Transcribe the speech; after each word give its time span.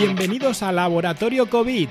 Bienvenidos 0.00 0.62
a 0.62 0.72
Laboratorio 0.72 1.50
COVID. 1.50 1.86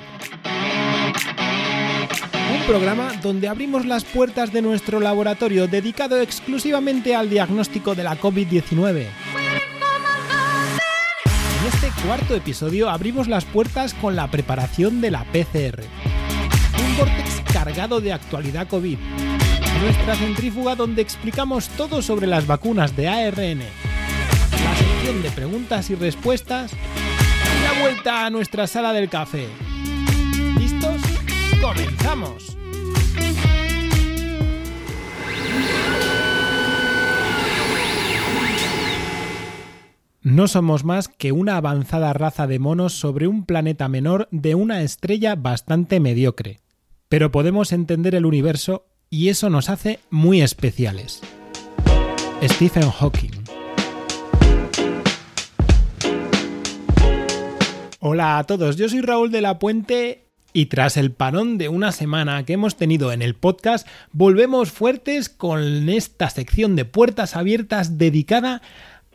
Un 2.55 2.61
programa 2.65 3.13
donde 3.21 3.47
abrimos 3.47 3.85
las 3.85 4.03
puertas 4.03 4.51
de 4.51 4.63
nuestro 4.63 4.99
laboratorio 4.99 5.67
dedicado 5.67 6.19
exclusivamente 6.19 7.13
al 7.13 7.29
diagnóstico 7.29 7.93
de 7.93 8.03
la 8.03 8.19
COVID-19. 8.19 9.05
En 11.59 11.67
este 11.67 11.91
cuarto 12.03 12.33
episodio 12.35 12.89
abrimos 12.89 13.27
las 13.27 13.45
puertas 13.45 13.93
con 13.93 14.15
la 14.15 14.31
preparación 14.31 15.01
de 15.01 15.11
la 15.11 15.23
PCR. 15.25 15.83
Un 16.83 16.97
vortex 16.97 17.43
cargado 17.53 18.01
de 18.01 18.11
actualidad 18.11 18.67
COVID. 18.67 18.97
Nuestra 19.83 20.15
centrífuga 20.15 20.75
donde 20.75 21.03
explicamos 21.03 21.69
todo 21.69 22.01
sobre 22.01 22.25
las 22.25 22.47
vacunas 22.47 22.95
de 22.95 23.07
ARN. 23.07 23.59
La 23.59 24.75
sección 24.75 25.21
de 25.21 25.29
preguntas 25.29 25.91
y 25.91 25.95
respuestas. 25.95 26.71
Vuelta 27.81 28.25
a 28.25 28.29
nuestra 28.29 28.67
sala 28.67 28.91
del 28.91 29.09
café. 29.09 29.47
¿Listos? 30.57 31.01
¡Comenzamos! 31.61 32.57
No 40.21 40.47
somos 40.47 40.83
más 40.83 41.07
que 41.07 41.31
una 41.31 41.55
avanzada 41.55 42.11
raza 42.13 42.47
de 42.47 42.59
monos 42.59 42.93
sobre 42.93 43.27
un 43.27 43.45
planeta 43.45 43.87
menor 43.87 44.27
de 44.31 44.55
una 44.55 44.81
estrella 44.81 45.35
bastante 45.35 45.99
mediocre. 45.99 46.59
Pero 47.07 47.31
podemos 47.31 47.71
entender 47.71 48.13
el 48.13 48.25
universo 48.25 48.85
y 49.09 49.29
eso 49.29 49.49
nos 49.49 49.69
hace 49.69 49.99
muy 50.09 50.41
especiales. 50.41 51.21
Stephen 52.43 52.89
Hawking. 52.89 53.48
Hola 58.01 58.37
a 58.37 58.45
todos, 58.45 58.77
yo 58.77 58.87
soy 58.87 59.01
Raúl 59.01 59.29
de 59.29 59.41
la 59.41 59.59
Puente 59.59 60.23
y 60.53 60.67
tras 60.67 60.95
el 60.95 61.11
parón 61.11 61.57
de 61.57 61.67
una 61.67 61.91
semana 61.91 62.45
que 62.45 62.53
hemos 62.53 62.77
tenido 62.77 63.11
en 63.11 63.21
el 63.21 63.35
podcast, 63.35 63.85
volvemos 64.13 64.71
fuertes 64.71 65.27
con 65.27 65.89
esta 65.89 66.29
sección 66.29 66.77
de 66.77 66.85
puertas 66.85 67.35
abiertas 67.35 67.97
dedicada 67.97 68.61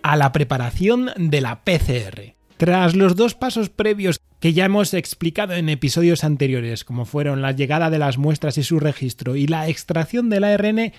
a 0.03 0.19
la 0.19 0.33
preparación 0.33 1.13
de 1.17 1.41
la 1.41 1.65
PCR. 1.65 2.35
Tras 2.59 2.95
los 2.95 3.17
dos 3.17 3.35
pasos 3.35 3.71
previos 3.71 4.21
que 4.39 4.53
ya 4.53 4.67
hemos 4.67 4.93
explicado 4.93 5.55
en 5.55 5.71
episodios 5.71 6.23
anteriores, 6.23 6.85
como 6.85 7.07
fueron 7.07 7.41
la 7.41 7.53
llegada 7.53 7.89
de 7.89 7.99
las 7.99 8.19
muestras 8.19 8.59
y 8.59 8.65
su 8.65 8.81
registro 8.81 9.35
y 9.35 9.47
la 9.47 9.67
extracción 9.67 10.29
del 10.29 10.45
ARN, 10.45 10.93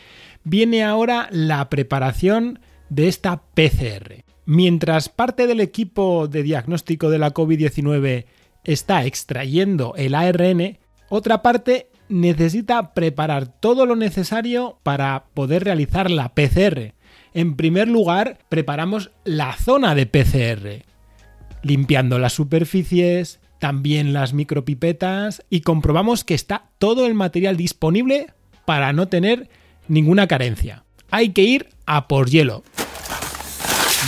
viene 0.44 0.84
ahora 0.84 1.28
la 1.30 1.70
preparación 1.70 2.62
de 2.90 3.10
esta 3.10 3.44
PCR. 3.54 4.25
Mientras 4.46 5.10
parte 5.10 5.48
del 5.48 5.60
equipo 5.60 6.28
de 6.28 6.44
diagnóstico 6.44 7.10
de 7.10 7.18
la 7.18 7.34
COVID-19 7.34 8.26
está 8.64 9.06
extrayendo 9.06 9.94
el 9.98 10.14
ARN, 10.14 10.78
otra 11.10 11.42
parte 11.42 11.90
necesita 12.10 12.94
preparar 12.94 13.48
todo 13.48 13.86
lo 13.86 13.96
necesario 13.96 14.80
para 14.84 15.26
poder 15.34 15.64
realizar 15.64 16.12
la 16.12 16.30
PCR. 16.30 16.94
En 17.34 17.56
primer 17.56 17.88
lugar, 17.88 18.38
preparamos 18.50 19.12
la 19.24 19.54
zona 19.54 19.96
de 19.96 20.06
PCR, 20.06 20.86
limpiando 21.64 22.20
las 22.20 22.34
superficies, 22.34 23.40
también 23.60 24.14
las 24.14 24.34
micropipetas 24.34 25.44
y 25.50 25.62
comprobamos 25.62 26.24
que 26.24 26.36
está 26.36 26.70
todo 26.78 27.08
el 27.08 27.16
material 27.16 27.58
disponible 27.58 28.28
para 28.66 28.94
no 28.94 29.08
tener 29.08 29.50
ninguna 29.88 30.28
carencia. 30.28 30.84
Hay 31.10 31.30
que 31.30 31.42
ir 31.42 31.70
a 31.86 32.08
por 32.08 32.30
hielo. 32.30 32.64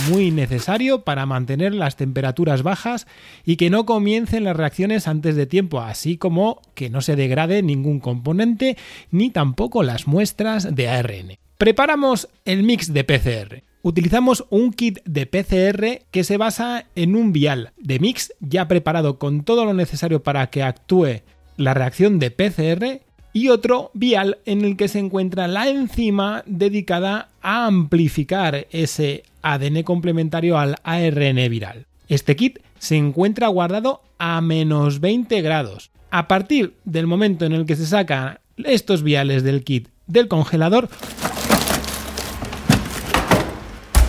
Muy 0.06 0.30
necesario 0.30 1.02
para 1.02 1.26
mantener 1.26 1.74
las 1.74 1.96
temperaturas 1.96 2.62
bajas 2.62 3.06
y 3.44 3.56
que 3.56 3.68
no 3.68 3.84
comiencen 3.84 4.44
las 4.44 4.56
reacciones 4.56 5.08
antes 5.08 5.36
de 5.36 5.46
tiempo, 5.46 5.80
así 5.80 6.16
como 6.16 6.62
que 6.74 6.88
no 6.88 7.00
se 7.00 7.16
degrade 7.16 7.62
ningún 7.62 8.00
componente 8.00 8.76
ni 9.10 9.30
tampoco 9.30 9.82
las 9.82 10.06
muestras 10.06 10.74
de 10.74 10.88
ARN. 10.88 11.38
Preparamos 11.58 12.28
el 12.44 12.62
mix 12.62 12.92
de 12.92 13.04
PCR. 13.04 13.62
Utilizamos 13.82 14.46
un 14.50 14.72
kit 14.72 15.00
de 15.04 15.26
PCR 15.26 16.06
que 16.10 16.24
se 16.24 16.36
basa 16.36 16.86
en 16.94 17.16
un 17.16 17.32
vial 17.32 17.72
de 17.76 17.98
mix 17.98 18.32
ya 18.40 18.68
preparado 18.68 19.18
con 19.18 19.42
todo 19.42 19.64
lo 19.64 19.74
necesario 19.74 20.22
para 20.22 20.48
que 20.50 20.62
actúe 20.62 21.22
la 21.56 21.74
reacción 21.74 22.18
de 22.18 22.30
PCR 22.30 23.07
y 23.32 23.48
otro 23.48 23.90
vial 23.94 24.38
en 24.46 24.64
el 24.64 24.76
que 24.76 24.88
se 24.88 24.98
encuentra 24.98 25.48
la 25.48 25.68
enzima 25.68 26.42
dedicada 26.46 27.28
a 27.42 27.66
amplificar 27.66 28.66
ese 28.70 29.22
ADN 29.42 29.82
complementario 29.82 30.58
al 30.58 30.76
ARN 30.82 31.36
viral. 31.50 31.86
Este 32.08 32.36
kit 32.36 32.58
se 32.78 32.96
encuentra 32.96 33.48
guardado 33.48 34.02
a 34.18 34.40
menos 34.40 35.00
20 35.00 35.40
grados. 35.42 35.90
A 36.10 36.26
partir 36.26 36.74
del 36.84 37.06
momento 37.06 37.44
en 37.44 37.52
el 37.52 37.66
que 37.66 37.76
se 37.76 37.86
sacan 37.86 38.38
estos 38.56 39.02
viales 39.02 39.42
del 39.42 39.62
kit 39.62 39.88
del 40.06 40.28
congelador, 40.28 40.88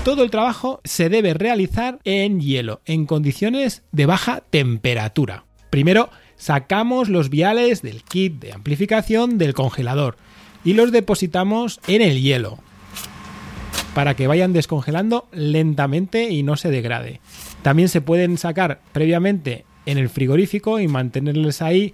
todo 0.05 0.23
el 0.23 0.31
trabajo 0.31 0.79
se 0.85 1.09
debe 1.09 1.33
realizar 1.33 1.99
en 2.03 2.39
hielo, 2.39 2.81
en 2.85 3.05
condiciones 3.05 3.83
de 3.91 4.05
baja 4.05 4.43
temperatura. 4.49 5.43
Primero, 5.69 6.09
sacamos 6.39 7.09
los 7.09 7.29
viales 7.29 7.83
del 7.83 8.01
kit 8.01 8.39
de 8.39 8.53
amplificación 8.53 9.37
del 9.37 9.53
congelador 9.53 10.17
y 10.63 10.73
los 10.73 10.91
depositamos 10.91 11.79
en 11.87 12.01
el 12.01 12.19
hielo 12.21 12.57
para 13.93 14.15
que 14.15 14.27
vayan 14.27 14.53
descongelando 14.53 15.27
lentamente 15.31 16.29
y 16.29 16.41
no 16.41 16.55
se 16.55 16.71
degrade. 16.71 17.19
También 17.61 17.89
se 17.89 18.01
pueden 18.01 18.37
sacar 18.37 18.81
previamente 18.93 19.65
en 19.85 19.97
el 19.97 20.09
frigorífico 20.09 20.79
y 20.79 20.87
mantenerles 20.87 21.61
ahí 21.61 21.93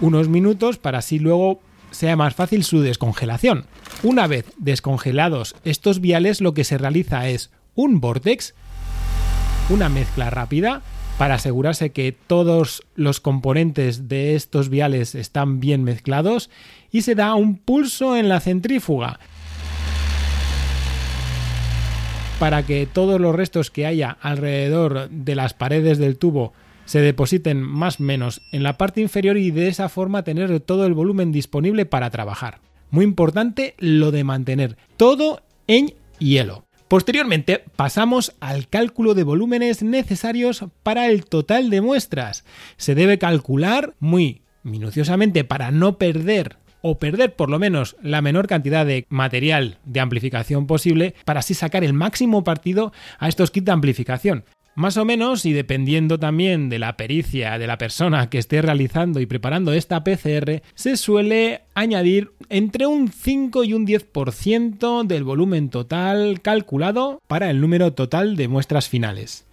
unos 0.00 0.28
minutos 0.28 0.78
para 0.78 0.98
así 0.98 1.18
luego 1.18 1.60
sea 1.90 2.16
más 2.16 2.34
fácil 2.34 2.64
su 2.64 2.80
descongelación. 2.80 3.66
Una 4.02 4.26
vez 4.26 4.46
descongelados 4.56 5.54
estos 5.64 6.00
viales, 6.00 6.40
lo 6.40 6.54
que 6.54 6.64
se 6.64 6.78
realiza 6.78 7.28
es 7.28 7.50
un 7.74 8.00
vortex, 8.00 8.54
una 9.68 9.88
mezcla 9.88 10.30
rápida, 10.30 10.82
para 11.18 11.34
asegurarse 11.36 11.92
que 11.92 12.12
todos 12.12 12.82
los 12.94 13.20
componentes 13.20 14.08
de 14.08 14.34
estos 14.34 14.68
viales 14.68 15.14
están 15.14 15.60
bien 15.60 15.84
mezclados 15.84 16.50
y 16.90 17.02
se 17.02 17.14
da 17.14 17.34
un 17.34 17.56
pulso 17.56 18.16
en 18.16 18.28
la 18.28 18.40
centrífuga 18.40 19.18
para 22.38 22.64
que 22.64 22.86
todos 22.86 23.20
los 23.20 23.34
restos 23.34 23.70
que 23.70 23.86
haya 23.86 24.16
alrededor 24.20 25.08
de 25.08 25.34
las 25.34 25.54
paredes 25.54 25.98
del 25.98 26.18
tubo 26.18 26.52
se 26.84 27.00
depositen 27.00 27.62
más 27.62 27.98
o 27.98 28.04
menos 28.04 28.42
en 28.52 28.62
la 28.62 28.76
parte 28.76 29.00
inferior 29.00 29.36
y 29.38 29.50
de 29.50 29.68
esa 29.68 29.88
forma 29.88 30.22
tener 30.22 30.60
todo 30.60 30.86
el 30.86 30.94
volumen 30.94 31.32
disponible 31.32 31.86
para 31.86 32.10
trabajar. 32.10 32.60
Muy 32.90 33.04
importante 33.04 33.74
lo 33.78 34.12
de 34.12 34.22
mantener 34.22 34.76
todo 34.96 35.42
en 35.66 35.94
hielo. 36.18 36.65
Posteriormente 36.88 37.64
pasamos 37.74 38.36
al 38.38 38.68
cálculo 38.68 39.14
de 39.14 39.24
volúmenes 39.24 39.82
necesarios 39.82 40.64
para 40.84 41.08
el 41.08 41.24
total 41.24 41.68
de 41.68 41.80
muestras. 41.80 42.44
Se 42.76 42.94
debe 42.94 43.18
calcular 43.18 43.94
muy 43.98 44.42
minuciosamente 44.62 45.42
para 45.42 45.72
no 45.72 45.98
perder 45.98 46.58
o 46.82 47.00
perder 47.00 47.34
por 47.34 47.50
lo 47.50 47.58
menos 47.58 47.96
la 48.02 48.22
menor 48.22 48.46
cantidad 48.46 48.86
de 48.86 49.04
material 49.08 49.78
de 49.84 49.98
amplificación 49.98 50.68
posible 50.68 51.16
para 51.24 51.40
así 51.40 51.54
sacar 51.54 51.82
el 51.82 51.92
máximo 51.92 52.44
partido 52.44 52.92
a 53.18 53.28
estos 53.28 53.50
kits 53.50 53.66
de 53.66 53.72
amplificación. 53.72 54.44
Más 54.76 54.98
o 54.98 55.06
menos, 55.06 55.46
y 55.46 55.54
dependiendo 55.54 56.18
también 56.18 56.68
de 56.68 56.78
la 56.78 56.98
pericia 56.98 57.58
de 57.58 57.66
la 57.66 57.78
persona 57.78 58.28
que 58.28 58.36
esté 58.36 58.60
realizando 58.60 59.20
y 59.20 59.26
preparando 59.26 59.72
esta 59.72 60.04
PCR, 60.04 60.60
se 60.74 60.98
suele 60.98 61.62
añadir 61.72 62.32
entre 62.50 62.86
un 62.86 63.08
5 63.08 63.64
y 63.64 63.72
un 63.72 63.86
10% 63.86 65.06
del 65.06 65.24
volumen 65.24 65.70
total 65.70 66.42
calculado 66.42 67.22
para 67.26 67.48
el 67.48 67.62
número 67.62 67.94
total 67.94 68.36
de 68.36 68.48
muestras 68.48 68.86
finales. 68.90 69.46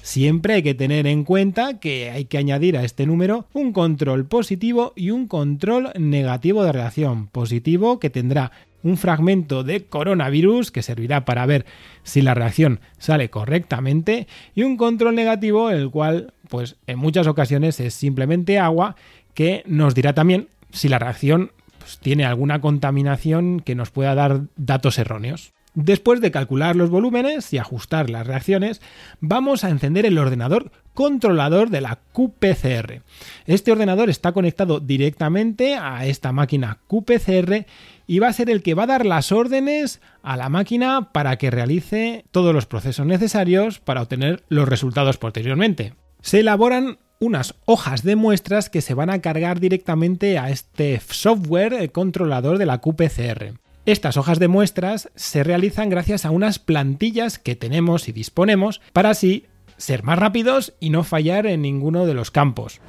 Siempre 0.00 0.54
hay 0.54 0.62
que 0.62 0.74
tener 0.74 1.08
en 1.08 1.24
cuenta 1.24 1.80
que 1.80 2.10
hay 2.10 2.26
que 2.26 2.38
añadir 2.38 2.76
a 2.76 2.84
este 2.84 3.04
número 3.04 3.48
un 3.52 3.72
control 3.72 4.26
positivo 4.26 4.92
y 4.94 5.10
un 5.10 5.26
control 5.26 5.90
negativo 5.98 6.62
de 6.62 6.72
reacción. 6.72 7.26
Positivo 7.26 7.98
que 7.98 8.10
tendrá 8.10 8.52
un 8.82 8.96
fragmento 8.96 9.64
de 9.64 9.86
coronavirus 9.86 10.70
que 10.70 10.82
servirá 10.82 11.24
para 11.24 11.46
ver 11.46 11.66
si 12.02 12.22
la 12.22 12.34
reacción 12.34 12.80
sale 12.98 13.30
correctamente 13.30 14.26
y 14.54 14.62
un 14.62 14.76
control 14.76 15.14
negativo 15.14 15.70
el 15.70 15.90
cual 15.90 16.32
pues 16.48 16.76
en 16.86 16.98
muchas 16.98 17.26
ocasiones 17.26 17.80
es 17.80 17.94
simplemente 17.94 18.58
agua 18.58 18.96
que 19.34 19.62
nos 19.66 19.94
dirá 19.94 20.14
también 20.14 20.48
si 20.72 20.88
la 20.88 20.98
reacción 20.98 21.52
pues, 21.78 21.98
tiene 21.98 22.24
alguna 22.24 22.60
contaminación 22.60 23.60
que 23.60 23.74
nos 23.74 23.90
pueda 23.90 24.14
dar 24.14 24.42
datos 24.56 24.98
erróneos. 24.98 25.52
Después 25.74 26.20
de 26.20 26.30
calcular 26.30 26.74
los 26.74 26.90
volúmenes 26.90 27.52
y 27.52 27.58
ajustar 27.58 28.10
las 28.10 28.26
reacciones, 28.26 28.80
vamos 29.20 29.62
a 29.62 29.70
encender 29.70 30.06
el 30.06 30.18
ordenador 30.18 30.72
controlador 30.98 31.70
de 31.70 31.80
la 31.80 32.00
QPCR. 32.12 33.02
Este 33.46 33.70
ordenador 33.70 34.10
está 34.10 34.32
conectado 34.32 34.80
directamente 34.80 35.76
a 35.76 36.04
esta 36.06 36.32
máquina 36.32 36.78
QPCR 36.88 37.66
y 38.08 38.18
va 38.18 38.26
a 38.26 38.32
ser 38.32 38.50
el 38.50 38.64
que 38.64 38.74
va 38.74 38.82
a 38.82 38.88
dar 38.88 39.06
las 39.06 39.30
órdenes 39.30 40.00
a 40.24 40.36
la 40.36 40.48
máquina 40.48 41.12
para 41.12 41.38
que 41.38 41.52
realice 41.52 42.24
todos 42.32 42.52
los 42.52 42.66
procesos 42.66 43.06
necesarios 43.06 43.78
para 43.78 44.02
obtener 44.02 44.42
los 44.48 44.68
resultados 44.68 45.18
posteriormente. 45.18 45.94
Se 46.20 46.40
elaboran 46.40 46.98
unas 47.20 47.54
hojas 47.64 48.02
de 48.02 48.16
muestras 48.16 48.68
que 48.68 48.80
se 48.80 48.94
van 48.94 49.10
a 49.10 49.20
cargar 49.20 49.60
directamente 49.60 50.36
a 50.36 50.50
este 50.50 51.00
software 51.08 51.92
controlador 51.92 52.58
de 52.58 52.66
la 52.66 52.80
QPCR. 52.80 53.52
Estas 53.86 54.16
hojas 54.16 54.40
de 54.40 54.48
muestras 54.48 55.10
se 55.14 55.44
realizan 55.44 55.90
gracias 55.90 56.24
a 56.24 56.32
unas 56.32 56.58
plantillas 56.58 57.38
que 57.38 57.54
tenemos 57.54 58.08
y 58.08 58.12
disponemos 58.12 58.80
para 58.92 59.10
así 59.10 59.46
ser 59.78 60.02
más 60.02 60.18
rápidos 60.18 60.74
y 60.80 60.90
no 60.90 61.04
fallar 61.04 61.46
en 61.46 61.62
ninguno 61.62 62.04
de 62.04 62.14
los 62.14 62.30
campos. 62.30 62.80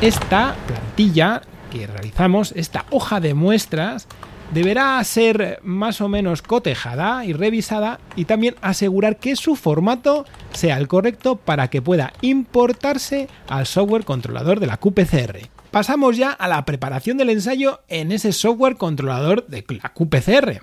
Esta 0.00 0.54
plantilla 0.66 1.42
que 1.70 1.86
realizamos, 1.86 2.52
esta 2.52 2.84
hoja 2.90 3.18
de 3.18 3.34
muestras, 3.34 4.06
deberá 4.52 5.02
ser 5.02 5.58
más 5.62 6.00
o 6.00 6.08
menos 6.08 6.42
cotejada 6.42 7.24
y 7.24 7.32
revisada 7.32 7.98
y 8.14 8.26
también 8.26 8.54
asegurar 8.60 9.18
que 9.18 9.36
su 9.36 9.56
formato 9.56 10.24
sea 10.52 10.78
el 10.78 10.88
correcto 10.88 11.36
para 11.36 11.68
que 11.68 11.82
pueda 11.82 12.12
importarse 12.20 13.28
al 13.48 13.66
software 13.66 14.04
controlador 14.04 14.60
de 14.60 14.66
la 14.66 14.76
QPCR. 14.76 15.48
Pasamos 15.70 16.16
ya 16.16 16.30
a 16.30 16.48
la 16.48 16.64
preparación 16.64 17.18
del 17.18 17.30
ensayo 17.30 17.80
en 17.88 18.12
ese 18.12 18.32
software 18.32 18.76
controlador 18.76 19.46
de 19.46 19.64
la 19.82 19.92
QPCR. 19.92 20.62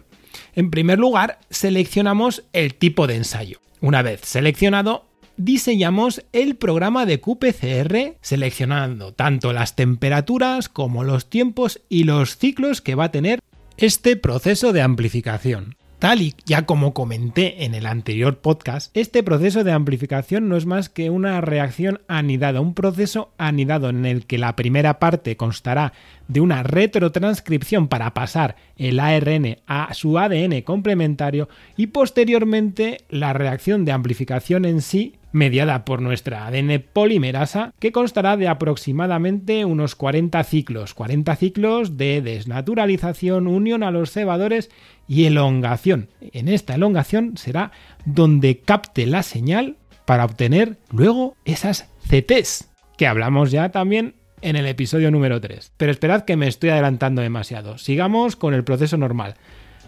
En 0.55 0.71
primer 0.71 0.99
lugar, 0.99 1.39
seleccionamos 1.49 2.43
el 2.53 2.75
tipo 2.75 3.05
de 3.05 3.15
ensayo. 3.17 3.59
Una 3.83 4.01
vez 4.01 4.21
seleccionado, 4.23 5.09
diseñamos 5.35 6.23
el 6.31 6.55
programa 6.55 7.05
de 7.05 7.19
QPCR 7.19 8.15
seleccionando 8.21 9.13
tanto 9.13 9.51
las 9.51 9.75
temperaturas 9.75 10.69
como 10.69 11.03
los 11.03 11.29
tiempos 11.29 11.81
y 11.89 12.05
los 12.05 12.37
ciclos 12.37 12.79
que 12.79 12.95
va 12.95 13.03
a 13.03 13.11
tener 13.11 13.41
este 13.75 14.15
proceso 14.15 14.71
de 14.71 14.81
amplificación. 14.81 15.75
Tal 16.03 16.21
y 16.21 16.35
ya 16.45 16.65
como 16.65 16.93
comenté 16.93 17.63
en 17.63 17.75
el 17.75 17.85
anterior 17.85 18.39
podcast, 18.39 18.91
este 18.93 19.23
proceso 19.23 19.63
de 19.63 19.71
amplificación 19.71 20.49
no 20.49 20.57
es 20.57 20.65
más 20.65 20.89
que 20.89 21.09
una 21.09 21.39
reacción 21.39 22.01
anidada, 22.09 22.59
un 22.59 22.73
proceso 22.73 23.31
anidado 23.37 23.87
en 23.87 24.05
el 24.05 24.25
que 24.25 24.37
la 24.37 24.57
primera 24.57 24.99
parte 24.99 25.37
constará 25.37 25.93
de 26.27 26.41
una 26.41 26.61
retrotranscripción 26.61 27.87
para 27.87 28.13
pasar 28.13 28.57
el 28.75 28.99
ARN 28.99 29.59
a 29.65 29.93
su 29.93 30.19
ADN 30.19 30.63
complementario 30.63 31.47
y 31.77 31.87
posteriormente 31.87 33.05
la 33.07 33.31
reacción 33.31 33.85
de 33.85 33.93
amplificación 33.93 34.65
en 34.65 34.81
sí 34.81 35.15
mediada 35.33 35.83
por 35.83 36.01
nuestra 36.01 36.47
ADN 36.47 36.81
polimerasa, 36.93 37.73
que 37.79 37.91
constará 37.91 38.37
de 38.37 38.47
aproximadamente 38.47 39.65
unos 39.65 39.95
40 39.95 40.41
ciclos, 40.45 40.93
40 40.93 41.35
ciclos 41.35 41.97
de 41.97 42.21
desnaturalización, 42.21 43.47
unión 43.47 43.83
a 43.83 43.91
los 43.91 44.11
cebadores 44.11 44.69
y 45.07 45.25
elongación. 45.25 46.09
En 46.21 46.47
esta 46.47 46.75
elongación 46.75 47.35
será 47.35 47.71
donde 48.05 48.59
capte 48.59 49.05
la 49.05 49.23
señal 49.23 49.75
para 50.05 50.23
obtener 50.23 50.77
luego 50.91 51.35
esas 51.43 51.89
CTs, 52.07 52.69
que 52.97 53.07
hablamos 53.07 53.51
ya 53.51 53.69
también 53.69 54.15
en 54.41 54.55
el 54.55 54.67
episodio 54.67 55.09
número 55.09 55.41
3. 55.41 55.73
Pero 55.77 55.91
esperad 55.91 56.25
que 56.25 56.35
me 56.35 56.47
estoy 56.47 56.69
adelantando 56.69 57.21
demasiado. 57.21 57.77
Sigamos 57.77 58.35
con 58.35 58.53
el 58.53 58.63
proceso 58.63 58.97
normal. 58.97 59.35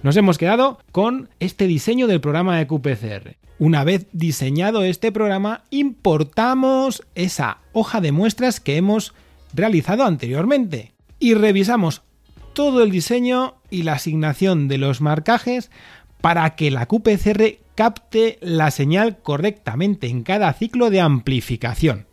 Nos 0.06 0.18
hemos 0.18 0.38
quedado 0.38 0.78
con 0.92 1.30
este 1.40 1.66
diseño 1.66 2.06
del 2.06 2.22
programa 2.22 2.60
de 2.60 2.68
QPCR. 2.68 3.38
Una 3.58 3.84
vez 3.84 4.06
diseñado 4.12 4.84
este 4.84 5.12
programa, 5.12 5.64
importamos 5.72 7.02
esa 7.16 7.58
hoja 7.74 8.02
de 8.02 8.12
muestras 8.12 8.60
que 8.60 8.78
hemos 8.78 9.16
realizado 9.56 10.04
anteriormente 10.04 10.94
y 11.18 11.34
revisamos 11.34 12.04
todo 12.54 12.84
el 12.84 12.92
diseño 12.92 13.56
y 13.72 13.82
la 13.82 13.94
asignación 13.94 14.68
de 14.68 14.78
los 14.78 15.02
marcajes 15.02 15.72
para 16.22 16.56
que 16.56 16.70
la 16.70 16.86
QPCR 16.86 17.58
capte 17.74 18.38
la 18.42 18.70
señal 18.70 19.18
correctamente 19.24 20.06
en 20.06 20.22
cada 20.22 20.54
ciclo 20.54 20.92
de 20.92 21.02
amplificación 21.02 22.06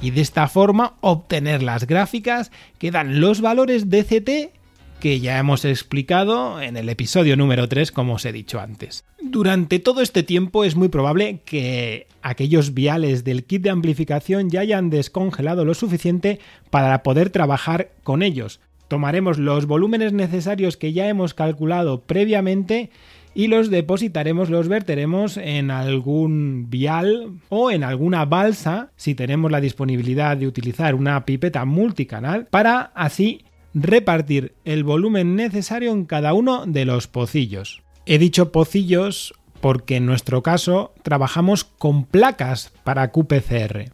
y 0.00 0.12
de 0.12 0.22
esta 0.22 0.48
forma 0.48 0.94
obtener 1.02 1.62
las 1.62 1.86
gráficas 1.86 2.50
que 2.78 2.90
dan 2.90 3.20
los 3.20 3.42
valores 3.42 3.90
DCT 3.90 4.63
que 5.00 5.20
ya 5.20 5.38
hemos 5.38 5.64
explicado 5.64 6.60
en 6.60 6.76
el 6.76 6.88
episodio 6.88 7.36
número 7.36 7.68
3 7.68 7.92
como 7.92 8.14
os 8.14 8.24
he 8.24 8.32
dicho 8.32 8.60
antes. 8.60 9.04
Durante 9.20 9.78
todo 9.78 10.00
este 10.00 10.22
tiempo 10.22 10.64
es 10.64 10.76
muy 10.76 10.88
probable 10.88 11.40
que 11.44 12.06
aquellos 12.22 12.74
viales 12.74 13.24
del 13.24 13.44
kit 13.44 13.62
de 13.62 13.70
amplificación 13.70 14.50
ya 14.50 14.60
hayan 14.60 14.90
descongelado 14.90 15.64
lo 15.64 15.74
suficiente 15.74 16.40
para 16.70 17.02
poder 17.02 17.30
trabajar 17.30 17.90
con 18.02 18.22
ellos. 18.22 18.60
Tomaremos 18.88 19.38
los 19.38 19.66
volúmenes 19.66 20.12
necesarios 20.12 20.76
que 20.76 20.92
ya 20.92 21.08
hemos 21.08 21.34
calculado 21.34 22.02
previamente 22.02 22.90
y 23.34 23.48
los 23.48 23.70
depositaremos, 23.70 24.48
los 24.48 24.68
verteremos 24.68 25.36
en 25.36 25.70
algún 25.70 26.70
vial 26.70 27.32
o 27.48 27.70
en 27.70 27.82
alguna 27.82 28.24
balsa 28.24 28.90
si 28.96 29.14
tenemos 29.14 29.50
la 29.50 29.60
disponibilidad 29.60 30.36
de 30.36 30.46
utilizar 30.46 30.94
una 30.94 31.24
pipeta 31.24 31.64
multicanal 31.64 32.46
para 32.46 32.92
así 32.94 33.44
repartir 33.74 34.54
el 34.64 34.84
volumen 34.84 35.36
necesario 35.36 35.92
en 35.92 36.04
cada 36.04 36.32
uno 36.32 36.64
de 36.66 36.84
los 36.84 37.08
pocillos. 37.08 37.82
He 38.06 38.18
dicho 38.18 38.52
pocillos 38.52 39.34
porque 39.60 39.96
en 39.96 40.06
nuestro 40.06 40.42
caso 40.42 40.94
trabajamos 41.02 41.64
con 41.64 42.04
placas 42.04 42.72
para 42.84 43.10
QPCR. 43.10 43.92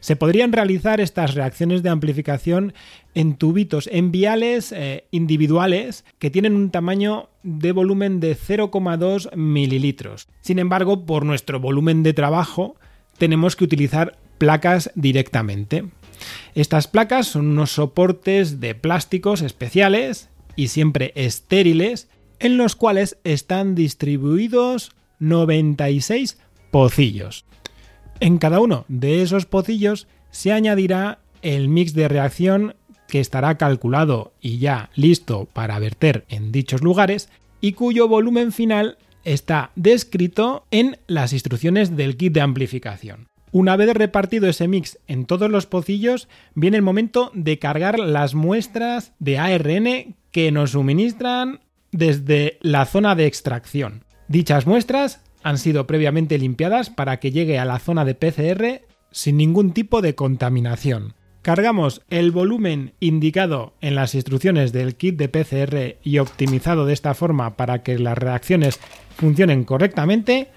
Se 0.00 0.14
podrían 0.14 0.52
realizar 0.52 1.00
estas 1.00 1.34
reacciones 1.34 1.82
de 1.82 1.88
amplificación 1.88 2.74
en 3.14 3.34
tubitos, 3.34 3.88
en 3.90 4.12
viales 4.12 4.72
eh, 4.72 5.06
individuales 5.10 6.04
que 6.18 6.30
tienen 6.30 6.54
un 6.54 6.70
tamaño 6.70 7.30
de 7.42 7.72
volumen 7.72 8.20
de 8.20 8.36
0,2 8.36 9.34
mililitros. 9.34 10.28
Sin 10.42 10.58
embargo, 10.58 11.06
por 11.06 11.24
nuestro 11.24 11.60
volumen 11.60 12.02
de 12.02 12.12
trabajo, 12.12 12.76
tenemos 13.18 13.56
que 13.56 13.64
utilizar 13.64 14.18
placas 14.38 14.90
directamente. 14.94 15.84
Estas 16.54 16.88
placas 16.88 17.26
son 17.26 17.48
unos 17.48 17.72
soportes 17.72 18.60
de 18.60 18.74
plásticos 18.74 19.42
especiales 19.42 20.28
y 20.56 20.68
siempre 20.68 21.12
estériles 21.14 22.08
en 22.38 22.56
los 22.56 22.76
cuales 22.76 23.18
están 23.24 23.74
distribuidos 23.74 24.92
96 25.18 26.38
pocillos. 26.70 27.44
En 28.20 28.38
cada 28.38 28.60
uno 28.60 28.84
de 28.88 29.22
esos 29.22 29.46
pocillos 29.46 30.06
se 30.30 30.52
añadirá 30.52 31.18
el 31.42 31.68
mix 31.68 31.94
de 31.94 32.08
reacción 32.08 32.74
que 33.08 33.20
estará 33.20 33.56
calculado 33.56 34.32
y 34.40 34.58
ya 34.58 34.90
listo 34.94 35.48
para 35.52 35.78
verter 35.78 36.24
en 36.28 36.52
dichos 36.52 36.82
lugares 36.82 37.28
y 37.60 37.72
cuyo 37.72 38.08
volumen 38.08 38.52
final 38.52 38.98
está 39.24 39.70
descrito 39.74 40.66
en 40.70 40.98
las 41.06 41.32
instrucciones 41.32 41.96
del 41.96 42.16
kit 42.16 42.32
de 42.32 42.40
amplificación. 42.40 43.28
Una 43.58 43.74
vez 43.76 43.94
repartido 43.94 44.50
ese 44.50 44.68
mix 44.68 44.98
en 45.06 45.24
todos 45.24 45.50
los 45.50 45.64
pocillos, 45.64 46.28
viene 46.54 46.76
el 46.76 46.82
momento 46.82 47.30
de 47.32 47.58
cargar 47.58 47.98
las 47.98 48.34
muestras 48.34 49.14
de 49.18 49.38
ARN 49.38 50.14
que 50.30 50.52
nos 50.52 50.72
suministran 50.72 51.60
desde 51.90 52.58
la 52.60 52.84
zona 52.84 53.14
de 53.14 53.24
extracción. 53.24 54.04
Dichas 54.28 54.66
muestras 54.66 55.22
han 55.42 55.56
sido 55.56 55.86
previamente 55.86 56.36
limpiadas 56.36 56.90
para 56.90 57.18
que 57.18 57.32
llegue 57.32 57.58
a 57.58 57.64
la 57.64 57.78
zona 57.78 58.04
de 58.04 58.14
PCR 58.14 58.82
sin 59.10 59.38
ningún 59.38 59.72
tipo 59.72 60.02
de 60.02 60.14
contaminación. 60.14 61.14
Cargamos 61.40 62.02
el 62.10 62.32
volumen 62.32 62.92
indicado 63.00 63.72
en 63.80 63.94
las 63.94 64.14
instrucciones 64.14 64.74
del 64.74 64.96
kit 64.96 65.16
de 65.16 65.30
PCR 65.30 65.96
y 66.02 66.18
optimizado 66.18 66.84
de 66.84 66.92
esta 66.92 67.14
forma 67.14 67.56
para 67.56 67.82
que 67.82 67.98
las 67.98 68.18
reacciones 68.18 68.78
funcionen 69.16 69.64
correctamente 69.64 70.50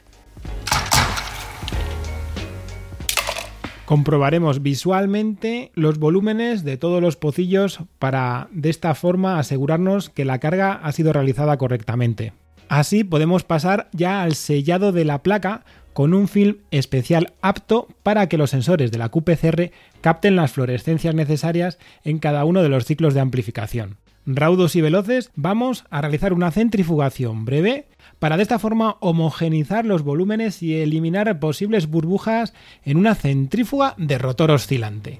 Comprobaremos 3.89 4.61
visualmente 4.61 5.71
los 5.73 5.97
volúmenes 5.97 6.63
de 6.63 6.77
todos 6.77 7.01
los 7.01 7.15
pocillos 7.15 7.79
para 7.97 8.47
de 8.51 8.69
esta 8.69 8.93
forma 8.93 9.39
asegurarnos 9.39 10.11
que 10.11 10.25
la 10.25 10.37
carga 10.37 10.73
ha 10.73 10.91
sido 10.91 11.11
realizada 11.11 11.57
correctamente. 11.57 12.31
Así 12.67 13.03
podemos 13.03 13.43
pasar 13.45 13.89
ya 13.91 14.21
al 14.21 14.35
sellado 14.35 14.91
de 14.91 15.05
la 15.05 15.23
placa 15.23 15.65
con 15.93 16.13
un 16.13 16.27
film 16.27 16.57
especial 16.69 17.33
apto 17.41 17.87
para 18.03 18.29
que 18.29 18.37
los 18.37 18.51
sensores 18.51 18.91
de 18.91 18.99
la 18.99 19.09
QPCR 19.09 19.71
capten 20.01 20.35
las 20.35 20.51
fluorescencias 20.51 21.15
necesarias 21.15 21.79
en 22.03 22.19
cada 22.19 22.45
uno 22.45 22.61
de 22.61 22.69
los 22.69 22.85
ciclos 22.85 23.15
de 23.15 23.21
amplificación. 23.21 23.97
Raudos 24.31 24.75
y 24.75 24.81
veloces, 24.81 25.31
vamos 25.35 25.85
a 25.89 26.01
realizar 26.01 26.33
una 26.33 26.51
centrifugación 26.51 27.45
breve 27.45 27.87
para 28.19 28.37
de 28.37 28.43
esta 28.43 28.59
forma 28.59 28.97
homogenizar 28.99 29.85
los 29.85 30.03
volúmenes 30.03 30.61
y 30.61 30.75
eliminar 30.75 31.39
posibles 31.39 31.87
burbujas 31.87 32.53
en 32.85 32.97
una 32.97 33.15
centrífuga 33.15 33.95
de 33.97 34.19
rotor 34.19 34.51
oscilante. 34.51 35.19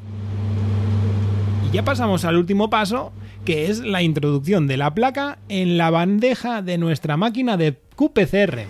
Y 1.68 1.74
ya 1.74 1.84
pasamos 1.84 2.24
al 2.24 2.36
último 2.36 2.70
paso, 2.70 3.12
que 3.46 3.72
es 3.72 3.80
la 3.80 4.04
introducción 4.04 4.68
de 4.68 4.78
la 4.78 4.94
placa 4.94 5.40
en 5.50 5.80
la 5.80 5.90
bandeja 5.90 6.62
de 6.62 6.78
nuestra 6.78 7.18
máquina 7.18 7.58
de 7.58 7.80
QPCR. 7.96 8.68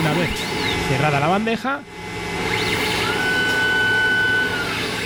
Una 0.00 0.12
vez 0.14 0.30
cerrada 0.88 1.20
la 1.20 1.28
bandeja, 1.28 1.82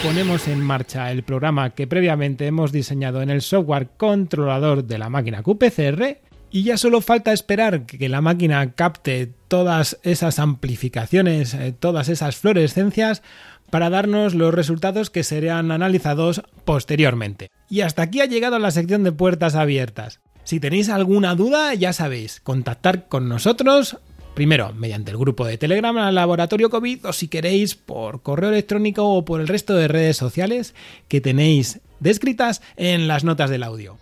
ponemos 0.07 0.47
en 0.47 0.61
marcha 0.61 1.11
el 1.11 1.25
programa 1.25 1.71
que 1.71 1.89
previamente 1.89 2.47
hemos 2.47 2.71
diseñado 2.71 3.23
en 3.23 3.29
el 3.29 3.43
software 3.43 3.89
controlador 3.97 4.85
de 4.85 4.99
la 4.99 5.11
máquina 5.11 5.43
QPCR 5.43 6.19
Y 6.53 6.63
ya 6.63 6.77
solo 6.77 7.01
falta 7.01 7.33
esperar 7.33 7.87
que 7.87 8.09
la 8.09 8.21
máquina 8.21 8.71
capte 8.75 9.33
todas 9.49 9.99
esas 10.05 10.39
amplificaciones, 10.39 11.55
eh, 11.55 11.75
todas 11.77 12.09
esas 12.09 12.37
fluorescencias, 12.37 13.25
para 13.69 13.91
darnos 13.91 14.35
los 14.35 14.55
resultados 14.55 15.11
que 15.11 15.25
serían 15.25 15.73
analizados 15.73 16.43
posteriormente. 16.65 17.51
Y 17.69 17.81
hasta 17.81 18.03
aquí 18.03 18.21
ha 18.21 18.27
llegado 18.27 18.61
la 18.61 18.71
sección 18.71 19.03
de 19.03 19.11
puertas 19.11 19.57
abiertas. 19.57 20.21
Si 20.45 20.61
tenéis 20.61 20.89
alguna 20.89 21.35
duda, 21.35 21.75
ya 21.75 21.93
sabéis, 21.93 22.41
contactar 22.41 23.09
con 23.09 23.29
nosotros 23.29 23.99
Primero, 24.37 24.75
mediante 24.75 25.11
el 25.11 25.17
grupo 25.17 25.47
de 25.47 25.57
Telegram 25.57 25.97
al 25.97 26.15
Laboratorio 26.15 26.69
COVID 26.69 27.07
o 27.07 27.15
si 27.15 27.27
queréis 27.27 27.75
por 27.75 28.21
correo 28.21 28.51
electrónico 28.51 29.03
o 29.03 29.25
por 29.25 29.41
el 29.41 29.49
resto 29.49 29.75
de 29.75 29.89
redes 29.89 30.19
sociales 30.19 30.75
que 31.09 31.23
tenéis 31.23 31.81
descritas 32.01 32.61
en 32.77 33.09
las 33.09 33.25
notas 33.25 33.49
del 33.49 33.63
audio. 33.63 33.97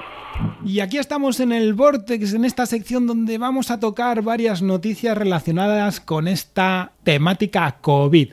Y 0.64 0.80
aquí 0.80 0.98
estamos 0.98 1.40
en 1.40 1.52
el 1.52 1.74
Vortex, 1.74 2.34
en 2.34 2.44
esta 2.44 2.66
sección 2.66 3.06
donde 3.06 3.38
vamos 3.38 3.70
a 3.70 3.80
tocar 3.80 4.22
varias 4.22 4.62
noticias 4.62 5.16
relacionadas 5.16 6.00
con 6.00 6.28
esta 6.28 6.92
temática 7.02 7.78
COVID. 7.80 8.32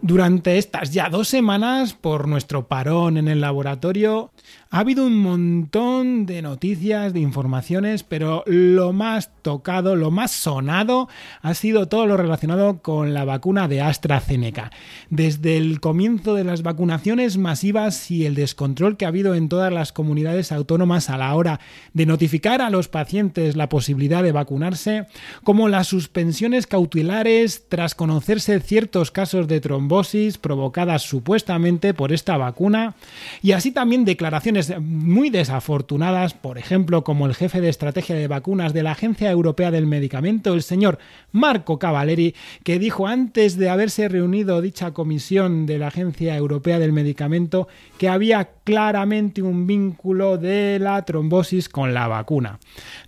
Durante 0.00 0.58
estas 0.58 0.92
ya 0.92 1.08
dos 1.08 1.28
semanas, 1.28 1.94
por 1.94 2.26
nuestro 2.26 2.66
parón 2.66 3.18
en 3.18 3.28
el 3.28 3.40
laboratorio, 3.40 4.32
ha 4.72 4.78
habido 4.78 5.04
un 5.04 5.18
montón 5.18 6.24
de 6.24 6.40
noticias, 6.40 7.12
de 7.12 7.20
informaciones, 7.20 8.04
pero 8.04 8.42
lo 8.46 8.94
más 8.94 9.30
tocado, 9.42 9.96
lo 9.96 10.10
más 10.10 10.30
sonado 10.30 11.10
ha 11.42 11.52
sido 11.52 11.88
todo 11.88 12.06
lo 12.06 12.16
relacionado 12.16 12.78
con 12.78 13.12
la 13.12 13.26
vacuna 13.26 13.68
de 13.68 13.82
AstraZeneca. 13.82 14.70
Desde 15.10 15.58
el 15.58 15.78
comienzo 15.80 16.34
de 16.34 16.44
las 16.44 16.62
vacunaciones 16.62 17.36
masivas 17.36 18.10
y 18.10 18.24
el 18.24 18.34
descontrol 18.34 18.96
que 18.96 19.04
ha 19.04 19.08
habido 19.08 19.34
en 19.34 19.50
todas 19.50 19.70
las 19.70 19.92
comunidades 19.92 20.52
autónomas 20.52 21.10
a 21.10 21.18
la 21.18 21.34
hora 21.34 21.60
de 21.92 22.06
notificar 22.06 22.62
a 22.62 22.70
los 22.70 22.88
pacientes 22.88 23.56
la 23.56 23.68
posibilidad 23.68 24.22
de 24.22 24.32
vacunarse, 24.32 25.04
como 25.44 25.68
las 25.68 25.88
suspensiones 25.88 26.66
cautelares 26.66 27.68
tras 27.68 27.94
conocerse 27.94 28.58
ciertos 28.60 29.10
casos 29.10 29.48
de 29.48 29.60
trombosis 29.60 30.38
provocadas 30.38 31.02
supuestamente 31.02 31.92
por 31.92 32.10
esta 32.10 32.38
vacuna, 32.38 32.94
y 33.42 33.52
así 33.52 33.70
también 33.70 34.06
declaraciones 34.06 34.61
muy 34.80 35.30
desafortunadas, 35.30 36.34
por 36.34 36.58
ejemplo, 36.58 37.04
como 37.04 37.26
el 37.26 37.34
jefe 37.34 37.60
de 37.60 37.68
estrategia 37.68 38.16
de 38.16 38.28
vacunas 38.28 38.72
de 38.72 38.82
la 38.82 38.92
Agencia 38.92 39.30
Europea 39.30 39.70
del 39.70 39.86
Medicamento, 39.86 40.54
el 40.54 40.62
señor 40.62 40.98
Marco 41.32 41.78
Cavaleri, 41.78 42.34
que 42.64 42.78
dijo 42.78 43.06
antes 43.06 43.56
de 43.56 43.70
haberse 43.70 44.08
reunido 44.08 44.60
dicha 44.60 44.92
comisión 44.92 45.66
de 45.66 45.78
la 45.78 45.88
Agencia 45.88 46.36
Europea 46.36 46.78
del 46.78 46.92
Medicamento 46.92 47.68
que 47.98 48.08
había 48.08 48.50
claramente 48.64 49.42
un 49.42 49.66
vínculo 49.66 50.38
de 50.38 50.78
la 50.80 51.02
trombosis 51.04 51.68
con 51.68 51.94
la 51.94 52.08
vacuna. 52.08 52.58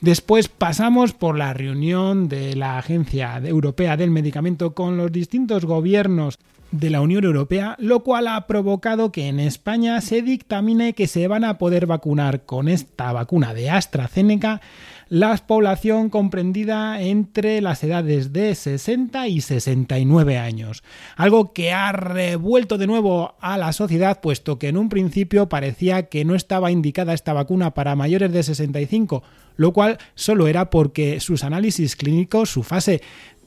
Después 0.00 0.48
pasamos 0.48 1.12
por 1.12 1.36
la 1.36 1.54
reunión 1.54 2.28
de 2.28 2.56
la 2.56 2.78
Agencia 2.78 3.38
Europea 3.38 3.96
del 3.96 4.10
Medicamento 4.10 4.74
con 4.74 4.96
los 4.96 5.12
distintos 5.12 5.64
gobiernos 5.64 6.38
de 6.78 6.90
la 6.90 7.00
Unión 7.00 7.24
Europea, 7.24 7.76
lo 7.78 8.00
cual 8.00 8.26
ha 8.26 8.46
provocado 8.46 9.12
que 9.12 9.28
en 9.28 9.38
España 9.38 10.00
se 10.00 10.22
dictamine 10.22 10.94
que 10.94 11.06
se 11.06 11.28
van 11.28 11.44
a 11.44 11.56
poder 11.56 11.86
vacunar 11.86 12.44
con 12.44 12.68
esta 12.68 13.12
vacuna 13.12 13.54
de 13.54 13.70
AstraZeneca 13.70 14.60
la 15.08 15.36
población 15.36 16.10
comprendida 16.10 17.00
entre 17.00 17.60
las 17.60 17.84
edades 17.84 18.32
de 18.32 18.54
60 18.54 19.28
y 19.28 19.40
69 19.40 20.38
años. 20.38 20.82
Algo 21.16 21.52
que 21.52 21.72
ha 21.72 21.92
revuelto 21.92 22.78
de 22.78 22.86
nuevo 22.86 23.34
a 23.40 23.56
la 23.58 23.72
sociedad, 23.72 24.20
puesto 24.20 24.58
que 24.58 24.68
en 24.68 24.76
un 24.76 24.88
principio 24.88 25.48
parecía 25.48 26.08
que 26.08 26.24
no 26.24 26.34
estaba 26.34 26.72
indicada 26.72 27.14
esta 27.14 27.32
vacuna 27.32 27.74
para 27.74 27.94
mayores 27.94 28.32
de 28.32 28.42
65, 28.42 29.22
lo 29.56 29.72
cual 29.72 29.98
solo 30.14 30.48
era 30.48 30.70
porque 30.70 31.20
sus 31.20 31.44
análisis 31.44 31.94
clínicos, 31.94 32.50
su 32.50 32.62
fase 32.62 33.02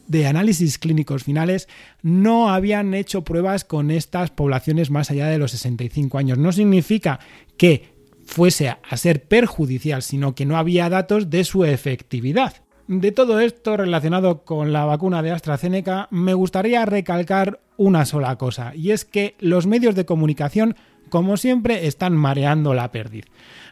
de 0.08 0.28
análisis 0.28 0.78
clínicos 0.78 1.24
finales 1.24 1.68
no 2.02 2.50
habían 2.50 2.94
hecho 2.94 3.24
pruebas 3.24 3.66
con 3.66 3.92
estas 3.92 4.32
poblaciones 4.32 4.90
más 4.90 5.12
allá 5.12 5.28
de 5.28 5.38
los 5.38 5.52
65 5.52 6.18
años. 6.18 6.38
No 6.38 6.52
significa 6.52 7.20
que 7.58 7.96
fuese 8.26 8.70
a 8.70 8.98
ser 8.98 9.24
perjudicial, 9.24 10.02
sino 10.02 10.36
que 10.36 10.46
no 10.46 10.58
había 10.58 10.90
datos 10.90 11.30
de 11.30 11.44
su 11.44 11.66
efectividad. 11.66 12.56
De 12.88 13.12
todo 13.12 13.40
esto 13.42 13.76
relacionado 13.76 14.44
con 14.46 14.72
la 14.72 14.86
vacuna 14.86 15.22
de 15.22 15.32
AstraZeneca, 15.32 16.08
me 16.10 16.34
gustaría 16.34 16.86
recalcar 16.86 17.60
una 17.76 18.06
sola 18.06 18.38
cosa, 18.38 18.74
y 18.76 18.92
es 18.92 19.04
que 19.06 19.36
los 19.40 19.68
medios 19.68 19.94
de 19.94 20.06
comunicación, 20.06 20.76
como 21.10 21.38
siempre, 21.38 21.88
están 21.88 22.16
mareando 22.16 22.74
la 22.74 22.92
perdiz 22.92 23.26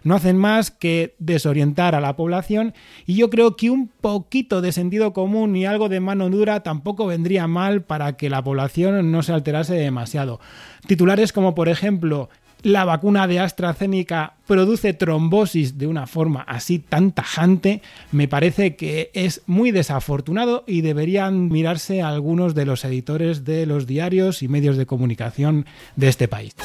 no 0.06 0.14
hacen 0.14 0.38
más 0.38 0.70
que 0.70 1.16
desorientar 1.18 1.96
a 1.96 2.00
la 2.00 2.16
población 2.16 2.76
y 3.08 3.16
yo 3.16 3.32
creo 3.32 3.58
que 3.58 3.72
un 3.72 3.88
poquito 3.88 4.62
de 4.62 4.72
sentido 4.72 5.14
común 5.14 5.56
y 5.56 5.66
algo 5.66 5.90
de 5.90 6.00
mano 6.00 6.30
dura 6.30 6.62
tampoco 6.62 7.08
vendría 7.08 7.48
mal 7.48 7.82
para 7.82 8.16
que 8.16 8.30
la 8.30 8.44
población 8.44 9.12
no 9.12 9.24
se 9.24 9.34
alterase 9.34 9.74
demasiado. 9.74 10.40
Titulares 10.86 11.34
como 11.34 11.56
por 11.56 11.70
ejemplo 11.70 12.30
la 12.66 12.84
vacuna 12.84 13.28
de 13.28 13.40
AstraZeneca 13.40 14.38
produce 14.48 14.96
trombosis 14.96 15.78
de 15.78 15.86
una 15.86 16.08
forma 16.08 16.42
así 16.42 16.80
tan 16.80 17.12
tajante, 17.12 17.84
me 18.12 18.28
parece 18.28 18.76
que 18.76 19.12
es 19.14 19.44
muy 19.46 19.70
desafortunado 19.70 20.64
y 20.66 20.82
deberían 20.82 21.50
mirarse 21.50 22.02
algunos 22.02 22.56
de 22.56 22.66
los 22.66 22.84
editores 22.84 23.46
de 23.46 23.68
los 23.68 23.86
diarios 23.86 24.42
y 24.42 24.48
medios 24.48 24.78
de 24.78 24.88
comunicación 24.88 25.68
de 25.96 26.08
este 26.08 26.28
país. 26.28 26.56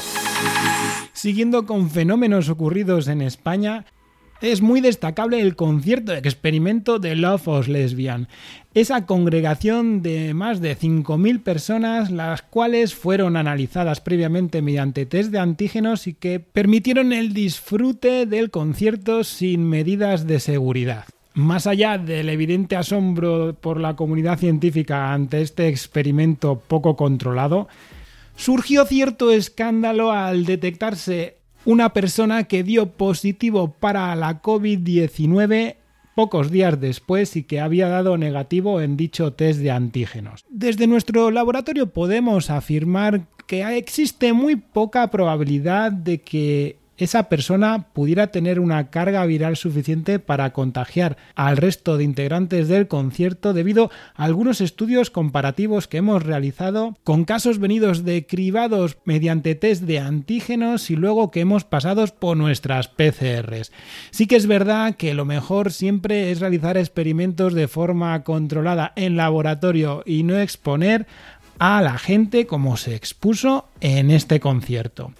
Siguiendo 1.13 1.67
con 1.67 1.91
fenómenos 1.91 2.49
ocurridos 2.49 3.07
en 3.07 3.21
España, 3.21 3.85
es 4.41 4.61
muy 4.61 4.81
destacable 4.81 5.39
el 5.39 5.55
concierto 5.55 6.11
de 6.11 6.17
experimento 6.17 6.97
de 6.99 7.15
Love 7.15 7.47
of 7.47 7.67
Lesbian, 7.67 8.27
esa 8.73 9.05
congregación 9.05 10.01
de 10.01 10.33
más 10.33 10.61
de 10.61 10.77
5.000 10.77 11.43
personas, 11.43 12.09
las 12.09 12.41
cuales 12.41 12.95
fueron 12.95 13.37
analizadas 13.37 14.01
previamente 14.01 14.61
mediante 14.61 15.05
test 15.05 15.31
de 15.31 15.39
antígenos 15.39 16.07
y 16.07 16.13
que 16.13 16.39
permitieron 16.39 17.13
el 17.13 17.33
disfrute 17.33 18.25
del 18.25 18.49
concierto 18.49 19.23
sin 19.23 19.69
medidas 19.69 20.25
de 20.25 20.39
seguridad. 20.39 21.05
Más 21.33 21.67
allá 21.67 21.97
del 21.97 22.27
evidente 22.27 22.75
asombro 22.75 23.55
por 23.59 23.79
la 23.79 23.95
comunidad 23.95 24.39
científica 24.39 25.13
ante 25.13 25.41
este 25.41 25.67
experimento 25.67 26.61
poco 26.67 26.95
controlado, 26.95 27.69
surgió 28.35 28.85
cierto 28.85 29.31
escándalo 29.31 30.11
al 30.11 30.45
detectarse 30.45 31.40
una 31.65 31.93
persona 31.93 32.45
que 32.45 32.63
dio 32.63 32.91
positivo 32.91 33.73
para 33.79 34.15
la 34.15 34.41
COVID-19 34.41 35.75
pocos 36.15 36.51
días 36.51 36.79
después 36.79 37.35
y 37.35 37.43
que 37.43 37.59
había 37.59 37.87
dado 37.87 38.17
negativo 38.17 38.81
en 38.81 38.97
dicho 38.97 39.33
test 39.33 39.59
de 39.59 39.71
antígenos. 39.71 40.45
Desde 40.49 40.87
nuestro 40.87 41.31
laboratorio 41.31 41.87
podemos 41.87 42.49
afirmar 42.49 43.27
que 43.47 43.77
existe 43.77 44.33
muy 44.33 44.55
poca 44.55 45.09
probabilidad 45.09 45.91
de 45.91 46.21
que 46.21 46.80
esa 46.97 47.29
persona 47.29 47.87
pudiera 47.93 48.27
tener 48.27 48.59
una 48.59 48.89
carga 48.89 49.25
viral 49.25 49.57
suficiente 49.57 50.19
para 50.19 50.53
contagiar 50.53 51.17
al 51.35 51.57
resto 51.57 51.97
de 51.97 52.03
integrantes 52.03 52.67
del 52.67 52.87
concierto 52.87 53.53
debido 53.53 53.89
a 54.15 54.25
algunos 54.25 54.61
estudios 54.61 55.09
comparativos 55.09 55.87
que 55.87 55.97
hemos 55.97 56.23
realizado 56.23 56.97
con 57.03 57.25
casos 57.25 57.59
venidos 57.59 58.05
de 58.05 58.25
cribados 58.25 58.97
mediante 59.05 59.55
test 59.55 59.83
de 59.83 59.99
antígenos 59.99 60.89
y 60.89 60.95
luego 60.95 61.31
que 61.31 61.41
hemos 61.41 61.63
pasado 61.63 62.01
por 62.19 62.37
nuestras 62.37 62.87
PCRs. 62.87 63.71
Sí 64.11 64.27
que 64.27 64.35
es 64.35 64.47
verdad 64.47 64.95
que 64.95 65.13
lo 65.13 65.25
mejor 65.25 65.71
siempre 65.71 66.31
es 66.31 66.39
realizar 66.39 66.77
experimentos 66.77 67.53
de 67.53 67.67
forma 67.67 68.23
controlada 68.23 68.93
en 68.95 69.17
laboratorio 69.17 70.03
y 70.05 70.23
no 70.23 70.39
exponer 70.39 71.05
a 71.59 71.81
la 71.81 71.97
gente 71.97 72.47
como 72.47 72.77
se 72.77 72.95
expuso 72.95 73.67
en 73.81 74.09
este 74.09 74.39
concierto. 74.39 75.13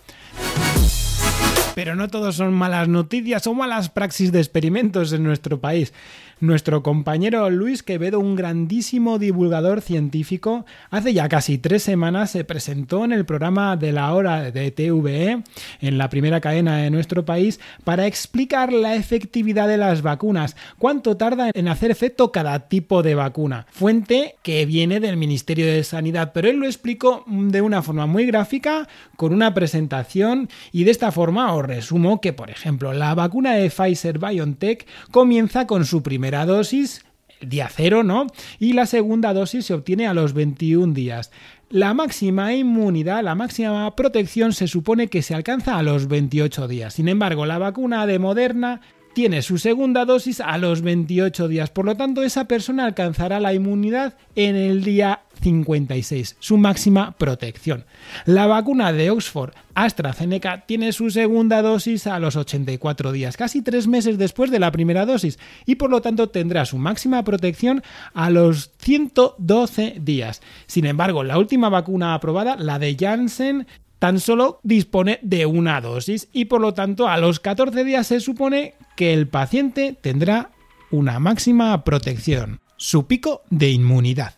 Pero 1.73 1.95
no 1.95 2.09
todos 2.09 2.35
son 2.35 2.53
malas 2.53 2.87
noticias 2.87 3.47
o 3.47 3.53
malas 3.53 3.89
praxis 3.89 4.31
de 4.31 4.39
experimentos 4.39 5.13
en 5.13 5.23
nuestro 5.23 5.59
país. 5.59 5.93
Nuestro 6.41 6.81
compañero 6.81 7.51
Luis 7.51 7.83
Quevedo, 7.83 8.19
un 8.19 8.35
grandísimo 8.35 9.19
divulgador 9.19 9.79
científico, 9.79 10.65
hace 10.89 11.13
ya 11.13 11.29
casi 11.29 11.59
tres 11.59 11.83
semanas 11.83 12.31
se 12.31 12.43
presentó 12.43 13.05
en 13.05 13.11
el 13.11 13.25
programa 13.25 13.77
de 13.77 13.91
la 13.91 14.11
hora 14.11 14.49
de 14.49 14.71
TVE, 14.71 15.43
en 15.81 15.97
la 15.99 16.09
primera 16.09 16.41
cadena 16.41 16.77
de 16.77 16.89
nuestro 16.89 17.25
país, 17.25 17.59
para 17.83 18.07
explicar 18.07 18.73
la 18.73 18.95
efectividad 18.95 19.67
de 19.67 19.77
las 19.77 20.01
vacunas, 20.01 20.55
cuánto 20.79 21.15
tarda 21.15 21.51
en 21.53 21.67
hacer 21.67 21.91
efecto 21.91 22.31
cada 22.31 22.67
tipo 22.67 23.03
de 23.03 23.13
vacuna. 23.13 23.67
Fuente 23.69 24.37
que 24.41 24.65
viene 24.65 24.99
del 24.99 25.17
Ministerio 25.17 25.67
de 25.67 25.83
Sanidad, 25.83 26.31
pero 26.33 26.49
él 26.49 26.55
lo 26.55 26.65
explicó 26.65 27.23
de 27.27 27.61
una 27.61 27.83
forma 27.83 28.07
muy 28.07 28.25
gráfica, 28.25 28.87
con 29.15 29.31
una 29.31 29.53
presentación, 29.53 30.49
y 30.71 30.85
de 30.85 30.91
esta 30.91 31.11
forma 31.11 31.53
os 31.53 31.63
resumo 31.63 32.19
que, 32.19 32.33
por 32.33 32.49
ejemplo, 32.49 32.93
la 32.93 33.13
vacuna 33.13 33.53
de 33.53 33.69
Pfizer 33.69 34.17
BioNTech 34.17 34.87
comienza 35.11 35.67
con 35.67 35.85
su 35.85 36.01
dosis 36.45 37.05
día 37.41 37.69
cero, 37.69 38.03
¿no? 38.03 38.27
Y 38.59 38.73
la 38.73 38.85
segunda 38.85 39.33
dosis 39.33 39.65
se 39.65 39.73
obtiene 39.73 40.07
a 40.07 40.13
los 40.13 40.33
21 40.33 40.93
días. 40.93 41.31
La 41.69 41.93
máxima 41.93 42.53
inmunidad, 42.53 43.23
la 43.23 43.35
máxima 43.35 43.95
protección 43.95 44.53
se 44.53 44.67
supone 44.67 45.07
que 45.07 45.21
se 45.21 45.33
alcanza 45.33 45.77
a 45.77 45.83
los 45.83 46.07
28 46.07 46.67
días. 46.67 46.93
Sin 46.93 47.07
embargo, 47.07 47.45
la 47.45 47.57
vacuna 47.57 48.05
de 48.05 48.19
Moderna 48.19 48.81
tiene 49.13 49.41
su 49.41 49.57
segunda 49.57 50.05
dosis 50.05 50.41
a 50.41 50.57
los 50.57 50.81
28 50.81 51.47
días. 51.47 51.69
Por 51.69 51.85
lo 51.85 51.95
tanto, 51.95 52.23
esa 52.23 52.45
persona 52.45 52.85
alcanzará 52.85 53.39
la 53.39 53.53
inmunidad 53.53 54.17
en 54.35 54.55
el 54.55 54.83
día 54.83 55.20
56, 55.41 56.37
su 56.39 56.57
máxima 56.57 57.11
protección. 57.17 57.85
La 58.25 58.47
vacuna 58.47 58.93
de 58.93 59.09
Oxford 59.09 59.53
AstraZeneca 59.73 60.65
tiene 60.65 60.91
su 60.91 61.09
segunda 61.09 61.61
dosis 61.61 62.07
a 62.07 62.19
los 62.19 62.35
84 62.35 63.11
días, 63.11 63.37
casi 63.37 63.61
tres 63.61 63.87
meses 63.87 64.17
después 64.17 64.51
de 64.51 64.59
la 64.59 64.71
primera 64.71 65.05
dosis, 65.05 65.39
y 65.65 65.75
por 65.75 65.89
lo 65.89 66.01
tanto 66.01 66.29
tendrá 66.29 66.65
su 66.65 66.77
máxima 66.77 67.23
protección 67.23 67.83
a 68.13 68.29
los 68.29 68.71
112 68.77 69.97
días. 70.01 70.41
Sin 70.67 70.85
embargo, 70.85 71.23
la 71.23 71.37
última 71.37 71.69
vacuna 71.69 72.13
aprobada, 72.13 72.55
la 72.57 72.79
de 72.79 72.95
Janssen, 72.99 73.67
tan 73.99 74.19
solo 74.19 74.59
dispone 74.63 75.19
de 75.21 75.45
una 75.45 75.79
dosis 75.79 76.27
y 76.33 76.45
por 76.45 76.59
lo 76.59 76.73
tanto 76.73 77.07
a 77.07 77.17
los 77.17 77.39
14 77.39 77.83
días 77.83 78.07
se 78.07 78.19
supone 78.19 78.73
que 78.95 79.13
el 79.13 79.27
paciente 79.27 79.95
tendrá 79.99 80.49
una 80.89 81.19
máxima 81.19 81.83
protección, 81.83 82.61
su 82.77 83.05
pico 83.05 83.43
de 83.51 83.69
inmunidad. 83.69 84.33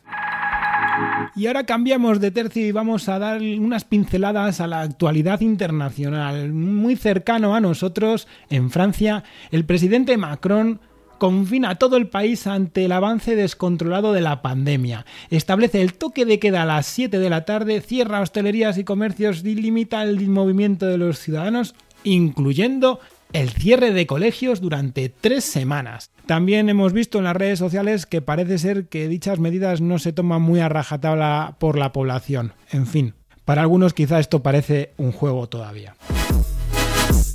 Y 1.36 1.48
ahora 1.48 1.66
cambiamos 1.66 2.20
de 2.20 2.32
tercio 2.32 2.66
y 2.66 2.72
vamos 2.72 3.10
a 3.10 3.20
dar 3.20 3.42
unas 3.42 3.86
pinceladas 3.86 4.62
a 4.62 4.68
la 4.68 4.82
actualidad 4.82 5.42
internacional. 5.42 6.54
Muy 6.54 6.96
cercano 6.96 7.56
a 7.56 7.60
nosotros, 7.60 8.28
en 8.50 8.70
Francia, 8.70 9.24
el 9.52 9.66
presidente 9.66 10.18
Macron 10.18 10.80
confina 11.18 11.76
todo 11.76 11.96
el 11.96 12.08
país 12.08 12.48
ante 12.48 12.86
el 12.86 12.92
avance 12.92 13.36
descontrolado 13.36 14.14
de 14.14 14.22
la 14.22 14.42
pandemia. 14.42 15.06
Establece 15.30 15.82
el 15.82 15.94
toque 15.94 16.26
de 16.26 16.38
queda 16.38 16.64
a 16.64 16.66
las 16.66 16.86
7 16.88 17.18
de 17.18 17.30
la 17.30 17.46
tarde, 17.46 17.82
cierra 17.82 18.20
hostelerías 18.20 18.78
y 18.78 18.84
comercios 18.84 19.44
y 19.46 19.56
limita 19.56 20.04
el 20.04 20.28
movimiento 20.28 20.86
de 20.86 20.98
los 20.98 21.20
ciudadanos, 21.20 21.76
incluyendo 22.04 23.00
el 23.34 23.50
cierre 23.50 23.92
de 23.92 24.08
colegios 24.08 24.62
durante 24.62 25.10
tres 25.10 25.44
semanas. 25.44 26.12
También 26.28 26.70
hemos 26.70 26.94
visto 26.94 27.18
en 27.18 27.26
las 27.26 27.36
redes 27.36 27.60
sociales 27.60 28.06
que 28.06 28.22
parece 28.22 28.60
ser 28.60 28.88
que 28.88 29.08
dichas 29.08 29.40
medidas 29.40 29.82
no 29.82 30.00
se 30.00 30.14
toman 30.14 30.42
muy 30.42 30.60
a 30.60 30.70
rajatabla 30.70 31.58
por 31.60 31.78
la 31.78 31.92
población. 31.92 32.54
En 32.72 32.88
fin, 32.88 33.16
para 33.44 33.64
algunos 33.64 33.94
quizá 33.94 34.20
esto 34.20 34.44
parece 34.44 34.94
un 34.98 35.12
juego 35.12 35.50
todavía. 35.50 35.96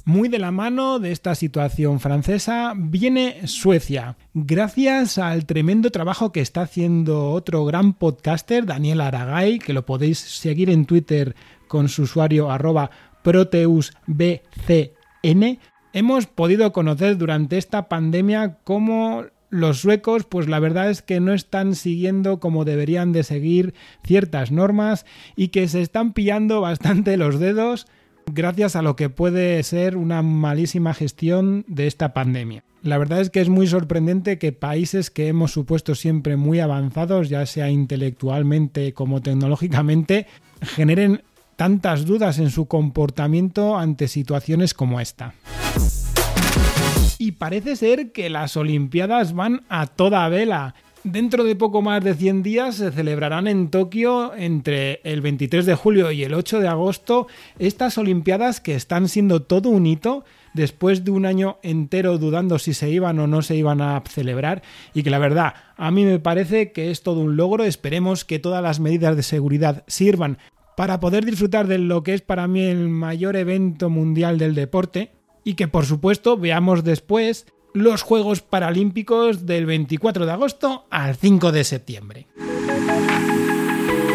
Muy 0.04 0.30
de 0.30 0.38
la 0.38 0.50
mano 0.50 1.00
de 1.00 1.12
esta 1.12 1.34
situación 1.34 2.00
francesa 2.00 2.72
viene 2.74 3.46
Suecia, 3.46 4.16
gracias 4.32 5.18
al 5.18 5.44
tremendo 5.44 5.90
trabajo 5.90 6.32
que 6.32 6.40
está 6.40 6.62
haciendo 6.62 7.32
otro 7.32 7.66
gran 7.66 7.92
podcaster, 7.92 8.64
Daniel 8.64 9.02
Aragay, 9.02 9.58
que 9.58 9.74
lo 9.74 9.84
podéis 9.84 10.18
seguir 10.18 10.70
en 10.70 10.86
Twitter 10.86 11.36
con 11.66 11.90
su 11.90 12.04
usuario 12.04 12.50
arroba 12.50 12.90
proteusbcn. 13.22 15.58
Hemos 15.92 16.26
podido 16.26 16.72
conocer 16.72 17.16
durante 17.16 17.58
esta 17.58 17.88
pandemia 17.88 18.58
cómo 18.64 19.24
los 19.50 19.80
suecos, 19.80 20.24
pues 20.24 20.48
la 20.48 20.60
verdad 20.60 20.90
es 20.90 21.02
que 21.02 21.20
no 21.20 21.32
están 21.32 21.74
siguiendo 21.74 22.38
como 22.40 22.64
deberían 22.64 23.12
de 23.12 23.22
seguir 23.22 23.74
ciertas 24.04 24.52
normas 24.52 25.06
y 25.36 25.48
que 25.48 25.68
se 25.68 25.80
están 25.80 26.12
pillando 26.12 26.60
bastante 26.60 27.16
los 27.16 27.38
dedos 27.38 27.86
gracias 28.32 28.76
a 28.76 28.82
lo 28.82 28.96
que 28.96 29.08
puede 29.08 29.62
ser 29.62 29.96
una 29.96 30.22
malísima 30.22 30.92
gestión 30.92 31.64
de 31.66 31.86
esta 31.86 32.12
pandemia. 32.12 32.62
La 32.82 32.98
verdad 32.98 33.20
es 33.20 33.30
que 33.30 33.40
es 33.40 33.48
muy 33.48 33.66
sorprendente 33.66 34.38
que 34.38 34.52
países 34.52 35.10
que 35.10 35.28
hemos 35.28 35.50
supuesto 35.50 35.94
siempre 35.94 36.36
muy 36.36 36.60
avanzados, 36.60 37.28
ya 37.28 37.44
sea 37.46 37.70
intelectualmente 37.70 38.92
como 38.92 39.20
tecnológicamente, 39.20 40.26
generen 40.60 41.22
tantas 41.58 42.06
dudas 42.06 42.38
en 42.38 42.50
su 42.50 42.68
comportamiento 42.68 43.76
ante 43.76 44.06
situaciones 44.06 44.74
como 44.74 45.00
esta. 45.00 45.34
Y 47.18 47.32
parece 47.32 47.74
ser 47.74 48.12
que 48.12 48.30
las 48.30 48.56
Olimpiadas 48.56 49.32
van 49.32 49.64
a 49.68 49.88
toda 49.88 50.28
vela. 50.28 50.76
Dentro 51.02 51.42
de 51.42 51.56
poco 51.56 51.82
más 51.82 52.04
de 52.04 52.14
100 52.14 52.44
días 52.44 52.76
se 52.76 52.92
celebrarán 52.92 53.48
en 53.48 53.70
Tokio 53.70 54.36
entre 54.36 55.00
el 55.02 55.20
23 55.20 55.66
de 55.66 55.74
julio 55.74 56.12
y 56.12 56.22
el 56.22 56.34
8 56.34 56.60
de 56.60 56.68
agosto 56.68 57.26
estas 57.58 57.98
Olimpiadas 57.98 58.60
que 58.60 58.76
están 58.76 59.08
siendo 59.08 59.42
todo 59.42 59.68
un 59.70 59.84
hito 59.86 60.24
después 60.54 61.04
de 61.04 61.10
un 61.10 61.26
año 61.26 61.58
entero 61.64 62.18
dudando 62.18 62.60
si 62.60 62.72
se 62.72 62.88
iban 62.88 63.18
o 63.18 63.26
no 63.26 63.42
se 63.42 63.56
iban 63.56 63.80
a 63.80 64.00
celebrar 64.08 64.62
y 64.94 65.02
que 65.02 65.10
la 65.10 65.18
verdad 65.18 65.54
a 65.76 65.90
mí 65.90 66.04
me 66.04 66.20
parece 66.20 66.70
que 66.70 66.92
es 66.92 67.02
todo 67.02 67.18
un 67.18 67.36
logro. 67.36 67.64
Esperemos 67.64 68.24
que 68.24 68.38
todas 68.38 68.62
las 68.62 68.78
medidas 68.78 69.16
de 69.16 69.24
seguridad 69.24 69.82
sirvan 69.88 70.38
para 70.78 71.00
poder 71.00 71.24
disfrutar 71.24 71.66
de 71.66 71.76
lo 71.76 72.04
que 72.04 72.14
es 72.14 72.22
para 72.22 72.46
mí 72.46 72.60
el 72.60 72.88
mayor 72.88 73.34
evento 73.34 73.90
mundial 73.90 74.38
del 74.38 74.54
deporte 74.54 75.10
y 75.42 75.54
que 75.54 75.66
por 75.66 75.84
supuesto 75.84 76.36
veamos 76.36 76.84
después 76.84 77.46
los 77.74 78.02
Juegos 78.02 78.42
Paralímpicos 78.42 79.44
del 79.44 79.66
24 79.66 80.24
de 80.24 80.30
agosto 80.30 80.86
al 80.88 81.16
5 81.16 81.50
de 81.50 81.64
septiembre. 81.64 82.26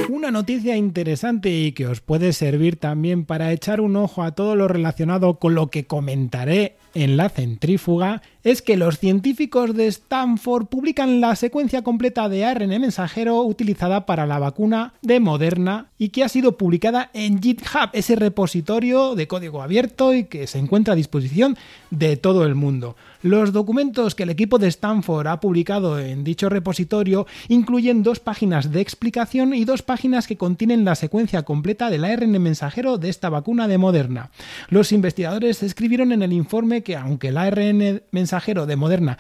Una 0.08 0.32
noticia 0.32 0.78
interesante 0.78 1.50
y 1.50 1.74
que 1.74 1.86
os 1.86 2.00
puede 2.00 2.32
servir 2.32 2.78
también 2.78 3.26
para 3.26 3.52
echar 3.52 3.82
un 3.82 3.98
ojo 3.98 4.24
a 4.24 4.32
todo 4.32 4.56
lo 4.56 4.70
relacionado 4.70 5.40
con 5.40 5.56
lo 5.56 5.68
que 5.68 5.86
comentaré 5.86 6.78
en 6.94 7.18
la 7.18 7.28
centrífuga 7.28 8.22
es 8.44 8.62
que 8.62 8.76
los 8.76 9.00
científicos 9.00 9.74
de 9.74 9.88
Stanford 9.88 10.66
publican 10.66 11.22
la 11.22 11.36
secuencia 11.36 11.82
completa 11.82 12.28
de 12.28 12.44
ARN 12.44 12.70
mensajero 12.70 13.42
utilizada 13.42 14.06
para 14.06 14.26
la 14.26 14.38
vacuna 14.38 14.94
de 15.02 15.22
Moderna 15.22 15.88
y 15.98 16.10
que 16.10 16.24
ha 16.24 16.30
sido 16.30 16.58
publicada 16.58 17.10
en 17.14 17.42
GitHub, 17.42 17.90
ese 17.94 18.18
repositorio 18.18 19.16
de 19.16 19.28
código 19.28 19.62
abierto 19.62 20.14
y 20.14 20.26
que 20.26 20.48
se 20.48 20.60
encuentra 20.60 20.94
a 20.94 20.98
disposición 20.98 21.58
de 21.90 22.18
todo 22.18 22.46
el 22.46 22.56
mundo. 22.56 22.98
Los 23.22 23.54
documentos 23.54 24.16
que 24.16 24.24
el 24.24 24.30
equipo 24.30 24.60
de 24.60 24.68
Stanford 24.68 25.28
ha 25.28 25.40
publicado 25.40 25.98
en 25.98 26.26
dicho 26.26 26.50
repositorio 26.50 27.26
incluyen 27.48 28.04
dos 28.04 28.20
páginas 28.20 28.72
de 28.72 28.82
explicación 28.82 29.54
y 29.54 29.64
dos 29.64 29.82
páginas 29.82 30.28
que 30.28 30.36
contienen 30.36 30.84
la 30.84 30.96
secuencia 30.96 31.44
completa 31.44 31.90
del 31.90 32.04
ARN 32.04 32.42
mensajero 32.42 32.98
de 32.98 33.08
esta 33.08 33.30
vacuna 33.30 33.70
de 33.70 33.78
Moderna. 33.78 34.32
Los 34.68 34.92
investigadores 34.92 35.64
escribieron 35.64 36.12
en 36.12 36.22
el 36.22 36.34
informe 36.34 36.84
que 36.84 36.98
aunque 36.98 37.30
el 37.30 37.38
ARN 37.38 38.02
mensajero 38.12 38.33
de 38.34 38.76
Moderna. 38.76 39.20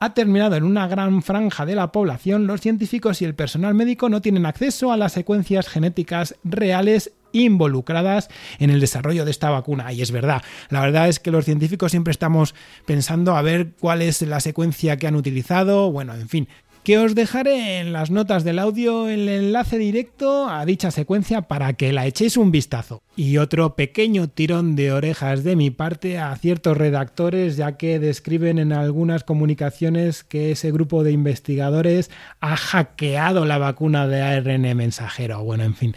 Ha 0.00 0.14
terminado 0.14 0.56
en 0.56 0.64
una 0.64 0.88
gran 0.88 1.22
franja 1.22 1.66
de 1.66 1.74
la 1.74 1.92
población, 1.92 2.46
los 2.46 2.62
científicos 2.62 3.20
y 3.20 3.26
el 3.26 3.34
personal 3.34 3.74
médico 3.74 4.08
no 4.08 4.22
tienen 4.22 4.46
acceso 4.46 4.90
a 4.90 4.96
las 4.96 5.12
secuencias 5.12 5.68
genéticas 5.68 6.36
reales 6.44 7.12
involucradas 7.32 8.30
en 8.58 8.70
el 8.70 8.80
desarrollo 8.80 9.26
de 9.26 9.32
esta 9.32 9.50
vacuna. 9.50 9.92
Y 9.92 10.00
es 10.00 10.12
verdad, 10.12 10.42
la 10.70 10.80
verdad 10.80 11.08
es 11.08 11.20
que 11.20 11.30
los 11.30 11.44
científicos 11.44 11.90
siempre 11.90 12.12
estamos 12.12 12.54
pensando 12.86 13.36
a 13.36 13.42
ver 13.42 13.72
cuál 13.78 14.00
es 14.00 14.22
la 14.22 14.40
secuencia 14.40 14.96
que 14.96 15.06
han 15.06 15.16
utilizado, 15.16 15.92
bueno, 15.92 16.14
en 16.14 16.28
fin, 16.30 16.48
que 16.84 16.98
os 16.98 17.14
dejaré 17.14 17.78
en 17.80 17.94
las 17.94 18.10
notas 18.10 18.44
del 18.44 18.58
audio 18.58 19.08
el 19.08 19.26
enlace 19.26 19.78
directo 19.78 20.50
a 20.50 20.66
dicha 20.66 20.90
secuencia 20.90 21.40
para 21.40 21.72
que 21.72 21.94
la 21.94 22.06
echéis 22.06 22.36
un 22.36 22.52
vistazo. 22.52 23.02
Y 23.16 23.38
otro 23.38 23.74
pequeño 23.74 24.28
tirón 24.28 24.76
de 24.76 24.92
orejas 24.92 25.44
de 25.44 25.56
mi 25.56 25.70
parte 25.70 26.18
a 26.18 26.36
ciertos 26.36 26.76
redactores 26.76 27.56
ya 27.56 27.78
que 27.78 27.98
describen 27.98 28.58
en 28.58 28.74
algunas 28.74 29.24
comunicaciones 29.24 30.24
que 30.24 30.52
ese 30.52 30.72
grupo 30.72 31.04
de 31.04 31.12
investigadores 31.12 32.10
ha 32.40 32.54
hackeado 32.54 33.46
la 33.46 33.56
vacuna 33.56 34.06
de 34.06 34.20
ARN 34.20 34.76
mensajero. 34.76 35.42
Bueno, 35.42 35.64
en 35.64 35.74
fin, 35.74 35.94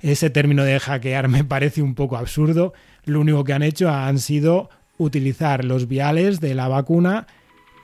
ese 0.00 0.28
término 0.28 0.64
de 0.64 0.80
hackear 0.80 1.28
me 1.28 1.44
parece 1.44 1.82
un 1.82 1.94
poco 1.94 2.16
absurdo. 2.16 2.74
Lo 3.04 3.20
único 3.20 3.44
que 3.44 3.52
han 3.52 3.62
hecho 3.62 3.90
han 3.90 4.18
sido 4.18 4.70
utilizar 4.98 5.64
los 5.64 5.86
viales 5.86 6.40
de 6.40 6.54
la 6.56 6.66
vacuna 6.66 7.28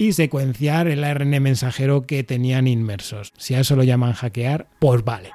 y 0.03 0.13
secuenciar 0.13 0.89
el 0.89 1.05
ARN 1.05 1.41
mensajero 1.41 2.03
que 2.03 2.25
tenían 2.25 2.67
inmersos. 2.67 3.33
Si 3.37 3.55
a 3.55 3.61
eso 3.61 3.77
lo 3.77 3.85
llaman 3.85 4.13
hackear, 4.13 4.67
pues 4.81 5.05
vale. 5.05 5.31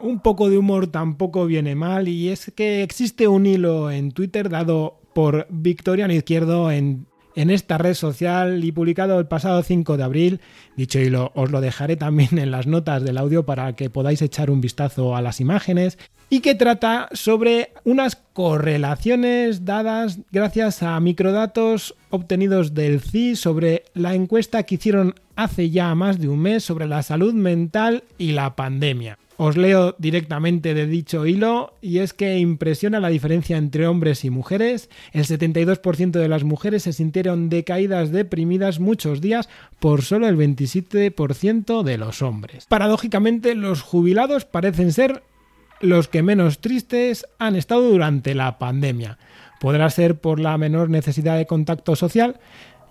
Un 0.00 0.20
poco 0.20 0.48
de 0.48 0.56
humor 0.56 0.86
tampoco 0.86 1.46
viene 1.46 1.74
mal 1.74 2.08
y 2.08 2.30
es 2.30 2.50
que 2.56 2.82
existe 2.82 3.28
un 3.28 3.44
hilo 3.46 3.90
en 3.90 4.12
Twitter 4.12 4.48
dado 4.48 4.98
por 5.14 5.46
Victoriano 5.50 6.14
Izquierdo 6.14 6.70
en, 6.70 7.06
en 7.34 7.50
esta 7.50 7.78
red 7.78 7.94
social 7.94 8.64
y 8.64 8.72
publicado 8.72 9.18
el 9.18 9.26
pasado 9.26 9.62
5 9.62 9.96
de 9.96 10.02
abril. 10.02 10.40
Dicho 10.76 10.98
hilo 10.98 11.32
os 11.34 11.50
lo 11.50 11.60
dejaré 11.60 11.96
también 11.96 12.38
en 12.38 12.50
las 12.50 12.66
notas 12.66 13.02
del 13.02 13.18
audio 13.18 13.44
para 13.44 13.74
que 13.74 13.90
podáis 13.90 14.22
echar 14.22 14.50
un 14.50 14.60
vistazo 14.60 15.16
a 15.16 15.22
las 15.22 15.40
imágenes 15.40 15.98
y 16.32 16.40
que 16.40 16.54
trata 16.54 17.10
sobre 17.12 17.72
unas 17.84 18.16
correlaciones 18.16 19.66
dadas 19.66 20.18
gracias 20.30 20.82
a 20.82 20.98
microdatos 20.98 21.94
obtenidos 22.08 22.72
del 22.72 23.02
CI 23.02 23.36
sobre 23.36 23.84
la 23.92 24.14
encuesta 24.14 24.62
que 24.62 24.76
hicieron 24.76 25.14
hace 25.36 25.68
ya 25.68 25.94
más 25.94 26.18
de 26.18 26.28
un 26.28 26.40
mes 26.40 26.64
sobre 26.64 26.86
la 26.86 27.02
salud 27.02 27.34
mental 27.34 28.04
y 28.16 28.32
la 28.32 28.56
pandemia. 28.56 29.18
Os 29.36 29.56
leo 29.56 29.96
directamente 29.98 30.74
de 30.74 30.86
dicho 30.86 31.26
hilo 31.26 31.74
y 31.80 31.98
es 31.98 32.12
que 32.12 32.38
impresiona 32.38 33.00
la 33.00 33.08
diferencia 33.08 33.56
entre 33.56 33.86
hombres 33.86 34.24
y 34.24 34.30
mujeres. 34.30 34.90
El 35.12 35.24
72% 35.24 36.10
de 36.10 36.28
las 36.28 36.44
mujeres 36.44 36.84
se 36.84 36.92
sintieron 36.92 37.48
decaídas, 37.48 38.12
deprimidas 38.12 38.78
muchos 38.78 39.20
días 39.20 39.48
por 39.80 40.02
solo 40.02 40.28
el 40.28 40.36
27% 40.36 41.82
de 41.82 41.98
los 41.98 42.22
hombres. 42.22 42.66
Paradójicamente, 42.66 43.54
los 43.54 43.82
jubilados 43.82 44.44
parecen 44.44 44.92
ser 44.92 45.22
los 45.80 46.08
que 46.08 46.22
menos 46.22 46.60
tristes 46.60 47.26
han 47.38 47.56
estado 47.56 47.82
durante 47.90 48.34
la 48.34 48.58
pandemia. 48.58 49.18
Podrá 49.60 49.90
ser 49.90 50.18
por 50.18 50.40
la 50.40 50.56
menor 50.58 50.90
necesidad 50.90 51.36
de 51.36 51.46
contacto 51.46 51.94
social, 51.96 52.40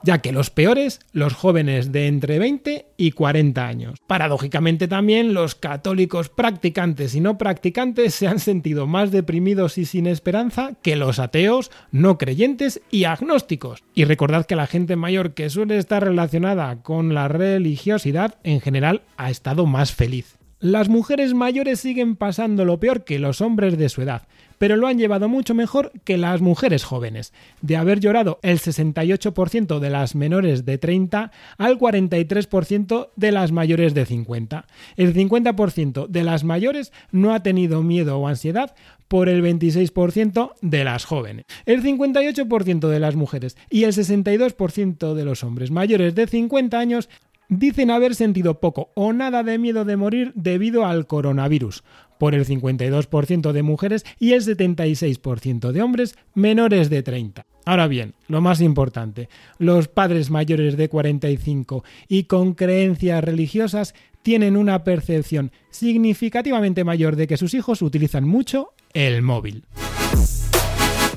ya 0.04 0.20
que 0.20 0.32
los 0.32 0.50
peores, 0.50 1.00
los 1.14 1.34
jóvenes 1.34 1.92
de 1.92 2.08
entre 2.08 2.40
20 2.40 2.88
y 2.98 3.12
40 3.12 3.68
años. 3.68 4.00
Paradójicamente 4.08 4.88
también 4.88 5.34
los 5.34 5.56
católicos 5.56 6.30
practicantes 6.30 7.16
y 7.16 7.22
no 7.22 7.38
practicantes 7.38 8.14
se 8.14 8.28
han 8.28 8.40
sentido 8.40 8.88
más 8.88 9.12
deprimidos 9.12 9.78
y 9.78 9.86
sin 9.86 10.08
esperanza 10.08 10.74
que 10.82 10.96
los 10.96 11.20
ateos, 11.20 11.72
no 11.92 12.18
creyentes 12.18 12.82
y 12.92 13.06
agnósticos. 13.06 13.84
Y 13.94 14.06
recordad 14.06 14.46
que 14.46 14.56
la 14.56 14.68
gente 14.68 14.96
mayor 14.96 15.34
que 15.34 15.50
suele 15.50 15.78
estar 15.78 16.04
relacionada 16.04 16.82
con 16.82 17.14
la 17.14 17.28
religiosidad 17.28 18.36
en 18.44 18.62
general 18.62 19.02
ha 19.18 19.30
estado 19.30 19.66
más 19.66 19.92
feliz. 19.94 20.41
Las 20.62 20.90
mujeres 20.90 21.34
mayores 21.34 21.80
siguen 21.80 22.16
pasando 22.16 22.66
lo 22.66 22.80
peor 22.80 23.04
que 23.04 23.18
los 23.18 23.42
hombres 23.42 23.80
de 23.80 23.90
su 23.90 24.04
edad, 24.04 24.28
pero 24.60 24.76
lo 24.76 24.86
han 24.86 25.00
llevado 25.00 25.28
mucho 25.28 25.56
mejor 25.56 25.92
que 26.04 26.20
las 26.20 26.40
mujeres 26.40 26.84
jóvenes. 26.84 27.34
De 27.64 27.78
haber 27.78 28.00
llorado 28.00 28.38
el 28.44 28.60
68% 28.60 29.80
de 29.80 29.90
las 29.90 30.14
menores 30.14 30.64
de 30.64 30.78
30 30.78 31.32
al 31.58 31.80
43% 31.80 33.10
de 33.16 33.32
las 33.32 33.52
mayores 33.52 33.96
de 33.96 34.06
50. 34.06 34.68
El 34.98 35.16
50% 35.16 36.06
de 36.06 36.24
las 36.24 36.44
mayores 36.44 36.94
no 37.12 37.34
ha 37.34 37.42
tenido 37.42 37.82
miedo 37.82 38.20
o 38.20 38.28
ansiedad 38.28 38.76
por 39.08 39.30
el 39.30 39.44
26% 39.44 40.54
de 40.62 40.84
las 40.84 41.06
jóvenes. 41.06 41.46
El 41.66 41.82
58% 41.82 42.88
de 42.88 43.00
las 43.00 43.16
mujeres 43.16 43.58
y 43.72 43.86
el 43.86 43.94
62% 43.94 45.16
de 45.16 45.26
los 45.26 45.44
hombres 45.44 45.72
mayores 45.72 46.14
de 46.14 46.28
50 46.28 46.78
años 46.78 47.10
dicen 47.52 47.92
haber 47.92 48.16
sentido 48.16 48.60
poco 48.60 48.92
o 48.96 49.14
nada 49.14 49.44
de 49.44 49.60
miedo 49.60 49.86
de 49.86 49.98
morir 49.98 50.32
debido 50.36 50.86
al 50.86 51.06
coronavirus, 51.06 51.84
por 52.18 52.34
el 52.34 52.46
52% 52.46 53.52
de 53.52 53.62
mujeres 53.62 54.06
y 54.20 54.34
el 54.34 54.42
76% 54.42 55.72
de 55.72 55.82
hombres 55.82 56.16
menores 56.34 56.90
de 56.90 57.04
30. 57.04 57.46
Ahora 57.66 57.88
bien, 57.88 58.16
lo 58.28 58.42
más 58.42 58.62
importante, 58.62 59.30
los 59.60 59.88
padres 59.88 60.32
mayores 60.32 60.78
de 60.78 60.90
45 60.90 61.84
y 62.08 62.24
con 62.24 62.54
creencias 62.54 63.24
religiosas 63.24 63.94
tienen 64.24 64.56
una 64.56 64.84
percepción 64.84 65.52
significativamente 65.70 66.84
mayor 66.84 67.16
de 67.16 67.28
que 67.28 67.38
sus 67.38 67.54
hijos 67.54 67.82
utilizan 67.82 68.28
mucho 68.28 68.70
el 68.94 69.22
móvil. 69.22 69.66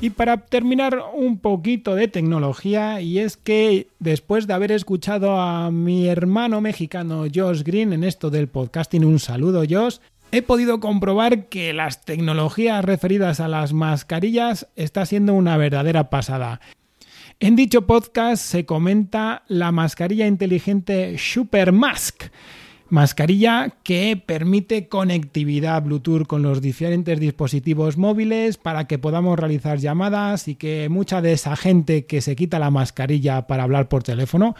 Y 0.01 0.09
para 0.09 0.37
terminar 0.37 0.99
un 1.13 1.39
poquito 1.39 1.95
de 1.95 2.07
tecnología, 2.07 3.01
y 3.01 3.19
es 3.19 3.37
que 3.37 3.87
después 3.99 4.45
de 4.45 4.53
haber 4.53 4.71
escuchado 4.71 5.39
a 5.39 5.71
mi 5.71 6.07
hermano 6.07 6.61
mexicano 6.61 7.25
Josh 7.33 7.63
Green 7.63 7.93
en 7.93 8.03
esto 8.03 8.29
del 8.29 8.47
podcasting, 8.47 9.05
un 9.05 9.19
saludo 9.19 9.63
Josh, 9.67 9.97
he 10.31 10.41
podido 10.41 10.79
comprobar 10.79 11.45
que 11.45 11.73
las 11.73 12.03
tecnologías 12.03 12.83
referidas 12.83 13.39
a 13.39 13.47
las 13.47 13.73
mascarillas 13.73 14.67
está 14.75 15.05
siendo 15.05 15.33
una 15.33 15.55
verdadera 15.57 16.09
pasada. 16.09 16.59
En 17.39 17.55
dicho 17.55 17.87
podcast 17.87 18.43
se 18.43 18.65
comenta 18.65 19.43
la 19.47 19.71
mascarilla 19.71 20.27
inteligente 20.27 21.17
Supermask 21.17 22.25
Mascarilla 22.87 23.73
que 23.81 24.15
permite 24.23 24.87
conectividad 24.87 25.81
Bluetooth 25.81 26.27
con 26.27 26.43
los 26.43 26.61
diferentes 26.61 27.19
dispositivos 27.19 27.97
móviles 27.97 28.57
para 28.57 28.85
que 28.85 28.99
podamos 28.99 29.39
realizar 29.39 29.79
llamadas 29.79 30.47
y 30.47 30.53
que 30.53 30.87
mucha 30.87 31.19
de 31.21 31.33
esa 31.33 31.55
gente 31.55 32.05
que 32.05 32.21
se 32.21 32.35
quita 32.35 32.59
la 32.59 32.69
mascarilla 32.69 33.47
para 33.47 33.63
hablar 33.63 33.89
por 33.89 34.03
teléfono, 34.03 34.55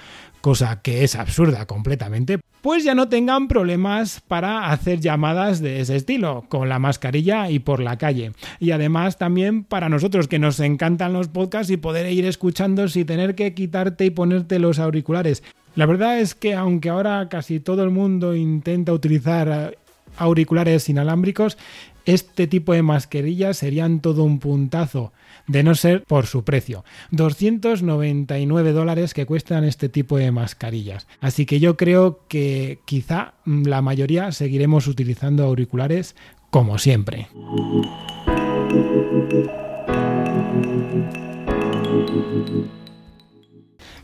cosa 0.45 0.83
que 0.83 1.03
es 1.03 1.15
absurda 1.15 1.65
completamente, 1.65 2.37
pues 2.61 2.83
ya 2.83 2.93
no 2.93 3.09
tengan 3.09 3.47
problemas 3.47 4.21
para 4.27 4.69
hacer 4.69 4.99
llamadas 4.99 5.59
de 5.59 5.79
ese 5.79 5.95
estilo, 5.95 6.45
con 6.49 6.69
la 6.69 6.77
mascarilla 6.77 7.49
y 7.49 7.57
por 7.57 7.79
la 7.79 7.97
calle. 7.97 8.31
Y 8.59 8.69
además 8.69 9.17
también 9.17 9.63
para 9.63 9.89
nosotros 9.89 10.27
que 10.27 10.37
nos 10.37 10.59
encantan 10.59 11.13
los 11.13 11.29
podcasts 11.29 11.71
y 11.71 11.77
poder 11.77 12.11
ir 12.11 12.27
escuchando 12.27 12.87
sin 12.89 13.07
tener 13.07 13.33
que 13.33 13.55
quitarte 13.55 14.05
y 14.05 14.11
ponerte 14.11 14.59
los 14.59 14.77
auriculares. 14.77 15.41
La 15.75 15.87
verdad 15.87 16.19
es 16.19 16.35
que 16.35 16.53
aunque 16.53 16.89
ahora 16.89 17.27
casi 17.27 17.59
todo 17.59 17.83
el 17.83 17.89
mundo 17.89 18.35
intenta 18.35 18.93
utilizar 18.93 19.47
eh, 19.49 19.77
auriculares 20.15 20.87
inalámbricos, 20.89 21.57
este 22.05 22.45
tipo 22.45 22.73
de 22.73 22.83
mascarillas 22.83 23.57
serían 23.57 23.99
todo 23.99 24.23
un 24.23 24.37
puntazo, 24.37 25.11
de 25.47 25.63
no 25.63 25.75
ser 25.75 26.03
por 26.03 26.27
su 26.27 26.43
precio. 26.43 26.83
299 27.11 28.71
dólares 28.71 29.13
que 29.13 29.25
cuestan 29.25 29.63
este 29.63 29.89
tipo 29.89 30.17
de 30.17 30.31
mascarillas. 30.31 31.07
Así 31.21 31.45
que 31.45 31.59
yo 31.59 31.77
creo 31.77 32.21
que 32.27 32.79
quizá 32.85 33.33
la 33.45 33.81
mayoría 33.81 34.31
seguiremos 34.31 34.87
utilizando 34.87 35.43
auriculares 35.43 36.15
como 36.49 36.77
siempre. 36.77 37.27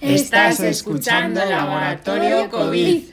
Estás 0.02 0.60
escuchando 0.60 1.40
Laboratorio 1.46 2.50
COVID. 2.50 3.04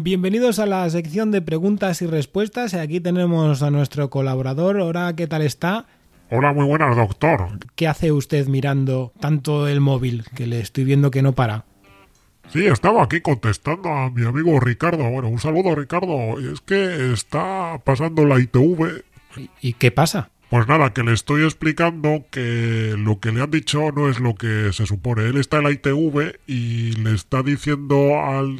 Bienvenidos 0.00 0.60
a 0.60 0.66
la 0.66 0.88
sección 0.90 1.32
de 1.32 1.42
preguntas 1.42 2.02
y 2.02 2.06
respuestas. 2.06 2.72
Aquí 2.74 3.00
tenemos 3.00 3.64
a 3.64 3.70
nuestro 3.72 4.10
colaborador. 4.10 4.76
Hola, 4.76 5.12
¿qué 5.16 5.26
tal 5.26 5.42
está? 5.42 5.86
Hola, 6.30 6.52
muy 6.52 6.66
buenas, 6.66 6.94
doctor. 6.94 7.58
¿Qué 7.74 7.88
hace 7.88 8.12
usted 8.12 8.46
mirando 8.46 9.12
tanto 9.18 9.66
el 9.66 9.80
móvil 9.80 10.24
que 10.36 10.46
le 10.46 10.60
estoy 10.60 10.84
viendo 10.84 11.10
que 11.10 11.22
no 11.22 11.32
para? 11.32 11.64
Sí, 12.52 12.64
estaba 12.64 13.02
aquí 13.02 13.20
contestando 13.20 13.88
a 13.88 14.08
mi 14.10 14.24
amigo 14.24 14.60
Ricardo. 14.60 15.10
Bueno, 15.10 15.30
un 15.30 15.40
saludo, 15.40 15.74
Ricardo. 15.74 16.38
Es 16.38 16.60
que 16.60 17.12
está 17.12 17.80
pasando 17.82 18.24
la 18.24 18.38
ITV. 18.38 19.02
¿Y 19.60 19.72
qué 19.72 19.90
pasa? 19.90 20.30
Pues 20.50 20.66
nada, 20.66 20.94
que 20.94 21.02
le 21.02 21.12
estoy 21.12 21.44
explicando 21.44 22.24
que 22.30 22.94
lo 22.96 23.20
que 23.20 23.32
le 23.32 23.42
han 23.42 23.50
dicho 23.50 23.92
no 23.92 24.08
es 24.08 24.18
lo 24.18 24.34
que 24.34 24.72
se 24.72 24.86
supone. 24.86 25.24
Él 25.24 25.36
está 25.36 25.58
en 25.58 25.64
la 25.64 25.70
ITV 25.72 26.38
y 26.46 26.92
le 26.92 27.14
está 27.14 27.42
diciendo 27.42 28.18
al, 28.18 28.58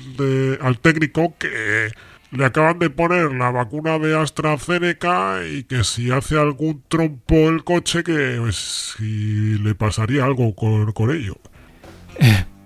al 0.60 0.78
técnico 0.80 1.34
que 1.38 1.88
le 2.30 2.44
acaban 2.44 2.78
de 2.78 2.90
poner 2.90 3.32
la 3.32 3.50
vacuna 3.50 3.98
de 3.98 4.18
AstraZeneca 4.18 5.46
y 5.46 5.64
que 5.64 5.82
si 5.82 6.10
hace 6.10 6.38
algún 6.38 6.82
trompo 6.88 7.48
el 7.48 7.64
coche 7.64 8.04
que 8.04 8.36
pues, 8.38 8.94
si 8.98 9.58
le 9.58 9.74
pasaría 9.74 10.26
algo 10.26 10.54
con, 10.54 10.92
con 10.92 11.10
ello. 11.10 11.38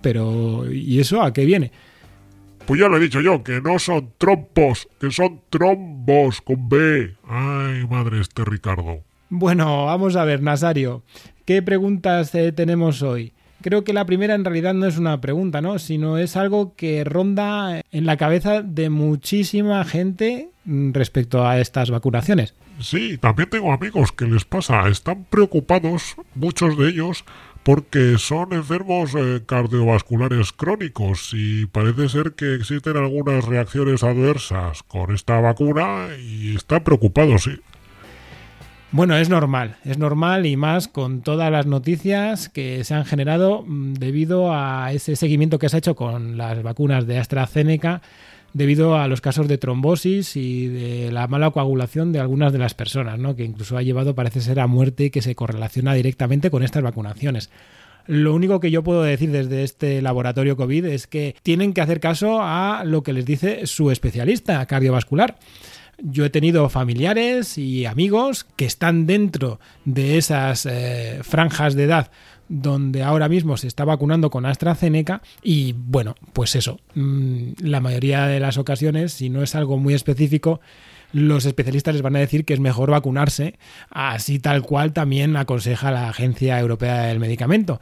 Pero, 0.03 0.69
¿y 0.69 0.99
eso 0.99 1.23
a 1.23 1.33
qué 1.33 1.45
viene? 1.45 1.71
Pues 2.67 2.81
ya 2.81 2.89
lo 2.89 2.97
he 2.97 3.01
dicho 3.01 3.21
yo, 3.21 3.45
que 3.45 3.61
no 3.61 3.79
son 3.79 4.15
trompos, 4.19 4.89
que 5.01 5.13
son 5.13 5.43
trombos 5.49 6.41
con 6.41 6.69
B. 6.69 7.15
Ay, 7.29 7.87
madre 7.89 8.21
este 8.21 8.45
Ricardo. 8.45 9.05
Bueno, 9.35 9.87
vamos 9.87 10.15
a 10.17 10.27
ver, 10.27 10.43
Nazario, 10.43 11.03
¿qué 11.47 11.63
preguntas 11.63 12.35
eh, 12.35 12.53
tenemos 12.53 13.01
hoy? 13.01 13.33
Creo 13.63 13.83
que 13.83 13.95
la 13.95 14.05
primera 14.05 14.35
en 14.35 14.45
realidad 14.45 14.75
no 14.75 14.85
es 14.85 14.99
una 14.99 15.23
pregunta, 15.23 15.63
¿no? 15.63 15.79
Sino 15.79 16.19
es 16.19 16.37
algo 16.37 16.75
que 16.77 17.03
ronda 17.03 17.81
en 17.91 18.05
la 18.05 18.19
cabeza 18.19 18.61
de 18.61 18.91
muchísima 18.91 19.83
gente 19.87 20.51
respecto 20.67 21.47
a 21.47 21.59
estas 21.61 21.91
vacunaciones. 21.91 22.55
Sí, 22.79 23.17
también 23.17 23.49
tengo 23.49 23.73
amigos 23.73 24.13
que 24.13 24.27
les 24.27 24.45
pasa, 24.45 24.87
están 24.89 25.25
preocupados, 25.25 26.15
muchos 26.35 26.77
de 26.77 26.91
ellos, 26.91 27.25
porque 27.63 28.19
son 28.19 28.53
enfermos 28.53 29.15
eh, 29.15 29.41
cardiovasculares 29.47 30.53
crónicos 30.53 31.31
y 31.33 31.65
parece 31.65 32.11
ser 32.11 32.35
que 32.35 32.55
existen 32.55 32.99
algunas 32.99 33.47
reacciones 33.47 34.03
adversas 34.03 34.83
con 34.83 35.15
esta 35.15 35.41
vacuna 35.41 36.09
y 36.21 36.55
están 36.55 36.85
preocupados, 36.85 37.45
sí. 37.45 37.53
Bueno, 38.93 39.17
es 39.17 39.31
normal, 39.31 39.77
es 39.87 39.97
normal 39.97 40.45
y 40.45 40.55
más 40.57 40.87
con 40.87 41.23
todas 41.23 41.51
las 41.51 41.65
noticias 41.65 42.51
que 42.51 42.85
se 42.85 42.93
han 42.93 43.07
generado 43.07 43.65
mm, 43.67 43.95
debido 43.95 44.53
a 44.53 44.93
ese 44.93 45.17
seguimiento 45.17 45.59
que 45.59 45.71
se 45.71 45.77
ha 45.77 45.79
hecho 45.79 45.97
con 45.97 46.37
las 46.37 46.63
vacunas 46.63 47.07
de 47.07 47.19
AstraZeneca, 47.19 48.03
debido 48.53 48.99
a 48.99 49.09
los 49.09 49.23
casos 49.23 49.49
de 49.49 49.57
trombosis 49.57 50.37
y 50.37 50.67
de 50.69 51.11
la 51.11 51.27
mala 51.27 51.51
coagulación 51.53 52.13
de 52.13 52.21
algunas 52.21 52.53
de 52.53 52.59
las 52.59 52.75
personas, 52.75 53.19
¿no? 53.19 53.35
que 53.35 53.45
incluso 53.45 53.79
ha 53.79 53.83
llevado, 53.83 54.15
parece 54.15 54.43
ser, 54.43 54.61
a 54.61 54.67
muerte 54.67 55.11
que 55.11 55.23
se 55.23 55.35
correlaciona 55.35 55.95
directamente 55.95 56.51
con 56.51 56.63
estas 56.63 56.83
vacunaciones. 56.83 57.49
Lo 58.07 58.35
único 58.35 58.61
que 58.61 58.71
yo 58.71 58.83
puedo 58.83 59.03
decir 59.03 59.31
desde 59.31 59.63
este 59.63 60.03
laboratorio 60.03 60.59
COVID 60.59 60.85
es 60.85 61.07
que 61.07 61.35
tienen 61.43 61.73
que 61.73 61.81
hacer 61.81 61.99
caso 61.99 62.43
a 62.43 62.83
lo 62.85 63.03
que 63.03 63.15
les 63.15 63.25
dice 63.25 63.67
su 63.67 63.91
especialista 63.91 64.67
cardiovascular 64.67 65.37
Yo 65.99 66.25
he 66.25 66.31
tenido 66.31 66.69
familiares 66.69 67.59
y 67.59 67.87
amigos 67.87 68.45
que 68.57 68.65
están 68.65 69.07
dentro 69.07 69.61
de 69.85 70.19
esas 70.19 70.67
eh, 70.67 71.21
franjas 71.23 71.75
de 71.75 71.85
edad 71.85 72.11
donde 72.49 73.03
ahora 73.03 73.31
mismo 73.31 73.57
se 73.57 73.67
está 73.67 73.87
vacunando 73.87 74.29
con 74.29 74.45
AstraZeneca 74.45 75.23
y 75.43 75.73
bueno, 75.73 76.15
pues 76.35 76.55
eso, 76.55 76.81
mm, 76.95 77.53
la 77.61 77.81
mayoría 77.81 78.27
de 78.27 78.41
las 78.41 78.59
ocasiones, 78.59 79.15
si 79.15 79.31
no 79.31 79.43
es 79.43 79.55
algo 79.55 79.79
muy 79.79 79.95
específico, 79.95 80.61
los 81.13 81.47
especialistas 81.47 81.95
les 81.95 82.03
van 82.03 82.17
a 82.17 82.21
decir 82.21 82.45
que 82.45 82.53
es 82.53 82.61
mejor 82.61 82.91
vacunarse, 82.91 83.59
así 83.89 84.39
tal 84.39 84.63
cual 84.63 84.93
también 84.93 85.35
aconseja 85.37 85.91
la 85.91 86.11
Agencia 86.11 86.59
Europea 86.59 87.05
del 87.05 87.21
Medicamento. 87.21 87.81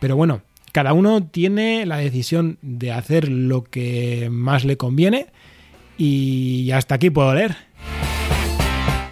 Pero 0.00 0.16
bueno, 0.16 0.42
cada 0.72 0.92
uno 0.92 1.24
tiene 1.24 1.86
la 1.86 1.98
decisión 1.98 2.58
de 2.60 2.92
hacer 2.92 3.28
lo 3.28 3.64
que 3.64 4.28
más 4.30 4.64
le 4.64 4.76
conviene 4.76 5.26
y 5.98 6.70
hasta 6.70 6.94
aquí 6.94 7.10
puedo 7.10 7.34
leer. 7.34 7.56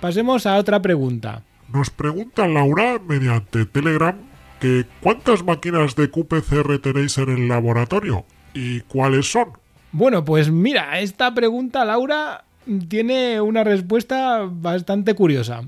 Pasemos 0.00 0.46
a 0.46 0.56
otra 0.56 0.80
pregunta. 0.80 1.42
Nos 1.72 1.90
pregunta 1.90 2.46
Laura 2.46 2.98
mediante 3.06 3.66
Telegram 3.66 4.16
que 4.60 4.86
cuántas 5.00 5.44
máquinas 5.44 5.96
de 5.96 6.10
QPCR 6.10 6.78
tenéis 6.78 7.18
en 7.18 7.28
el 7.30 7.48
laboratorio 7.48 8.24
y 8.54 8.80
cuáles 8.80 9.30
son. 9.30 9.50
Bueno, 9.92 10.24
pues 10.24 10.50
mira, 10.50 11.00
esta 11.00 11.34
pregunta, 11.34 11.84
Laura, 11.84 12.44
tiene 12.88 13.40
una 13.40 13.64
respuesta 13.64 14.48
bastante 14.50 15.14
curiosa. 15.14 15.62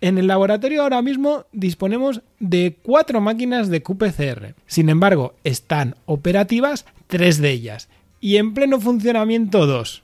En 0.00 0.18
el 0.18 0.26
laboratorio 0.26 0.82
ahora 0.82 1.02
mismo 1.02 1.46
disponemos 1.52 2.22
de 2.38 2.76
cuatro 2.82 3.20
máquinas 3.20 3.70
de 3.70 3.82
QPCR. 3.82 4.54
Sin 4.66 4.88
embargo, 4.88 5.34
están 5.44 5.96
operativas 6.06 6.86
tres 7.06 7.38
de 7.38 7.50
ellas 7.50 7.88
y 8.20 8.36
en 8.36 8.54
pleno 8.54 8.80
funcionamiento 8.80 9.66
dos. 9.66 10.03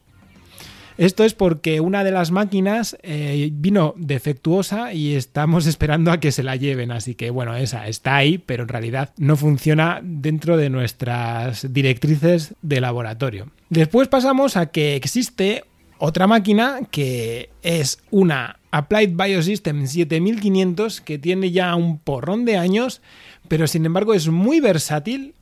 Esto 1.01 1.25
es 1.25 1.33
porque 1.33 1.81
una 1.81 2.05
de 2.05 2.11
las 2.11 2.31
máquinas 2.31 2.95
eh, 3.03 3.49
vino 3.55 3.95
defectuosa 3.97 4.93
y 4.93 5.15
estamos 5.15 5.67
esperando 5.73 6.13
a 6.13 6.21
que 6.21 6.31
se 6.31 6.43
la 6.43 6.57
lleven. 6.57 6.93
Así 6.93 7.15
que 7.15 7.31
bueno, 7.31 7.57
esa 7.57 7.89
está 7.89 8.17
ahí, 8.17 8.37
pero 8.37 8.65
en 8.65 8.69
realidad 8.69 9.15
no 9.17 9.39
funciona 9.39 10.01
dentro 10.03 10.59
de 10.59 10.69
nuestras 10.69 11.73
directrices 11.73 12.55
de 12.61 12.83
laboratorio. 12.83 13.49
Después 13.71 14.09
pasamos 14.09 14.59
a 14.59 14.67
que 14.67 14.95
existe 14.95 15.65
otra 15.97 16.27
máquina 16.27 16.81
que 16.91 17.49
es 17.63 18.03
una 18.11 18.59
Applied 18.71 19.15
Biosystem 19.15 19.87
7500 19.87 21.01
que 21.01 21.19
tiene 21.19 21.51
ya 21.51 21.75
un 21.77 21.99
porrón 21.99 22.45
de 22.45 22.59
años, 22.59 23.01
pero 23.49 23.67
sin 23.67 23.87
embargo 23.87 24.13
es 24.13 24.29
muy 24.29 24.61
versátil 24.61 25.33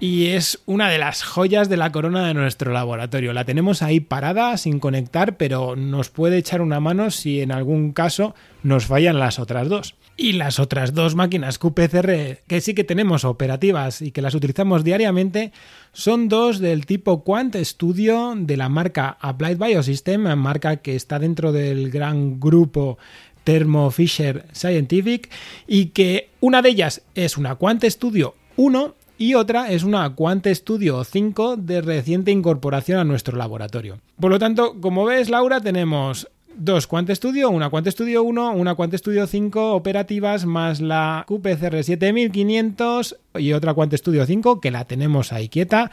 y 0.00 0.26
es 0.26 0.60
una 0.66 0.88
de 0.88 0.98
las 0.98 1.22
joyas 1.22 1.68
de 1.68 1.76
la 1.76 1.92
corona 1.92 2.26
de 2.26 2.34
nuestro 2.34 2.72
laboratorio. 2.72 3.32
La 3.32 3.44
tenemos 3.44 3.82
ahí 3.82 4.00
parada, 4.00 4.56
sin 4.56 4.80
conectar, 4.80 5.36
pero 5.36 5.76
nos 5.76 6.10
puede 6.10 6.38
echar 6.38 6.60
una 6.60 6.80
mano 6.80 7.10
si 7.10 7.40
en 7.40 7.52
algún 7.52 7.92
caso 7.92 8.34
nos 8.62 8.86
fallan 8.86 9.18
las 9.18 9.38
otras 9.38 9.68
dos. 9.68 9.94
Y 10.16 10.32
las 10.34 10.60
otras 10.60 10.94
dos 10.94 11.14
máquinas 11.14 11.58
QPCR 11.58 12.38
que 12.46 12.60
sí 12.60 12.74
que 12.74 12.84
tenemos 12.84 13.24
operativas 13.24 14.00
y 14.00 14.12
que 14.12 14.22
las 14.22 14.34
utilizamos 14.34 14.84
diariamente 14.84 15.52
son 15.92 16.28
dos 16.28 16.60
del 16.60 16.86
tipo 16.86 17.24
Quant 17.24 17.56
Studio 17.56 18.34
de 18.36 18.56
la 18.56 18.68
marca 18.68 19.16
Applied 19.20 19.58
Biosystem, 19.58 20.22
marca 20.36 20.76
que 20.76 20.94
está 20.94 21.18
dentro 21.18 21.50
del 21.50 21.90
gran 21.90 22.38
grupo 22.38 22.98
Thermo 23.42 23.90
Fisher 23.90 24.46
Scientific 24.52 25.30
y 25.66 25.86
que 25.86 26.30
una 26.40 26.62
de 26.62 26.70
ellas 26.70 27.02
es 27.14 27.36
una 27.36 27.56
Quant 27.56 27.84
Studio 27.84 28.34
1 28.56 28.94
y 29.18 29.34
otra 29.34 29.70
es 29.70 29.84
una 29.84 30.14
Quant 30.14 30.46
Studio 30.46 31.04
5 31.04 31.56
de 31.56 31.80
reciente 31.80 32.30
incorporación 32.30 32.98
a 32.98 33.04
nuestro 33.04 33.36
laboratorio. 33.36 33.98
Por 34.18 34.30
lo 34.30 34.38
tanto, 34.38 34.80
como 34.80 35.04
ves, 35.04 35.30
Laura, 35.30 35.60
tenemos 35.60 36.28
dos 36.56 36.86
Quant 36.86 37.10
Studio, 37.10 37.50
una 37.50 37.70
Quant 37.70 37.86
Studio 37.88 38.22
1, 38.22 38.52
una 38.52 38.74
Quant 38.74 38.94
Studio 38.94 39.26
5 39.26 39.72
operativas, 39.74 40.46
más 40.46 40.80
la 40.80 41.24
QPCR 41.28 41.82
7500 41.82 43.16
y 43.36 43.52
otra 43.52 43.74
Quant 43.74 43.94
Studio 43.94 44.26
5 44.26 44.60
que 44.60 44.70
la 44.70 44.84
tenemos 44.84 45.32
ahí 45.32 45.48
quieta 45.48 45.90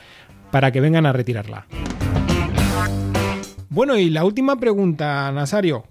para 0.51 0.71
que 0.71 0.81
vengan 0.81 1.05
a 1.05 1.13
retirarla. 1.13 1.67
Bueno, 3.69 3.97
y 3.97 4.09
la 4.09 4.25
última 4.25 4.59
pregunta, 4.59 5.31
Nasario. 5.31 5.85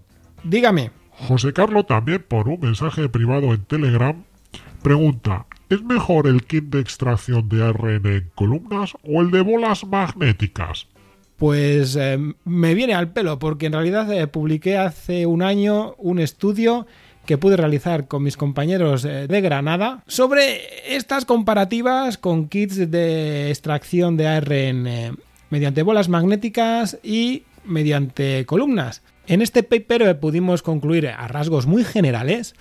Dígame. 0.44 0.90
José 1.28 1.52
Carlos 1.52 1.86
también 1.86 2.24
por 2.26 2.48
un 2.48 2.60
mensaje 2.60 3.08
privado 3.08 3.54
en 3.54 3.64
Telegram 3.64 4.24
pregunta, 4.82 5.46
¿Es 5.70 5.84
mejor 5.84 6.26
el 6.26 6.42
kit 6.42 6.64
de 6.64 6.80
extracción 6.80 7.48
de 7.48 7.62
ARN 7.62 8.04
en 8.04 8.30
columnas 8.34 8.94
o 9.04 9.20
el 9.20 9.30
de 9.30 9.40
bolas 9.40 9.84
magnéticas? 9.84 10.88
Pues 11.36 11.94
eh, 11.94 12.18
me 12.44 12.74
viene 12.74 12.94
al 12.94 13.12
pelo 13.12 13.38
porque 13.38 13.66
en 13.66 13.74
realidad 13.74 14.12
eh, 14.12 14.26
publiqué 14.26 14.76
hace 14.76 15.26
un 15.26 15.42
año 15.42 15.94
un 15.96 16.18
estudio 16.18 16.88
que 17.24 17.38
pude 17.38 17.56
realizar 17.56 18.08
con 18.08 18.24
mis 18.24 18.36
compañeros 18.36 19.04
eh, 19.04 19.28
de 19.28 19.40
Granada 19.40 20.02
sobre 20.08 20.58
estas 20.96 21.24
comparativas 21.24 22.18
con 22.18 22.48
kits 22.48 22.90
de 22.90 23.50
extracción 23.50 24.16
de 24.16 24.26
ARN 24.26 25.18
mediante 25.50 25.84
bolas 25.84 26.08
magnéticas 26.08 26.98
y 27.04 27.44
mediante 27.64 28.44
columnas. 28.44 29.02
En 29.28 29.40
este 29.40 29.62
paper 29.62 30.18
pudimos 30.18 30.62
concluir 30.62 31.06
a 31.06 31.28
rasgos 31.28 31.66
muy 31.66 31.84
generales 31.84 32.56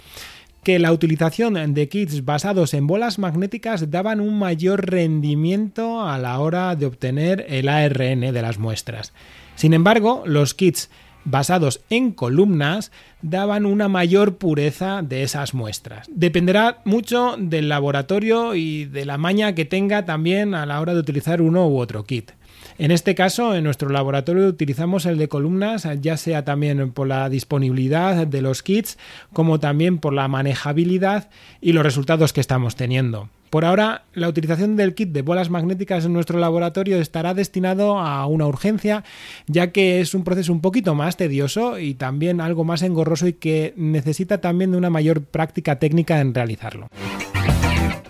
que 0.70 0.78
la 0.78 0.94
utilización 0.94 1.74
de 1.74 1.90
kits 1.90 2.26
basados 2.26 2.76
en 2.76 2.86
bolas 2.86 3.18
magnéticas 3.18 3.90
daban 3.90 4.20
un 4.20 4.38
mayor 4.38 4.88
rendimiento 4.88 6.04
a 6.04 6.20
la 6.20 6.40
hora 6.40 6.76
de 6.76 6.86
obtener 6.86 7.44
el 7.50 7.68
ARN 7.70 8.20
de 8.20 8.42
las 8.44 8.60
muestras. 8.60 9.12
Sin 9.56 9.74
embargo, 9.74 10.22
los 10.28 10.54
kits 10.54 10.92
basados 11.24 11.82
en 11.90 12.12
columnas 12.12 12.92
daban 13.24 13.66
una 13.66 13.88
mayor 13.88 14.38
pureza 14.38 15.02
de 15.02 15.24
esas 15.24 15.56
muestras. 15.56 16.08
Dependerá 16.14 16.82
mucho 16.86 17.36
del 17.40 17.68
laboratorio 17.68 18.54
y 18.54 18.86
de 18.86 19.06
la 19.06 19.18
maña 19.18 19.56
que 19.56 19.66
tenga 19.66 20.06
también 20.06 20.54
a 20.54 20.68
la 20.68 20.82
hora 20.82 20.94
de 20.94 21.00
utilizar 21.00 21.42
uno 21.42 21.68
u 21.68 21.80
otro 21.80 22.04
kit. 22.04 22.34
En 22.80 22.92
este 22.92 23.14
caso, 23.14 23.56
en 23.56 23.66
nuestro 23.66 23.90
laboratorio 23.90 24.48
utilizamos 24.48 25.06
el 25.06 25.18
de 25.18 25.28
columnas, 25.28 25.86
ya 26.00 26.16
sea 26.16 26.46
también 26.46 26.94
por 26.94 27.08
la 27.08 27.28
disponibilidad 27.28 28.26
de 28.26 28.42
los 28.42 28.64
kits, 28.64 28.98
como 29.34 29.60
también 29.60 29.98
por 29.98 30.14
la 30.14 30.30
manejabilidad 30.30 31.30
y 31.60 31.74
los 31.74 31.84
resultados 31.84 32.32
que 32.32 32.40
estamos 32.40 32.78
teniendo. 32.78 33.28
Por 33.50 33.66
ahora, 33.66 34.04
la 34.14 34.30
utilización 34.30 34.78
del 34.78 34.96
kit 34.96 35.10
de 35.10 35.24
bolas 35.24 35.50
magnéticas 35.50 36.06
en 36.06 36.14
nuestro 36.14 36.40
laboratorio 36.40 37.02
estará 37.02 37.34
destinado 37.34 38.00
a 38.00 38.26
una 38.28 38.48
urgencia, 38.48 39.04
ya 39.48 39.74
que 39.74 40.00
es 40.00 40.14
un 40.14 40.24
proceso 40.24 40.54
un 40.54 40.62
poquito 40.62 40.96
más 40.96 41.18
tedioso 41.18 41.80
y 41.80 41.96
también 41.96 42.40
algo 42.40 42.64
más 42.64 42.82
engorroso 42.82 43.28
y 43.28 43.34
que 43.34 43.74
necesita 43.76 44.40
también 44.40 44.72
de 44.72 44.78
una 44.78 44.90
mayor 44.90 45.24
práctica 45.24 45.80
técnica 45.80 46.22
en 46.22 46.34
realizarlo. 46.34 46.88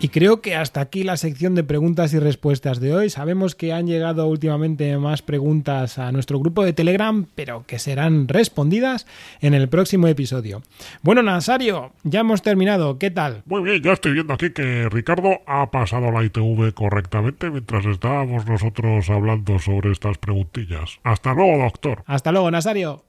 Y 0.01 0.07
creo 0.07 0.41
que 0.41 0.55
hasta 0.55 0.79
aquí 0.79 1.03
la 1.03 1.17
sección 1.17 1.55
de 1.55 1.65
preguntas 1.65 2.13
y 2.13 2.19
respuestas 2.19 2.79
de 2.79 2.95
hoy. 2.95 3.09
Sabemos 3.09 3.53
que 3.53 3.73
han 3.73 3.85
llegado 3.85 4.27
últimamente 4.27 4.97
más 4.97 5.21
preguntas 5.21 5.99
a 5.99 6.13
nuestro 6.13 6.39
grupo 6.39 6.63
de 6.63 6.71
Telegram, 6.71 7.25
pero 7.35 7.65
que 7.67 7.79
serán 7.79 8.29
respondidas 8.29 9.05
en 9.41 9.53
el 9.53 9.67
próximo 9.67 10.07
episodio. 10.07 10.61
Bueno, 11.01 11.21
Nazario, 11.21 11.91
ya 12.03 12.21
hemos 12.21 12.41
terminado. 12.41 12.97
¿Qué 12.97 13.11
tal? 13.11 13.43
Muy 13.45 13.61
bien, 13.61 13.83
ya 13.83 13.91
estoy 13.91 14.13
viendo 14.13 14.33
aquí 14.33 14.51
que 14.51 14.87
Ricardo 14.87 15.41
ha 15.45 15.69
pasado 15.69 16.11
la 16.11 16.23
ITV 16.23 16.73
correctamente 16.73 17.49
mientras 17.49 17.85
estábamos 17.85 18.45
nosotros 18.45 19.09
hablando 19.09 19.59
sobre 19.59 19.91
estas 19.91 20.17
preguntillas. 20.17 20.99
Hasta 21.03 21.33
luego, 21.33 21.61
doctor. 21.61 22.03
Hasta 22.05 22.31
luego, 22.31 22.49
Nazario. 22.49 23.03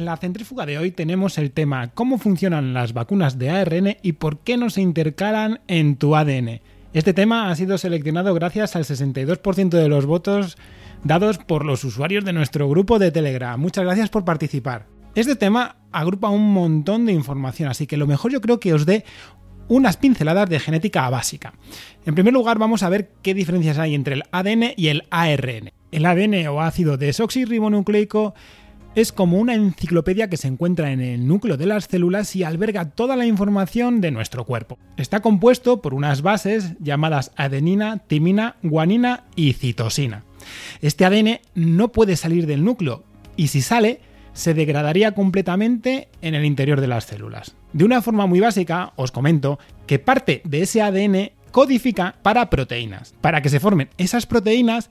La 0.00 0.16
centrífuga 0.16 0.66
de 0.66 0.78
hoy 0.78 0.90
tenemos 0.90 1.38
el 1.38 1.52
tema 1.52 1.88
cómo 1.88 2.18
funcionan 2.18 2.74
las 2.74 2.92
vacunas 2.92 3.38
de 3.38 3.50
ARN 3.50 3.96
y 4.02 4.12
por 4.12 4.38
qué 4.38 4.56
no 4.56 4.70
se 4.70 4.80
intercalan 4.80 5.60
en 5.68 5.96
tu 5.96 6.16
ADN. 6.16 6.60
Este 6.92 7.14
tema 7.14 7.50
ha 7.50 7.56
sido 7.56 7.78
seleccionado 7.78 8.34
gracias 8.34 8.74
al 8.74 8.84
62% 8.84 9.68
de 9.68 9.88
los 9.88 10.06
votos 10.06 10.56
dados 11.04 11.38
por 11.38 11.64
los 11.64 11.84
usuarios 11.84 12.24
de 12.24 12.32
nuestro 12.32 12.68
grupo 12.68 12.98
de 12.98 13.12
Telegram. 13.12 13.60
Muchas 13.60 13.84
gracias 13.84 14.10
por 14.10 14.24
participar. 14.24 14.86
Este 15.14 15.36
tema 15.36 15.76
agrupa 15.92 16.30
un 16.30 16.52
montón 16.52 17.06
de 17.06 17.12
información, 17.12 17.68
así 17.68 17.86
que 17.86 17.96
lo 17.96 18.06
mejor 18.06 18.32
yo 18.32 18.40
creo 18.40 18.60
que 18.60 18.74
os 18.74 18.86
dé 18.86 19.04
unas 19.68 19.96
pinceladas 19.96 20.48
de 20.48 20.58
genética 20.58 21.08
básica. 21.10 21.54
En 22.04 22.14
primer 22.14 22.32
lugar, 22.32 22.58
vamos 22.58 22.82
a 22.82 22.88
ver 22.88 23.12
qué 23.22 23.34
diferencias 23.34 23.78
hay 23.78 23.94
entre 23.94 24.14
el 24.14 24.24
ADN 24.32 24.72
y 24.76 24.88
el 24.88 25.04
ARN. 25.10 25.72
El 25.92 26.06
ADN 26.06 26.46
o 26.48 26.60
ácido 26.60 26.96
desoxirribonucleico 26.96 28.34
es 28.94 29.12
como 29.12 29.38
una 29.38 29.54
enciclopedia 29.54 30.28
que 30.28 30.36
se 30.36 30.48
encuentra 30.48 30.92
en 30.92 31.00
el 31.00 31.26
núcleo 31.26 31.56
de 31.56 31.66
las 31.66 31.84
células 31.84 32.34
y 32.34 32.42
alberga 32.42 32.90
toda 32.90 33.16
la 33.16 33.26
información 33.26 34.00
de 34.00 34.10
nuestro 34.10 34.44
cuerpo. 34.44 34.78
Está 34.96 35.20
compuesto 35.20 35.80
por 35.80 35.94
unas 35.94 36.22
bases 36.22 36.74
llamadas 36.80 37.32
adenina, 37.36 37.98
timina, 37.98 38.56
guanina 38.62 39.24
y 39.36 39.52
citosina. 39.52 40.24
Este 40.80 41.04
ADN 41.04 41.40
no 41.54 41.88
puede 41.92 42.16
salir 42.16 42.46
del 42.46 42.64
núcleo 42.64 43.04
y 43.36 43.48
si 43.48 43.62
sale, 43.62 44.00
se 44.32 44.54
degradaría 44.54 45.12
completamente 45.12 46.08
en 46.22 46.34
el 46.34 46.44
interior 46.44 46.80
de 46.80 46.86
las 46.86 47.04
células. 47.04 47.56
De 47.72 47.84
una 47.84 48.02
forma 48.02 48.26
muy 48.26 48.40
básica, 48.40 48.92
os 48.96 49.12
comento 49.12 49.58
que 49.86 49.98
parte 49.98 50.40
de 50.44 50.62
ese 50.62 50.82
ADN 50.82 51.32
codifica 51.50 52.16
para 52.22 52.48
proteínas. 52.50 53.14
Para 53.20 53.42
que 53.42 53.48
se 53.48 53.60
formen 53.60 53.90
esas 53.98 54.26
proteínas, 54.26 54.90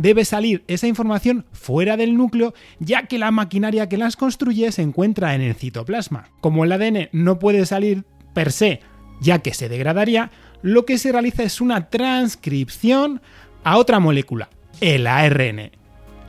debe 0.00 0.24
salir 0.24 0.64
esa 0.66 0.86
información 0.86 1.44
fuera 1.52 1.98
del 1.98 2.16
núcleo, 2.16 2.54
ya 2.78 3.02
que 3.02 3.18
la 3.18 3.30
maquinaria 3.30 3.88
que 3.88 3.98
las 3.98 4.16
construye 4.16 4.72
se 4.72 4.80
encuentra 4.80 5.34
en 5.34 5.42
el 5.42 5.54
citoplasma. 5.54 6.30
Como 6.40 6.64
el 6.64 6.72
ADN 6.72 7.10
no 7.12 7.38
puede 7.38 7.66
salir 7.66 8.04
per 8.32 8.50
se, 8.50 8.80
ya 9.20 9.40
que 9.40 9.52
se 9.52 9.68
degradaría, 9.68 10.30
lo 10.62 10.86
que 10.86 10.96
se 10.96 11.12
realiza 11.12 11.42
es 11.42 11.60
una 11.60 11.90
transcripción 11.90 13.20
a 13.62 13.76
otra 13.76 14.00
molécula, 14.00 14.48
el 14.80 15.06
ARN, 15.06 15.70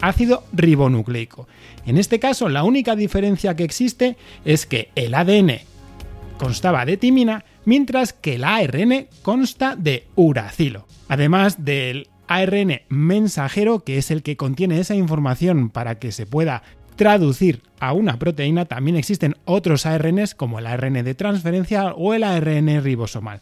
ácido 0.01 0.43
ribonucleico. 0.51 1.47
En 1.85 1.97
este 1.97 2.19
caso, 2.19 2.49
la 2.49 2.63
única 2.63 2.97
diferencia 2.97 3.55
que 3.55 3.63
existe 3.63 4.17
es 4.43 4.65
que 4.65 4.89
el 4.95 5.13
ADN 5.13 5.59
constaba 6.37 6.85
de 6.85 6.97
timina, 6.97 7.45
mientras 7.63 8.11
que 8.11 8.35
el 8.35 8.43
ARN 8.43 9.07
consta 9.21 9.77
de 9.77 10.07
uracilo. 10.15 10.87
Además 11.07 11.63
del 11.63 12.07
ARN 12.35 12.81
mensajero, 12.89 13.83
que 13.83 13.97
es 13.97 14.09
el 14.11 14.23
que 14.23 14.37
contiene 14.37 14.79
esa 14.79 14.95
información 14.95 15.69
para 15.69 15.99
que 15.99 16.11
se 16.11 16.25
pueda 16.25 16.63
traducir 16.95 17.63
a 17.79 17.93
una 17.93 18.19
proteína, 18.19 18.65
también 18.65 18.95
existen 18.95 19.35
otros 19.45 19.85
ARNs 19.85 20.35
como 20.35 20.59
el 20.59 20.67
ARN 20.67 21.03
de 21.03 21.15
transferencia 21.15 21.93
o 21.93 22.13
el 22.13 22.23
ARN 22.23 22.83
ribosomal. 22.83 23.41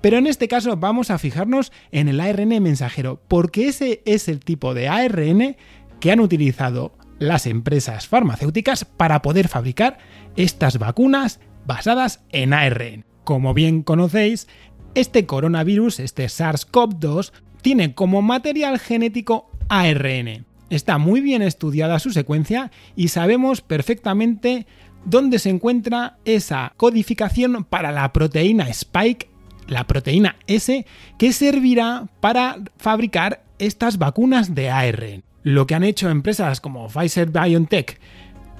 Pero 0.00 0.18
en 0.18 0.26
este 0.26 0.48
caso 0.48 0.76
vamos 0.76 1.10
a 1.10 1.18
fijarnos 1.18 1.72
en 1.92 2.08
el 2.08 2.20
ARN 2.20 2.62
mensajero, 2.62 3.20
porque 3.26 3.68
ese 3.68 4.02
es 4.04 4.28
el 4.28 4.40
tipo 4.40 4.74
de 4.74 4.88
ARN 4.88 5.56
que 6.00 6.12
han 6.12 6.20
utilizado 6.20 6.96
las 7.18 7.46
empresas 7.46 8.06
farmacéuticas 8.06 8.84
para 8.84 9.22
poder 9.22 9.48
fabricar 9.48 9.98
estas 10.36 10.78
vacunas 10.78 11.40
basadas 11.66 12.22
en 12.30 12.52
ARN. 12.52 13.06
Como 13.24 13.54
bien 13.54 13.82
conocéis, 13.82 14.46
este 14.96 15.26
coronavirus, 15.26 16.00
este 16.00 16.24
SARS-CoV-2, 16.24 17.32
tiene 17.66 17.94
como 17.94 18.22
material 18.22 18.78
genético 18.78 19.50
ARN. 19.68 20.46
Está 20.70 20.98
muy 20.98 21.20
bien 21.20 21.42
estudiada 21.42 21.98
su 21.98 22.12
secuencia 22.12 22.70
y 22.94 23.08
sabemos 23.08 23.60
perfectamente 23.60 24.68
dónde 25.04 25.40
se 25.40 25.50
encuentra 25.50 26.16
esa 26.24 26.74
codificación 26.76 27.64
para 27.64 27.90
la 27.90 28.12
proteína 28.12 28.68
Spike, 28.68 29.28
la 29.66 29.84
proteína 29.84 30.36
S, 30.46 30.86
que 31.18 31.32
servirá 31.32 32.06
para 32.20 32.58
fabricar 32.76 33.42
estas 33.58 33.98
vacunas 33.98 34.54
de 34.54 34.70
ARN. 34.70 35.24
Lo 35.42 35.66
que 35.66 35.74
han 35.74 35.82
hecho 35.82 36.08
empresas 36.08 36.60
como 36.60 36.86
Pfizer 36.86 37.30
BioNTech 37.30 37.98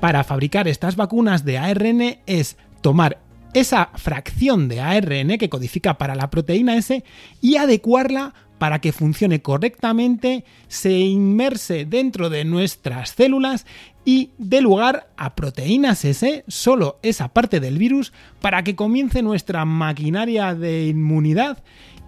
para 0.00 0.24
fabricar 0.24 0.66
estas 0.66 0.96
vacunas 0.96 1.44
de 1.44 1.58
ARN 1.58 2.18
es 2.26 2.56
tomar 2.80 3.20
esa 3.54 3.90
fracción 3.94 4.68
de 4.68 4.80
ARN 4.80 5.38
que 5.38 5.48
codifica 5.48 5.96
para 5.96 6.14
la 6.14 6.28
proteína 6.28 6.76
S 6.76 7.04
y 7.40 7.56
adecuarla 7.56 8.34
para 8.58 8.80
que 8.80 8.92
funcione 8.92 9.42
correctamente, 9.42 10.44
se 10.68 10.92
inmerse 10.92 11.84
dentro 11.84 12.30
de 12.30 12.44
nuestras 12.44 13.10
células 13.10 13.66
y 14.04 14.30
dé 14.38 14.60
lugar 14.60 15.10
a 15.16 15.34
proteínas 15.34 16.04
S, 16.04 16.44
solo 16.46 16.98
esa 17.02 17.28
parte 17.28 17.60
del 17.60 17.78
virus, 17.78 18.12
para 18.40 18.62
que 18.62 18.76
comience 18.76 19.22
nuestra 19.22 19.64
maquinaria 19.64 20.54
de 20.54 20.86
inmunidad 20.86 21.62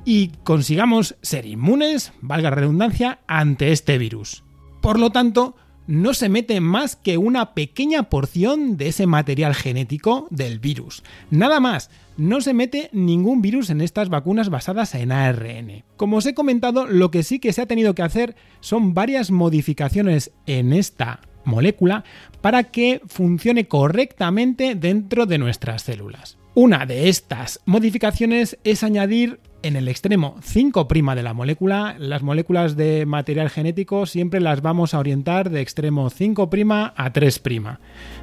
y 0.05 0.29
consigamos 0.45 1.17
ser 1.23 1.45
inmunes, 1.45 2.13
valga 2.21 2.51
redundancia, 2.51 3.19
ante 3.27 3.73
este 3.73 3.99
virus. 3.99 4.45
Por 4.81 4.99
lo 4.99 5.11
tanto, 5.11 5.57
no 5.89 6.15
se 6.15 6.29
mete 6.29 6.61
más 6.61 6.97
que 6.97 7.19
una 7.19 7.55
pequeña 7.55 8.05
porción 8.05 8.77
de 8.77 8.89
ese 8.89 9.07
material 9.07 9.55
genético 9.55 10.29
del 10.31 10.61
virus. 10.61 11.03
Nada 11.31 11.61
más, 11.61 11.91
no 12.19 12.43
se 12.43 12.53
mete 12.53 12.91
ningún 12.93 13.41
virus 13.41 13.71
en 13.71 13.81
estas 13.81 14.11
vacunas 14.11 14.51
basadas 14.51 14.95
en 14.95 15.13
ARN. 15.13 15.85
Como 15.97 16.19
os 16.19 16.27
he 16.27 16.35
comentado, 16.35 16.87
lo 16.87 17.11
que 17.11 17.23
sí 17.23 17.39
que 17.39 17.53
se 17.53 17.63
ha 17.63 17.67
tenido 17.67 17.95
que 17.95 18.03
hacer 18.03 18.37
son 18.61 18.93
varias 18.93 19.31
modificaciones 19.31 20.33
en 20.47 20.73
esta 20.73 21.21
molécula 21.45 22.05
para 22.43 22.65
que 22.65 23.01
funcione 23.07 23.69
correctamente 23.69 24.75
dentro 24.75 25.25
de 25.25 25.39
nuestras 25.39 25.83
células. 25.83 26.37
Una 26.55 26.87
de 26.87 27.09
estas 27.09 27.61
modificacion'es 27.67 28.59
es 28.65 28.83
añadir 28.83 29.39
en 29.63 29.77
el 29.77 29.87
extremo 29.87 30.37
5' 30.43 31.15
de 31.15 31.23
la 31.23 31.35
molécula, 31.35 31.97
las 31.99 32.23
moléculas 32.23 32.77
de 32.77 33.07
material 33.07 33.49
genético 33.49 34.07
siempre 34.07 34.41
las 34.41 34.61
vamos 34.61 34.93
a 34.93 34.99
orientar 34.99 35.51
de 35.51 35.61
extremo 35.61 36.11
5' 36.11 36.49
a 36.97 37.13
3', 37.13 37.79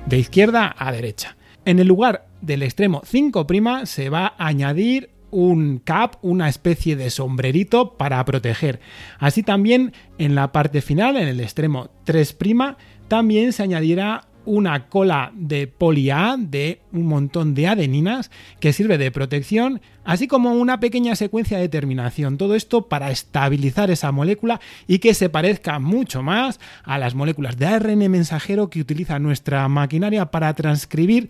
de 0.05 0.17
izquierda 0.17 0.75
a 0.77 0.91
derecha. 0.91 1.37
En 1.65 1.79
el 1.79 1.87
lugar 1.87 2.27
del 2.45 2.63
extremo 2.63 3.01
5' 3.03 3.85
se 3.85 4.09
va 4.09 4.33
a 4.37 4.47
añadir 4.47 5.09
un 5.31 5.79
cap, 5.79 6.15
una 6.21 6.47
especie 6.47 6.95
de 6.95 7.09
sombrerito 7.09 7.97
para 7.97 8.23
proteger. 8.23 8.79
Así 9.19 9.43
también 9.43 9.93
en 10.17 10.35
la 10.35 10.51
parte 10.51 10.81
final, 10.81 11.17
en 11.17 11.27
el 11.27 11.41
extremo 11.41 11.89
3', 12.05 12.77
también 13.07 13.51
se 13.51 13.63
añadirá 13.63 14.27
una 14.45 14.87
cola 14.87 15.31
de 15.35 15.67
poli 15.67 16.09
A 16.09 16.35
de 16.37 16.81
un 16.91 17.07
montón 17.07 17.53
de 17.55 17.67
adeninas 17.67 18.31
que 18.59 18.73
sirve 18.73 18.97
de 18.97 19.11
protección, 19.11 19.81
así 20.03 20.27
como 20.27 20.53
una 20.53 20.79
pequeña 20.79 21.15
secuencia 21.15 21.57
de 21.57 21.67
terminación. 21.67 22.37
Todo 22.37 22.55
esto 22.55 22.87
para 22.87 23.11
estabilizar 23.11 23.91
esa 23.91 24.11
molécula 24.11 24.61
y 24.87 24.99
que 24.99 25.13
se 25.13 25.29
parezca 25.29 25.79
mucho 25.79 26.21
más 26.21 26.59
a 26.83 26.97
las 26.97 27.15
moléculas 27.15 27.57
de 27.57 27.65
ARN 27.65 28.09
mensajero 28.09 28.69
que 28.69 28.81
utiliza 28.81 29.19
nuestra 29.19 29.67
maquinaria 29.67 30.27
para 30.31 30.53
transcribir 30.53 31.29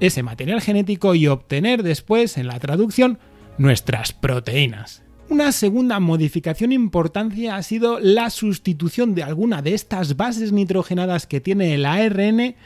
ese 0.00 0.22
material 0.22 0.60
genético 0.60 1.14
y 1.14 1.26
obtener 1.26 1.82
después 1.82 2.36
en 2.38 2.46
la 2.46 2.58
traducción 2.58 3.18
nuestras 3.58 4.12
proteínas. 4.12 5.02
Una 5.30 5.52
segunda 5.52 6.00
modificación 6.00 6.72
importante 6.72 7.48
ha 7.50 7.62
sido 7.62 7.98
la 7.98 8.28
sustitución 8.28 9.14
de 9.14 9.22
alguna 9.22 9.62
de 9.62 9.74
estas 9.74 10.16
bases 10.16 10.52
nitrogenadas 10.52 11.26
que 11.26 11.40
tiene 11.40 11.74
el 11.74 11.86
ARN 11.86 12.56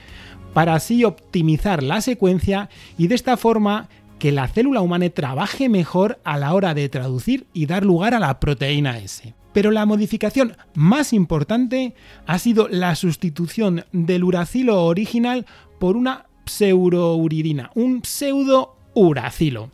para 0.55 0.75
así 0.75 1.05
optimizar 1.05 1.83
la 1.83 2.01
secuencia 2.01 2.69
y 2.97 3.07
de 3.07 3.15
esta 3.15 3.37
forma 3.37 3.89
que 4.19 4.33
la 4.33 4.49
célula 4.49 4.81
humana 4.81 5.09
trabaje 5.11 5.69
mejor 5.69 6.19
a 6.25 6.37
la 6.37 6.53
hora 6.53 6.75
de 6.75 6.89
traducir 6.89 7.47
y 7.53 7.67
dar 7.67 7.85
lugar 7.85 8.15
a 8.15 8.19
la 8.19 8.41
proteína 8.41 8.99
S. 8.99 9.35
Pero 9.53 9.71
la 9.71 9.87
modificación 9.87 10.57
más 10.75 11.13
importante 11.13 11.95
ha 12.27 12.39
sido 12.39 12.69
la 12.69 12.97
sustitución 12.97 13.85
del 13.93 14.25
uracilo 14.25 14.85
original 14.85 15.47
por 15.79 15.97
una 15.97 16.27
pseudouridina, 16.49 17.71
un 17.75 18.03
pseudouracilo. 18.03 19.71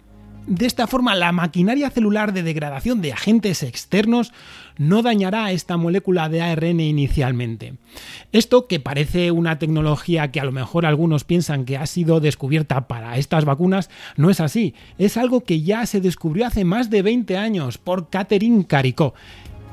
De 0.46 0.66
esta 0.66 0.86
forma, 0.86 1.14
la 1.14 1.32
maquinaria 1.32 1.88
celular 1.88 2.34
de 2.34 2.42
degradación 2.42 3.00
de 3.00 3.14
agentes 3.14 3.62
externos 3.62 4.30
no 4.76 5.00
dañará 5.00 5.46
a 5.46 5.52
esta 5.52 5.78
molécula 5.78 6.28
de 6.28 6.42
ARN 6.42 6.80
inicialmente. 6.80 7.76
Esto, 8.30 8.66
que 8.66 8.78
parece 8.78 9.30
una 9.30 9.58
tecnología 9.58 10.30
que 10.30 10.40
a 10.40 10.44
lo 10.44 10.52
mejor 10.52 10.84
algunos 10.84 11.24
piensan 11.24 11.64
que 11.64 11.78
ha 11.78 11.86
sido 11.86 12.20
descubierta 12.20 12.88
para 12.88 13.16
estas 13.16 13.46
vacunas, 13.46 13.88
no 14.16 14.28
es 14.28 14.40
así. 14.40 14.74
Es 14.98 15.16
algo 15.16 15.44
que 15.44 15.62
ya 15.62 15.86
se 15.86 16.02
descubrió 16.02 16.46
hace 16.46 16.64
más 16.64 16.90
de 16.90 17.00
20 17.00 17.38
años 17.38 17.78
por 17.78 18.10
Catherine 18.10 18.66
Caricot, 18.66 19.14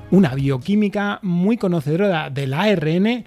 una 0.10 0.36
bioquímica 0.36 1.20
muy 1.22 1.58
conocedora 1.58 2.30
del 2.30 2.54
ARN 2.54 3.26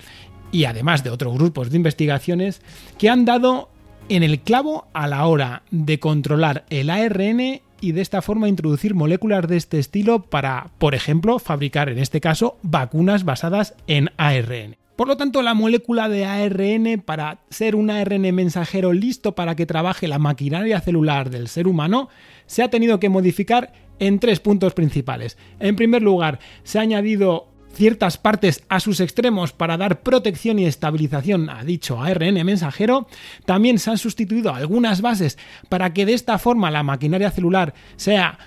y 0.55 0.67
además 0.67 1.03
de 1.03 1.11
otros 1.11 1.35
grupos 1.35 1.71
de 1.71 1.77
investigaciones 1.77 2.63
que 2.97 3.11
han 3.11 3.25
dado 3.25 3.71
en 4.09 4.23
el 4.23 4.39
clavo 4.39 4.87
a 4.93 5.09
la 5.09 5.27
hora 5.27 5.65
de 5.73 5.99
controlar 5.99 6.65
el 6.71 6.91
ARN 6.91 7.61
y 7.81 7.93
de 7.93 8.01
esta 8.01 8.23
forma 8.23 8.49
introducir 8.49 8.95
moléculas 8.95 9.49
de 9.49 9.57
este 9.57 9.81
estilo 9.81 10.23
para, 10.23 10.71
por 10.79 10.95
ejemplo, 10.95 11.41
fabricar 11.41 11.89
en 11.89 11.99
este 11.99 12.21
caso 12.21 12.57
vacunas 12.63 13.25
basadas 13.25 13.75
en 13.89 14.11
ARN. 14.17 14.77
Por 14.95 15.09
lo 15.09 15.17
tanto, 15.17 15.43
la 15.43 15.55
molécula 15.55 16.09
de 16.09 16.25
ARN, 16.25 17.03
para 17.05 17.41
ser 17.51 17.75
un 17.75 17.91
ARN 17.91 18.33
mensajero 18.33 18.93
listo 18.93 19.35
para 19.35 19.57
que 19.57 19.67
trabaje 19.67 20.07
la 20.07 20.21
maquinaria 20.21 20.81
celular 20.81 21.31
del 21.31 21.49
ser 21.49 21.67
humano, 21.67 22.09
se 22.47 22.63
ha 22.63 22.71
tenido 22.71 23.01
que 23.01 23.09
modificar 23.09 23.73
en 23.99 24.21
tres 24.21 24.39
puntos 24.39 24.73
principales. 24.73 25.37
En 25.59 25.75
primer 25.75 26.03
lugar, 26.03 26.39
se 26.63 26.79
ha 26.79 26.83
añadido 26.83 27.49
ciertas 27.75 28.19
partes 28.19 28.65
a 28.69 28.81
sus 28.81 29.01
extremos 29.01 29.53
para 29.53 29.77
dar 29.77 30.03
protección 30.03 30.59
y 30.59 30.67
estabilización 30.67 31.51
a 31.51 31.65
dicho 31.65 32.01
ARN 32.01 32.45
mensajero, 32.45 33.07
también 33.45 33.79
se 33.79 33.91
han 33.91 33.99
sustituido 33.99 34.55
algunas 34.55 35.03
bases 35.03 35.39
para 35.69 35.93
que 35.93 36.07
de 36.07 36.15
esta 36.15 36.39
forma 36.39 36.71
la 36.71 36.83
maquinaria 36.83 37.31
celular 37.31 37.75
sea 37.97 38.39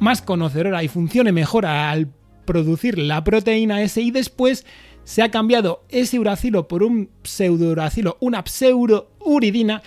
más 0.00 0.22
conocedora 0.22 0.82
y 0.82 0.88
funcione 0.88 1.32
mejor 1.32 1.66
al 1.66 2.08
producir 2.44 2.98
la 2.98 3.22
proteína 3.22 3.82
S 3.82 4.00
y 4.00 4.10
después 4.10 4.66
se 5.04 5.22
ha 5.22 5.30
cambiado 5.30 5.84
ese 5.88 6.18
uracilo 6.18 6.68
por 6.68 6.82
un 6.82 7.10
pseudouracilo, 7.22 8.16
una 8.20 8.42
pseudouridina, 8.44 9.82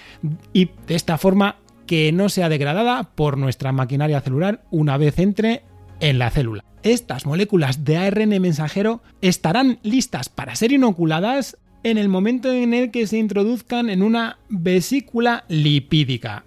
y 0.53 0.69
de 0.87 0.95
esta 0.95 1.17
forma 1.17 1.57
que 1.85 2.11
no 2.11 2.29
sea 2.29 2.49
degradada 2.49 3.15
por 3.15 3.37
nuestra 3.37 3.71
maquinaria 3.71 4.21
celular 4.21 4.63
una 4.71 4.97
vez 4.97 5.19
entre 5.19 5.63
en 5.99 6.19
la 6.19 6.29
célula. 6.29 6.63
Estas 6.83 7.25
moléculas 7.25 7.85
de 7.85 7.97
ARN 7.97 8.29
mensajero 8.41 9.01
estarán 9.21 9.79
listas 9.83 10.29
para 10.29 10.55
ser 10.55 10.71
inoculadas 10.71 11.57
en 11.83 11.97
el 11.97 12.09
momento 12.09 12.51
en 12.51 12.73
el 12.73 12.91
que 12.91 13.07
se 13.07 13.17
introduzcan 13.17 13.89
en 13.89 14.01
una 14.01 14.37
vesícula 14.49 15.45
lipídica, 15.47 16.45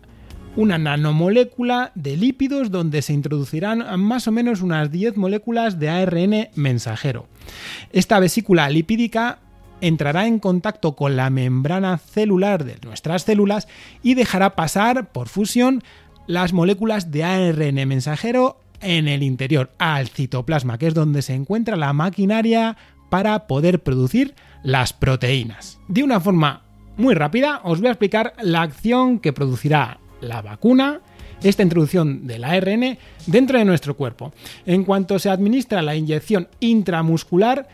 una 0.57 0.79
nanomolécula 0.79 1.93
de 1.95 2.17
lípidos 2.17 2.71
donde 2.71 3.03
se 3.03 3.13
introducirán 3.13 4.01
más 4.01 4.27
o 4.29 4.33
menos 4.33 4.63
unas 4.63 4.91
10 4.91 5.17
moléculas 5.17 5.79
de 5.79 5.91
ARN 5.91 6.49
mensajero. 6.55 7.29
Esta 7.93 8.19
vesícula 8.19 8.69
lipídica 8.71 9.39
entrará 9.81 10.27
en 10.27 10.39
contacto 10.39 10.97
con 10.97 11.17
la 11.17 11.29
membrana 11.31 11.99
celular 11.99 12.65
de 12.65 12.77
nuestras 12.83 13.23
células 13.23 13.69
y 14.03 14.15
dejará 14.15 14.57
pasar 14.57 15.13
por 15.13 15.29
fusión 15.29 15.83
las 16.27 16.53
moléculas 16.53 17.11
de 17.11 17.25
ARN 17.25 17.87
mensajero 17.87 18.59
en 18.81 19.09
el 19.09 19.23
interior, 19.23 19.71
al 19.79 20.09
citoplasma, 20.09 20.79
que 20.79 20.89
es 20.89 20.95
donde 20.95 21.23
se 21.23 21.35
encuentra 21.35 21.77
la 21.77 21.93
maquinaria 21.93 22.77
para 23.11 23.47
poder 23.47 23.83
producir 23.83 24.35
las 24.63 24.93
proteínas. 24.93 25.79
De 25.89 26.03
una 26.03 26.21
forma 26.21 26.63
muy 26.97 27.15
rápida 27.15 27.61
os 27.65 27.81
voy 27.81 27.89
a 27.89 27.93
explicar 27.93 28.35
la 28.43 28.63
acción 28.63 29.21
que 29.21 29.33
producirá 29.33 29.99
la 30.21 30.43
vacuna, 30.43 31.01
esta 31.43 31.63
introducción 31.63 32.27
del 32.27 32.45
ARN 32.45 32.99
dentro 33.27 33.59
de 33.59 33.65
nuestro 33.65 33.97
cuerpo. 33.97 34.33
En 34.65 34.85
cuanto 34.85 35.19
se 35.19 35.31
administra 35.31 35.83
la 35.83 35.95
inyección 35.95 36.49
intramuscular, 36.61 37.69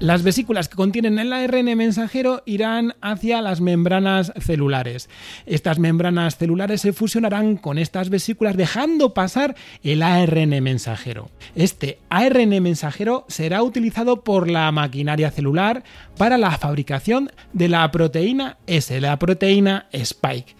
las 0.00 0.22
vesículas 0.22 0.70
que 0.70 0.76
contienen 0.76 1.18
el 1.18 1.30
ARN 1.32 1.76
mensajero 1.76 2.42
irán 2.46 2.94
hacia 3.02 3.42
las 3.42 3.60
membranas 3.60 4.32
celulares. 4.40 5.10
Estas 5.44 5.78
membranas 5.78 6.38
celulares 6.38 6.80
se 6.80 6.94
fusionarán 6.94 7.56
con 7.56 7.76
estas 7.76 8.08
vesículas 8.08 8.56
dejando 8.56 9.12
pasar 9.12 9.54
el 9.82 10.02
ARN 10.02 10.62
mensajero. 10.62 11.28
Este 11.54 11.98
ARN 12.08 12.62
mensajero 12.62 13.26
será 13.28 13.62
utilizado 13.62 14.24
por 14.24 14.50
la 14.50 14.72
maquinaria 14.72 15.30
celular 15.30 15.84
para 16.16 16.38
la 16.38 16.50
fabricación 16.52 17.30
de 17.52 17.68
la 17.68 17.90
proteína 17.90 18.56
S, 18.66 18.98
la 19.02 19.18
proteína 19.18 19.86
Spike. 19.92 20.56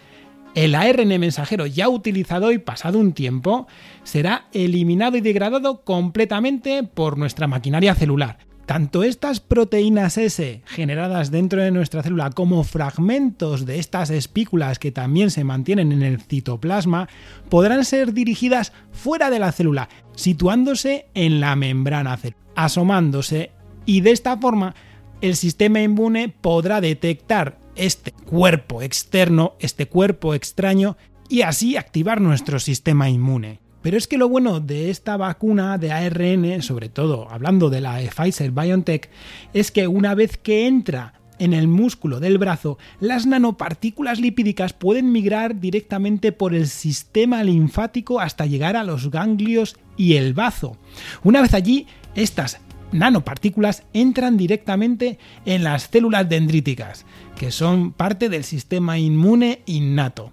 El 0.54 0.74
ARN 0.74 1.18
mensajero 1.18 1.64
ya 1.64 1.88
utilizado 1.88 2.52
y 2.52 2.58
pasado 2.58 2.98
un 2.98 3.14
tiempo 3.14 3.68
será 4.02 4.48
eliminado 4.52 5.16
y 5.16 5.22
degradado 5.22 5.80
completamente 5.82 6.82
por 6.82 7.16
nuestra 7.16 7.46
maquinaria 7.46 7.94
celular. 7.94 8.49
Tanto 8.70 9.02
estas 9.02 9.40
proteínas 9.40 10.16
S 10.16 10.62
generadas 10.64 11.32
dentro 11.32 11.60
de 11.60 11.72
nuestra 11.72 12.04
célula 12.04 12.30
como 12.30 12.62
fragmentos 12.62 13.66
de 13.66 13.80
estas 13.80 14.10
espículas 14.10 14.78
que 14.78 14.92
también 14.92 15.32
se 15.32 15.42
mantienen 15.42 15.90
en 15.90 16.04
el 16.04 16.20
citoplasma 16.20 17.08
podrán 17.48 17.84
ser 17.84 18.12
dirigidas 18.12 18.72
fuera 18.92 19.28
de 19.28 19.40
la 19.40 19.50
célula, 19.50 19.88
situándose 20.14 21.06
en 21.14 21.40
la 21.40 21.56
membrana 21.56 22.16
celular, 22.16 22.40
asomándose 22.54 23.50
y 23.86 24.02
de 24.02 24.12
esta 24.12 24.36
forma 24.36 24.76
el 25.20 25.34
sistema 25.34 25.82
inmune 25.82 26.28
podrá 26.28 26.80
detectar 26.80 27.58
este 27.74 28.12
cuerpo 28.12 28.82
externo, 28.82 29.56
este 29.58 29.86
cuerpo 29.86 30.32
extraño 30.32 30.96
y 31.28 31.42
así 31.42 31.76
activar 31.76 32.20
nuestro 32.20 32.60
sistema 32.60 33.10
inmune. 33.10 33.58
Pero 33.82 33.96
es 33.96 34.06
que 34.06 34.18
lo 34.18 34.28
bueno 34.28 34.60
de 34.60 34.90
esta 34.90 35.16
vacuna 35.16 35.78
de 35.78 35.92
ARN, 35.92 36.62
sobre 36.62 36.88
todo 36.88 37.28
hablando 37.30 37.70
de 37.70 37.80
la 37.80 37.98
Pfizer 37.98 38.50
BioNTech, 38.50 39.08
es 39.54 39.70
que 39.70 39.88
una 39.88 40.14
vez 40.14 40.36
que 40.36 40.66
entra 40.66 41.14
en 41.38 41.54
el 41.54 41.66
músculo 41.66 42.20
del 42.20 42.38
brazo, 42.38 42.78
las 43.00 43.26
nanopartículas 43.26 44.20
lipídicas 44.20 44.74
pueden 44.74 45.10
migrar 45.10 45.58
directamente 45.58 46.32
por 46.32 46.54
el 46.54 46.68
sistema 46.68 47.42
linfático 47.42 48.20
hasta 48.20 48.46
llegar 48.46 48.76
a 48.76 48.84
los 48.84 49.10
ganglios 49.10 49.76
y 49.96 50.16
el 50.16 50.34
bazo. 50.34 50.76
Una 51.24 51.40
vez 51.40 51.54
allí, 51.54 51.86
estas 52.14 52.60
nanopartículas 52.92 53.84
entran 53.94 54.36
directamente 54.36 55.18
en 55.46 55.64
las 55.64 55.84
células 55.84 56.28
dendríticas, 56.28 57.06
que 57.36 57.50
son 57.50 57.92
parte 57.92 58.28
del 58.28 58.44
sistema 58.44 58.98
inmune 58.98 59.62
innato. 59.64 60.32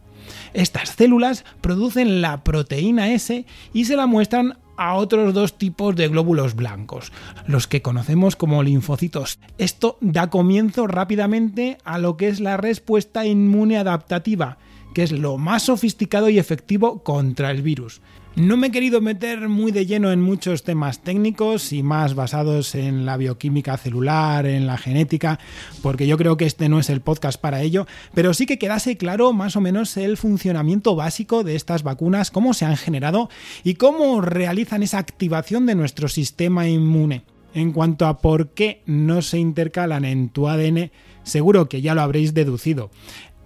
Estas 0.54 0.90
células 0.90 1.46
producen 1.62 2.22
la 2.22 2.44
proteína 2.44 3.12
S 3.12 3.46
y 3.74 3.86
se 3.86 3.96
la 3.96 4.08
muestran 4.08 4.58
a 4.78 4.94
otros 4.94 5.34
dos 5.34 5.58
tipos 5.58 5.96
de 5.96 6.08
glóbulos 6.08 6.56
blancos, 6.56 7.12
los 7.48 7.68
que 7.68 7.82
conocemos 7.82 8.36
como 8.36 8.64
linfocitos. 8.64 9.40
Esto 9.58 9.98
da 10.02 10.30
comienzo 10.30 10.88
rápidamente 10.88 11.80
a 11.84 11.98
lo 11.98 12.16
que 12.16 12.28
es 12.28 12.40
la 12.40 12.58
respuesta 12.58 13.26
inmune 13.26 13.78
adaptativa, 13.78 14.60
que 14.94 15.04
es 15.04 15.12
lo 15.12 15.38
más 15.38 15.64
sofisticado 15.64 16.30
y 16.30 16.40
efectivo 16.40 17.04
contra 17.04 17.52
el 17.52 17.62
virus. 17.62 18.02
No 18.38 18.56
me 18.56 18.68
he 18.68 18.72
querido 18.72 19.02
meter 19.02 19.50
muy 19.50 19.72
de 19.72 19.88
lleno 19.88 20.12
en 20.12 20.22
muchos 20.22 20.62
temas 20.62 21.00
técnicos 21.00 21.74
y 21.74 21.82
más 21.82 22.14
basados 22.14 22.76
en 22.76 23.04
la 23.04 23.18
bioquímica 23.18 23.78
celular, 23.78 24.46
en 24.46 24.68
la 24.68 24.78
genética, 24.78 25.40
porque 25.82 26.06
yo 26.06 26.20
creo 26.20 26.38
que 26.38 26.46
este 26.46 26.70
no 26.70 26.78
es 26.78 26.92
el 26.92 27.02
podcast 27.02 27.42
para 27.42 27.64
ello, 27.64 27.88
pero 28.14 28.36
sí 28.36 28.46
que 28.46 28.60
quedase 28.60 28.96
claro 28.96 29.34
más 29.34 29.56
o 29.56 29.62
menos 29.62 29.98
el 29.98 30.18
funcionamiento 30.18 30.96
básico 30.96 31.44
de 31.44 31.56
estas 31.56 31.82
vacunas, 31.82 32.30
cómo 32.30 32.54
se 32.54 32.66
han 32.66 32.78
generado 32.78 33.28
y 33.64 33.74
cómo 33.74 34.22
realizan 34.22 34.84
esa 34.84 35.00
activación 35.00 35.66
de 35.66 35.74
nuestro 35.74 36.08
sistema 36.08 36.68
inmune. 36.68 37.24
En 37.56 37.72
cuanto 37.72 38.06
a 38.06 38.20
por 38.20 38.52
qué 38.52 38.84
no 38.86 39.24
se 39.24 39.40
intercalan 39.40 40.06
en 40.06 40.30
tu 40.30 40.48
ADN, 40.48 40.92
seguro 41.24 41.68
que 41.70 41.82
ya 41.82 41.96
lo 41.96 42.04
habréis 42.04 42.36
deducido. 42.36 42.92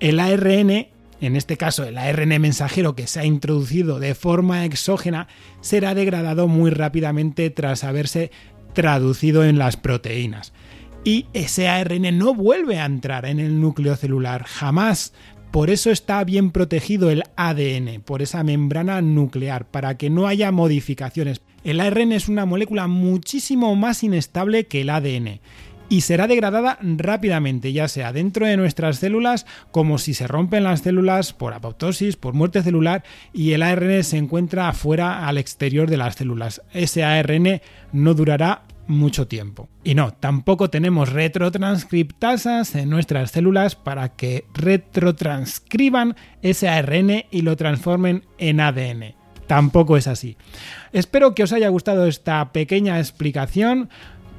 El 0.01 0.19
ARN 0.19 0.87
en 1.21 1.35
este 1.35 1.57
caso 1.57 1.83
el 1.83 1.97
ARN 1.97 2.29
mensajero 2.41 2.95
que 2.95 3.07
se 3.07 3.19
ha 3.19 3.25
introducido 3.25 3.99
de 3.99 4.15
forma 4.15 4.65
exógena, 4.65 5.27
será 5.61 5.93
degradado 5.93 6.47
muy 6.47 6.71
rápidamente 6.71 7.49
tras 7.49 7.83
haberse 7.83 8.31
traducido 8.73 9.43
en 9.45 9.57
las 9.57 9.77
proteínas. 9.77 10.53
Y 11.03 11.27
ese 11.33 11.67
ARN 11.67 12.17
no 12.17 12.33
vuelve 12.33 12.79
a 12.79 12.85
entrar 12.85 13.25
en 13.25 13.39
el 13.39 13.59
núcleo 13.59 13.95
celular, 13.95 14.45
jamás. 14.45 15.13
Por 15.51 15.69
eso 15.69 15.91
está 15.91 16.23
bien 16.23 16.51
protegido 16.51 17.09
el 17.09 17.23
ADN, 17.35 18.01
por 18.01 18.21
esa 18.21 18.43
membrana 18.43 19.01
nuclear, 19.01 19.65
para 19.65 19.97
que 19.97 20.09
no 20.09 20.27
haya 20.27 20.51
modificaciones. 20.51 21.41
El 21.63 21.79
ARN 21.79 22.13
es 22.13 22.29
una 22.29 22.45
molécula 22.45 22.87
muchísimo 22.87 23.75
más 23.75 24.03
inestable 24.03 24.65
que 24.65 24.81
el 24.81 24.89
ADN 24.89 25.39
y 25.91 26.01
será 26.01 26.25
degradada 26.25 26.77
rápidamente, 26.81 27.73
ya 27.73 27.89
sea 27.89 28.13
dentro 28.13 28.47
de 28.47 28.55
nuestras 28.55 28.99
células 28.99 29.45
como 29.71 29.97
si 29.97 30.13
se 30.13 30.25
rompen 30.25 30.63
las 30.63 30.79
células 30.79 31.33
por 31.33 31.53
apoptosis, 31.53 32.15
por 32.15 32.33
muerte 32.33 32.63
celular 32.63 33.03
y 33.33 33.51
el 33.51 33.61
ARN 33.61 34.01
se 34.05 34.15
encuentra 34.15 34.69
afuera 34.69 35.27
al 35.27 35.37
exterior 35.37 35.89
de 35.89 35.97
las 35.97 36.15
células. 36.15 36.61
Ese 36.71 37.03
ARN 37.03 37.59
no 37.91 38.13
durará 38.13 38.61
mucho 38.87 39.27
tiempo. 39.27 39.67
Y 39.83 39.93
no, 39.93 40.13
tampoco 40.13 40.69
tenemos 40.69 41.11
retrotranscriptasas 41.11 42.73
en 42.75 42.89
nuestras 42.89 43.31
células 43.31 43.75
para 43.75 44.13
que 44.15 44.45
retrotranscriban 44.53 46.15
ese 46.41 46.69
ARN 46.69 47.25
y 47.31 47.41
lo 47.41 47.57
transformen 47.57 48.23
en 48.37 48.61
ADN. 48.61 49.15
Tampoco 49.45 49.97
es 49.97 50.07
así. 50.07 50.37
Espero 50.93 51.35
que 51.35 51.43
os 51.43 51.51
haya 51.51 51.67
gustado 51.67 52.07
esta 52.07 52.53
pequeña 52.53 52.97
explicación 52.97 53.89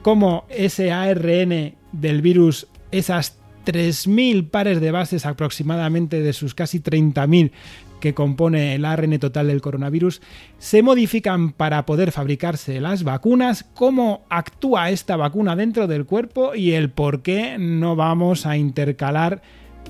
cómo 0.02 0.44
ese 0.48 0.92
ARN 0.92 1.74
del 1.92 2.22
virus, 2.22 2.68
esas 2.90 3.38
3.000 3.64 4.50
pares 4.50 4.80
de 4.80 4.90
bases 4.90 5.24
aproximadamente 5.24 6.20
de 6.20 6.32
sus 6.32 6.54
casi 6.54 6.80
30.000 6.80 7.52
que 8.00 8.14
compone 8.14 8.74
el 8.74 8.84
ARN 8.84 9.16
total 9.20 9.46
del 9.46 9.60
coronavirus, 9.60 10.20
se 10.58 10.82
modifican 10.82 11.52
para 11.52 11.86
poder 11.86 12.10
fabricarse 12.10 12.80
las 12.80 13.04
vacunas, 13.04 13.64
cómo 13.74 14.24
actúa 14.28 14.90
esta 14.90 15.16
vacuna 15.16 15.54
dentro 15.54 15.86
del 15.86 16.04
cuerpo 16.04 16.56
y 16.56 16.72
el 16.72 16.90
por 16.90 17.22
qué 17.22 17.56
no 17.58 17.94
vamos 17.94 18.44
a 18.44 18.56
intercalar 18.56 19.40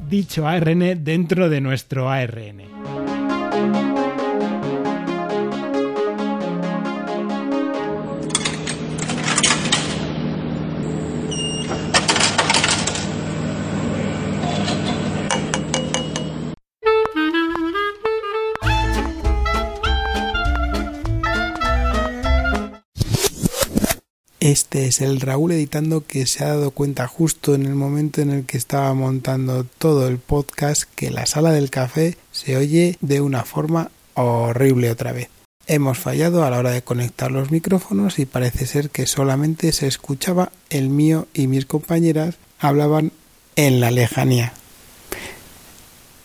dicho 0.08 0.46
ARN 0.46 1.02
dentro 1.02 1.48
de 1.48 1.62
nuestro 1.62 2.10
ARN. 2.10 3.91
Este 24.42 24.86
es 24.86 25.00
el 25.00 25.20
Raúl 25.20 25.52
editando 25.52 26.04
que 26.04 26.26
se 26.26 26.42
ha 26.42 26.48
dado 26.48 26.72
cuenta 26.72 27.06
justo 27.06 27.54
en 27.54 27.64
el 27.64 27.76
momento 27.76 28.22
en 28.22 28.30
el 28.30 28.44
que 28.44 28.58
estaba 28.58 28.92
montando 28.92 29.62
todo 29.62 30.08
el 30.08 30.18
podcast 30.18 30.82
que 30.96 31.12
la 31.12 31.26
sala 31.26 31.52
del 31.52 31.70
café 31.70 32.16
se 32.32 32.56
oye 32.56 32.98
de 33.00 33.20
una 33.20 33.44
forma 33.44 33.92
horrible 34.14 34.90
otra 34.90 35.12
vez. 35.12 35.28
Hemos 35.68 35.98
fallado 35.98 36.44
a 36.44 36.50
la 36.50 36.58
hora 36.58 36.72
de 36.72 36.82
conectar 36.82 37.30
los 37.30 37.52
micrófonos 37.52 38.18
y 38.18 38.26
parece 38.26 38.66
ser 38.66 38.90
que 38.90 39.06
solamente 39.06 39.70
se 39.70 39.86
escuchaba 39.86 40.50
el 40.70 40.88
mío 40.88 41.28
y 41.34 41.46
mis 41.46 41.64
compañeras 41.64 42.34
hablaban 42.58 43.12
en 43.54 43.78
la 43.78 43.92
lejanía. 43.92 44.54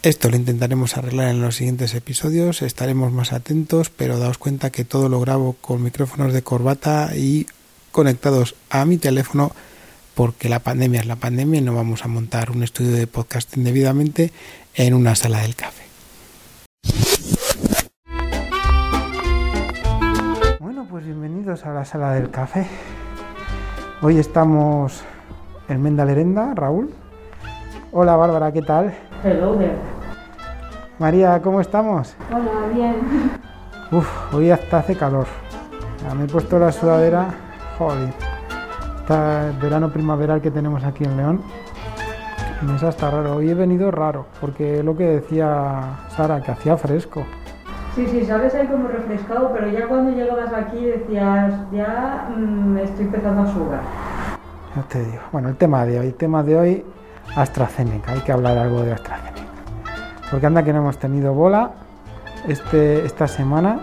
Esto 0.01 0.31
lo 0.31 0.37
intentaremos 0.37 0.97
arreglar 0.97 1.27
en 1.27 1.41
los 1.41 1.57
siguientes 1.57 1.93
episodios, 1.93 2.63
estaremos 2.63 3.11
más 3.11 3.31
atentos, 3.31 3.91
pero 3.91 4.17
daos 4.17 4.39
cuenta 4.39 4.71
que 4.71 4.85
todo 4.85 5.07
lo 5.07 5.19
grabo 5.19 5.53
con 5.61 5.83
micrófonos 5.83 6.33
de 6.33 6.41
corbata 6.41 7.15
y 7.15 7.45
conectados 7.97 8.53
a 8.69 8.85
mi 8.85 8.99
teléfono 8.99 9.49
porque 10.13 10.49
la 10.49 10.59
pandemia 10.59 10.99
es 10.99 11.07
la 11.07 11.15
pandemia 11.15 11.59
y 11.59 11.63
no 11.63 11.73
vamos 11.73 12.05
a 12.05 12.07
montar 12.07 12.51
un 12.51 12.61
estudio 12.61 12.91
de 12.91 13.07
podcasting 13.07 13.63
debidamente 13.63 14.31
en 14.75 14.93
una 14.93 15.15
sala 15.15 15.39
del 15.39 15.55
café. 15.55 15.83
Bueno, 20.59 20.85
pues 20.87 21.05
bienvenidos 21.05 21.65
a 21.65 21.73
la 21.73 21.85
sala 21.85 22.13
del 22.13 22.29
café. 22.29 22.67
Hoy 24.03 24.19
estamos 24.19 25.01
en 25.67 25.81
Menda 25.81 26.05
Lerenda, 26.05 26.53
Raúl. 26.53 26.93
Hola 27.91 28.15
Bárbara, 28.15 28.51
¿qué 28.51 28.61
tal? 28.61 28.95
Hello 29.23 29.55
there. 29.57 29.73
María, 30.99 31.41
¿cómo 31.41 31.61
estamos? 31.61 32.13
Hola, 32.31 32.67
bien. 32.71 32.95
Uf, 33.91 34.07
hoy 34.35 34.51
hasta 34.51 34.77
hace 34.77 34.95
calor. 34.95 35.25
Ya 36.03 36.13
me 36.13 36.25
he 36.25 36.27
puesto 36.27 36.59
la 36.59 36.71
sudadera. 36.71 37.46
Joder. 37.77 38.09
Está 38.99 39.49
el 39.49 39.57
verano 39.57 39.89
primaveral 39.91 40.41
que 40.41 40.51
tenemos 40.51 40.83
aquí 40.83 41.03
en 41.03 41.15
León. 41.15 41.41
Mesa 42.61 42.89
está 42.89 43.11
raro. 43.11 43.35
Hoy 43.35 43.49
he 43.49 43.53
venido 43.53 43.91
raro, 43.91 44.25
porque 44.41 44.81
lo 44.81 44.97
que 44.97 45.05
decía 45.05 45.99
Sara, 46.09 46.41
que 46.41 46.51
hacía 46.51 46.75
fresco. 46.75 47.23
Sí, 47.95 48.07
sí, 48.07 48.25
sabes 48.25 48.53
ahí 48.55 48.67
como 48.67 48.87
refrescado, 48.87 49.51
pero 49.53 49.69
ya 49.69 49.87
cuando 49.87 50.11
llegabas 50.11 50.51
aquí 50.53 50.83
decías, 50.85 51.53
ya 51.71 52.29
mm, 52.35 52.77
estoy 52.77 53.05
empezando 53.05 53.41
a 53.43 53.53
sudar. 53.53 53.81
Ya 54.75 54.81
te 54.83 54.99
digo. 54.99 55.21
Bueno, 55.31 55.49
el 55.49 55.55
tema 55.55 55.85
de 55.85 55.99
hoy, 55.99 56.07
el 56.07 56.13
tema 56.15 56.43
de 56.43 56.57
hoy, 56.57 56.85
AstraZeneca. 57.35 58.11
Hay 58.11 58.19
que 58.21 58.31
hablar 58.31 58.57
algo 58.57 58.81
de 58.81 58.93
AstraZeneca. 58.93 59.47
Porque 60.29 60.45
anda 60.45 60.63
que 60.63 60.73
no 60.73 60.79
hemos 60.79 60.97
tenido 60.97 61.33
bola 61.33 61.71
este, 62.47 63.05
esta 63.05 63.27
semana 63.27 63.79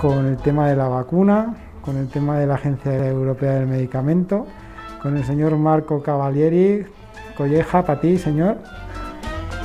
con 0.00 0.26
el 0.26 0.36
tema 0.38 0.68
de 0.68 0.76
la 0.76 0.88
vacuna, 0.88 1.54
con 1.82 1.96
el 1.96 2.08
tema 2.08 2.38
de 2.38 2.46
la 2.46 2.54
Agencia 2.54 3.08
Europea 3.08 3.54
del 3.54 3.66
Medicamento, 3.66 4.46
con 5.02 5.16
el 5.16 5.24
señor 5.24 5.56
Marco 5.56 6.02
Cavalieri, 6.02 6.84
colleja 7.36 7.84
para 7.84 8.00
ti, 8.00 8.18
señor, 8.18 8.58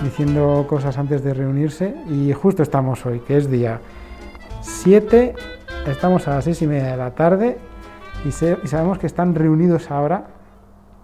diciendo 0.03 0.65
cosas 0.67 0.97
antes 0.97 1.23
de 1.23 1.33
reunirse. 1.33 1.95
Y 2.09 2.31
justo 2.33 2.63
estamos 2.63 3.05
hoy, 3.05 3.19
que 3.19 3.37
es 3.37 3.49
día 3.49 3.81
7, 4.61 5.35
estamos 5.87 6.27
a 6.27 6.35
las 6.35 6.45
6 6.45 6.61
y 6.61 6.67
media 6.67 6.91
de 6.91 6.97
la 6.97 7.11
tarde 7.11 7.57
y, 8.23 8.29
y 8.29 8.67
sabemos 8.67 8.97
que 8.97 9.07
están 9.07 9.35
reunidos 9.35 9.91
ahora 9.91 10.27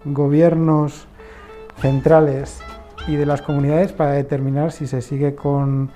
gobiernos 0.04 1.06
centrales 1.78 2.60
y 3.06 3.16
de 3.16 3.26
las 3.26 3.42
comunidades 3.42 3.92
para 3.92 4.12
determinar 4.12 4.72
si 4.72 4.86
se 4.86 5.02
sigue 5.02 5.34
con 5.34 5.90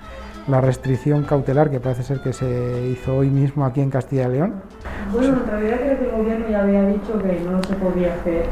la 0.47 0.61
restricción 0.61 1.23
cautelar 1.23 1.69
que 1.69 1.79
parece 1.79 2.03
ser 2.03 2.21
que 2.21 2.33
se 2.33 2.87
hizo 2.89 3.17
hoy 3.17 3.29
mismo 3.29 3.65
aquí 3.65 3.81
en 3.81 3.89
Castilla 3.89 4.27
y 4.27 4.31
León. 4.31 4.55
Bueno, 5.11 5.37
en 5.43 5.47
realidad 5.47 5.77
creo 5.81 5.99
que 5.99 6.05
el 6.05 6.11
gobierno 6.11 6.49
ya 6.49 6.61
había 6.61 6.83
dicho 6.87 7.21
que 7.21 7.41
no 7.41 7.61
se 7.63 7.75
podía 7.75 8.13
hacer. 8.13 8.45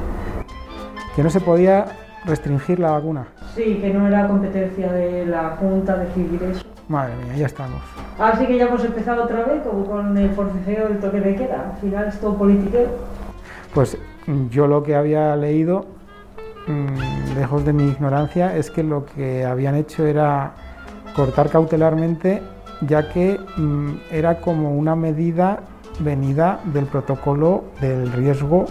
Que 1.15 1.23
no 1.23 1.29
se 1.29 1.39
podía 1.39 1.85
restringir 2.25 2.79
la 2.79 2.91
vacuna. 2.91 3.27
Sí, 3.55 3.79
que 3.81 3.93
no 3.93 4.07
era 4.07 4.27
competencia 4.27 4.91
de 4.91 5.25
la 5.25 5.51
Junta 5.57 5.95
decidir 5.97 6.43
eso. 6.43 6.65
Madre 6.89 7.15
mía, 7.15 7.37
ya 7.37 7.45
estamos. 7.45 7.81
Así 8.19 8.45
que 8.45 8.57
ya 8.57 8.65
hemos 8.65 8.83
empezado 8.83 9.23
otra 9.23 9.45
vez, 9.45 9.63
como 9.63 9.85
con 9.85 10.17
el 10.17 10.29
forcejeo 10.31 10.89
del 10.89 10.99
toque 10.99 11.21
de 11.21 11.35
queda. 11.35 11.71
Al 11.73 11.81
final 11.81 12.07
es 12.07 12.19
todo 12.19 12.37
politiqueo. 12.37 12.89
Pues 13.73 13.97
yo 14.49 14.67
lo 14.67 14.83
que 14.83 14.95
había 14.95 15.35
leído, 15.35 15.85
mmm, 16.67 17.37
lejos 17.37 17.65
de 17.65 17.73
mi 17.73 17.85
ignorancia, 17.85 18.55
es 18.55 18.69
que 18.69 18.83
lo 18.83 19.05
que 19.05 19.45
habían 19.45 19.75
hecho 19.75 20.05
era 20.05 20.53
cortar 21.15 21.49
cautelarmente, 21.49 22.41
ya 22.81 23.09
que 23.09 23.39
mmm, 23.57 23.91
era 24.11 24.37
como 24.41 24.71
una 24.71 24.95
medida 24.95 25.59
venida 25.99 26.59
del 26.65 26.85
protocolo 26.85 27.63
del 27.79 28.11
riesgo 28.11 28.65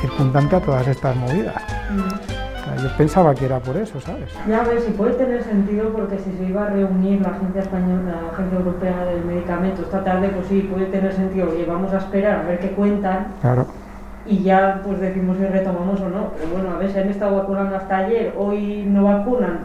circundante 0.00 0.56
a 0.56 0.60
todas 0.60 0.88
estas 0.88 1.14
movidas. 1.16 1.62
Mm. 1.90 2.30
O 2.60 2.64
sea, 2.64 2.76
yo 2.76 2.96
pensaba 2.96 3.34
que 3.34 3.46
era 3.46 3.58
por 3.60 3.76
eso, 3.76 4.00
¿sabes? 4.00 4.30
Ya 4.48 4.62
ves, 4.64 4.84
si 4.84 4.92
puede 4.92 5.12
tener 5.14 5.42
sentido 5.42 5.90
porque 5.90 6.18
si 6.18 6.32
se 6.32 6.44
iba 6.44 6.64
a 6.64 6.70
reunir 6.70 7.20
la 7.20 7.28
Agencia 7.28 7.62
Española, 7.62 8.02
la 8.22 8.32
Agencia 8.32 8.58
Europea 8.58 9.04
del 9.04 9.24
Medicamento 9.24 9.82
esta 9.82 10.02
tarde, 10.04 10.28
pues 10.28 10.46
sí, 10.46 10.68
puede 10.70 10.86
tener 10.86 11.12
sentido. 11.12 11.48
Oye, 11.50 11.64
vamos 11.66 11.92
a 11.92 11.98
esperar 11.98 12.40
a 12.40 12.42
ver 12.42 12.58
qué 12.58 12.70
cuentan 12.72 13.28
Claro. 13.40 13.66
y 14.26 14.42
ya 14.42 14.80
pues 14.84 15.00
decimos 15.00 15.36
si 15.38 15.44
retomamos 15.46 16.00
o 16.00 16.08
no. 16.08 16.30
Pero 16.36 16.50
bueno, 16.52 16.74
a 16.74 16.78
ver, 16.78 16.90
se 16.90 17.00
han 17.00 17.08
estado 17.08 17.36
vacunando 17.36 17.76
hasta 17.76 17.98
ayer, 17.98 18.34
hoy 18.36 18.84
no 18.86 19.04
vacunan. 19.04 19.60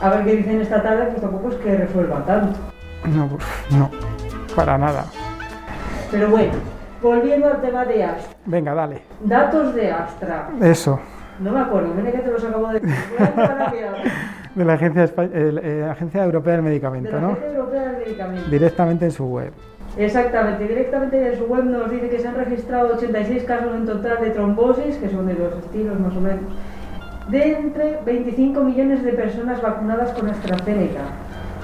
A 0.00 0.10
ver 0.10 0.24
qué 0.24 0.36
dicen 0.36 0.60
esta 0.60 0.82
tarde, 0.82 1.06
pues 1.06 1.20
tampoco 1.20 1.48
es 1.50 1.56
que 1.56 1.76
resuelva 1.76 2.24
tanto. 2.24 2.58
No, 3.04 3.28
no, 3.76 3.90
para 4.54 4.78
nada. 4.78 5.04
Pero 6.10 6.28
bueno, 6.30 6.52
volviendo 7.02 7.46
al 7.48 7.60
tema 7.60 7.84
de 7.84 8.04
Astra. 8.04 8.36
Venga, 8.46 8.74
dale. 8.74 9.02
Datos 9.24 9.74
de 9.74 9.90
Astra. 9.90 10.48
Eso, 10.60 11.00
No 11.40 11.52
me 11.52 11.60
acuerdo, 11.60 11.92
mira 11.94 12.10
que 12.12 12.18
te 12.18 12.30
los 12.30 12.44
acabo 12.44 12.68
de 12.68 12.80
decir. 12.80 12.94
De 14.54 14.64
la 14.64 14.72
Agencia, 14.72 15.04
Espa- 15.04 15.30
el- 15.32 15.60
eh, 15.62 15.86
Agencia 15.88 16.24
Europea 16.24 16.54
del 16.54 16.64
De 16.64 16.70
Medicamento, 16.70 17.12
la 17.12 17.20
¿no? 17.20 17.28
Agencia 17.28 17.52
Europea 17.56 17.82
del 17.82 17.96
Medicamento. 17.98 18.50
Directamente 18.50 19.04
en 19.04 19.10
su 19.12 19.24
web. 19.26 19.52
Exactamente, 19.96 20.66
directamente 20.66 21.32
en 21.32 21.38
su 21.38 21.44
web 21.44 21.64
nos 21.64 21.88
dice 21.90 22.08
que 22.08 22.18
se 22.18 22.26
han 22.26 22.34
registrado 22.34 22.94
86 22.96 23.44
casos 23.44 23.72
en 23.74 23.86
total 23.86 24.18
de 24.20 24.30
trombosis, 24.30 24.96
que 24.96 25.08
son 25.10 25.26
de 25.28 25.34
los 25.34 25.52
estilos 25.58 26.00
más 26.00 26.16
o 26.16 26.20
menos, 26.20 26.40
de 27.30 27.52
entre 27.58 28.00
25 28.04 28.60
millones 28.64 29.02
de 29.04 29.12
personas 29.12 29.62
vacunadas 29.62 30.10
con 30.12 30.28
AstraZeneca. 30.28 31.00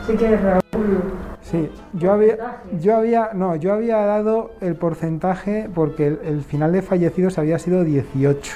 Así 0.02 0.16
que 0.16 0.36
Raúl, 0.36 1.02
Sí, 1.40 1.68
yo 1.92 2.12
había, 2.12 2.36
yo 2.80 2.96
había, 2.96 3.30
no, 3.34 3.54
yo 3.56 3.72
había 3.74 3.96
dado 3.98 4.52
el 4.60 4.76
porcentaje 4.76 5.68
porque 5.74 6.06
el, 6.08 6.18
el 6.24 6.42
final 6.42 6.72
de 6.72 6.82
fallecidos 6.82 7.38
había 7.38 7.58
sido 7.58 7.84
18. 7.84 8.52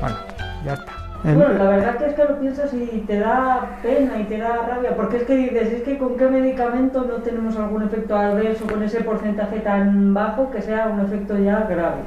Bueno, 0.00 0.16
ya 0.64 0.74
está. 0.74 0.92
El- 1.24 1.34
Bueno, 1.36 1.54
la 1.54 1.70
verdad 1.70 1.96
que 1.96 2.06
es 2.06 2.14
que 2.14 2.24
lo 2.24 2.38
piensas 2.38 2.72
y 2.74 3.04
te 3.06 3.18
da 3.18 3.78
pena 3.82 4.18
y 4.20 4.24
te 4.24 4.38
da 4.38 4.56
rabia, 4.68 4.94
porque 4.94 5.16
es 5.16 5.22
que 5.24 5.34
dices, 5.36 5.72
es 5.72 5.82
que 5.82 5.98
con 5.98 6.16
qué 6.16 6.28
medicamento 6.28 7.04
no 7.04 7.14
tenemos 7.14 7.56
algún 7.56 7.82
efecto 7.82 8.14
adverso 8.16 8.66
con 8.66 8.82
ese 8.84 9.00
porcentaje 9.00 9.58
tan 9.60 10.14
bajo 10.14 10.50
que 10.50 10.62
sea 10.62 10.86
un 10.86 11.00
efecto 11.00 11.36
ya 11.38 11.66
grave. 11.68 12.02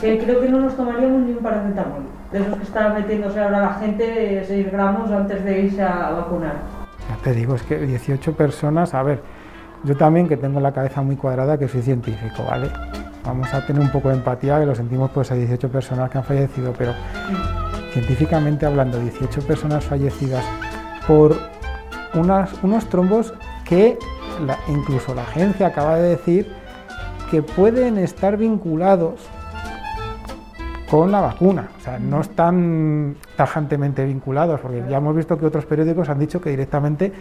Que 0.00 0.16
creo 0.18 0.40
que 0.40 0.48
no 0.48 0.60
nos 0.60 0.76
tomaríamos 0.76 1.22
ni 1.22 1.32
un 1.32 1.38
paracetamol, 1.38 2.02
de 2.30 2.38
esos 2.40 2.56
que 2.56 2.62
está 2.62 2.90
metiéndose 2.90 3.40
ahora 3.40 3.60
la 3.62 3.74
gente 3.74 4.04
de 4.04 4.44
6 4.44 4.70
gramos 4.70 5.10
antes 5.10 5.44
de 5.44 5.60
irse 5.62 5.82
a 5.82 6.10
vacunar. 6.10 6.54
Ya 7.10 7.16
te 7.24 7.32
digo, 7.32 7.56
es 7.56 7.62
que 7.62 7.78
18 7.78 8.32
personas, 8.34 8.94
a 8.94 9.02
ver, 9.02 9.22
yo 9.84 9.96
también 9.96 10.28
que 10.28 10.36
tengo 10.36 10.60
la 10.60 10.72
cabeza 10.72 11.02
muy 11.02 11.16
cuadrada, 11.16 11.58
que 11.58 11.68
soy 11.68 11.82
científico, 11.82 12.44
¿vale? 12.48 12.68
Vamos 13.24 13.52
a 13.52 13.66
tener 13.66 13.82
un 13.82 13.90
poco 13.90 14.08
de 14.08 14.14
empatía, 14.14 14.58
que 14.58 14.66
lo 14.66 14.74
sentimos 14.74 15.10
pues 15.10 15.30
a 15.30 15.34
18 15.34 15.68
personas 15.68 16.10
que 16.10 16.18
han 16.18 16.24
fallecido, 16.24 16.72
pero 16.76 16.92
científicamente 17.92 18.66
hablando, 18.66 18.98
18 18.98 19.42
personas 19.42 19.84
fallecidas 19.84 20.44
por 21.06 21.36
unos 22.14 22.86
trombos 22.88 23.34
que 23.64 23.98
incluso 24.68 25.14
la 25.14 25.22
agencia 25.22 25.66
acaba 25.66 25.96
de 25.96 26.10
decir 26.10 26.50
que 27.30 27.42
pueden 27.42 27.98
estar 27.98 28.36
vinculados 28.36 29.20
con 30.90 31.12
la 31.12 31.20
vacuna. 31.20 31.68
O 31.78 31.82
sea, 31.82 31.98
no 31.98 32.20
están 32.20 33.16
tajantemente 33.36 34.04
vinculados, 34.04 34.60
porque 34.60 34.82
ya 34.88 34.96
hemos 34.96 35.14
visto 35.14 35.38
que 35.38 35.44
otros 35.44 35.66
periódicos 35.66 36.08
han 36.08 36.18
dicho 36.18 36.40
que 36.40 36.50
directamente, 36.50 37.12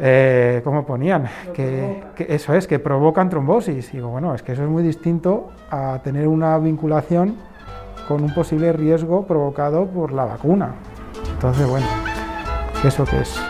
eh, 0.00 0.60
¿cómo 0.64 0.84
ponían? 0.86 1.26
Que, 1.52 2.02
eso 2.28 2.54
es, 2.54 2.66
que 2.66 2.78
provocan 2.78 3.28
trombosis. 3.28 3.92
Y 3.92 3.98
digo, 3.98 4.08
bueno, 4.08 4.34
es 4.34 4.42
que 4.42 4.52
eso 4.52 4.62
es 4.64 4.68
muy 4.68 4.82
distinto 4.82 5.50
a 5.70 6.00
tener 6.02 6.26
una 6.26 6.56
vinculación 6.58 7.34
con 8.08 8.22
un 8.24 8.34
posible 8.34 8.72
riesgo 8.72 9.26
provocado 9.26 9.86
por 9.86 10.12
la 10.12 10.24
vacuna. 10.24 10.70
Entonces, 11.34 11.68
bueno, 11.68 11.86
¿eso 12.84 13.04
qué 13.04 13.20
es? 13.20 13.40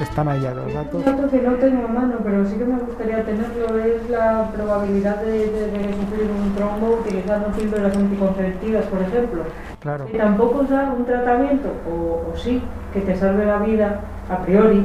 están 0.00 0.26
ya 0.40 0.52
los 0.52 0.74
datos. 0.74 0.94
Un 0.94 1.04
dato 1.04 1.30
que 1.30 1.40
no 1.40 1.52
tengo 1.52 1.84
a 1.84 1.88
mano, 1.88 2.14
pero 2.24 2.44
sí 2.44 2.56
que 2.56 2.64
me 2.64 2.78
gustaría 2.80 3.24
tenerlo, 3.24 3.78
es 3.78 4.10
la 4.10 4.50
probabilidad 4.52 5.22
de, 5.22 5.30
de- 5.30 5.70
de 5.70 5.94
sufrir 5.94 6.28
un 6.36 6.52
trombo 6.56 6.98
utilizando 7.00 7.46
píldoras 7.56 7.96
anticonceptivas, 7.96 8.84
por 8.86 9.00
ejemplo. 9.02 9.42
Claro. 9.78 10.06
Que 10.06 10.18
tampoco 10.18 10.64
da 10.64 10.92
un 10.98 11.04
tratamiento, 11.04 11.68
o, 11.88 12.32
o 12.32 12.36
sí, 12.36 12.60
que 12.92 13.02
te 13.02 13.14
salve 13.14 13.46
la 13.46 13.58
vida 13.58 14.00
a 14.28 14.38
priori, 14.38 14.84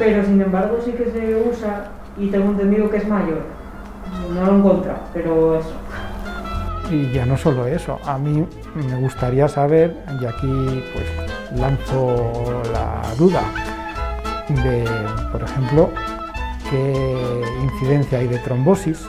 pero 0.00 0.24
sin 0.24 0.40
embargo 0.40 0.78
sí 0.82 0.92
que 0.92 1.10
se 1.10 1.36
usa 1.36 1.90
y 2.16 2.28
tengo 2.28 2.52
entendido 2.52 2.88
que 2.88 2.96
es 2.96 3.06
mayor. 3.06 3.42
No 4.34 4.46
lo 4.46 4.56
encontrado, 4.56 5.00
pero 5.12 5.60
eso. 5.60 5.74
Y 6.90 7.12
ya 7.12 7.26
no 7.26 7.36
solo 7.36 7.66
eso, 7.66 7.98
a 8.06 8.16
mí 8.18 8.44
me 8.74 8.96
gustaría 8.96 9.46
saber, 9.46 9.94
y 10.20 10.24
aquí 10.24 10.82
pues 10.94 11.60
lanzo 11.60 12.62
la 12.72 13.14
duda, 13.16 13.42
de, 14.48 14.84
por 15.30 15.42
ejemplo, 15.42 15.90
qué 16.70 17.42
incidencia 17.62 18.18
hay 18.18 18.26
de 18.26 18.38
trombosis 18.38 19.06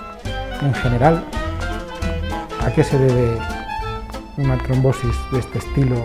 en 0.61 0.73
general, 0.73 1.23
a 2.63 2.71
qué 2.71 2.83
se 2.83 2.99
debe 2.99 3.37
una 4.37 4.57
trombosis 4.57 5.15
de 5.31 5.39
este 5.39 5.57
estilo 5.57 5.95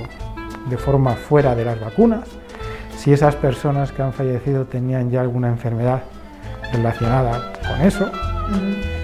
de 0.70 0.76
forma 0.78 1.12
fuera 1.12 1.54
de 1.56 1.64
las 1.64 1.78
vacunas, 1.80 2.26
si 3.06 3.12
esas 3.12 3.36
personas 3.36 3.92
que 3.92 4.02
han 4.02 4.12
fallecido 4.12 4.64
tenían 4.64 5.12
ya 5.12 5.20
alguna 5.20 5.46
enfermedad 5.46 6.02
relacionada 6.72 7.52
con 7.62 7.80
eso, 7.86 8.10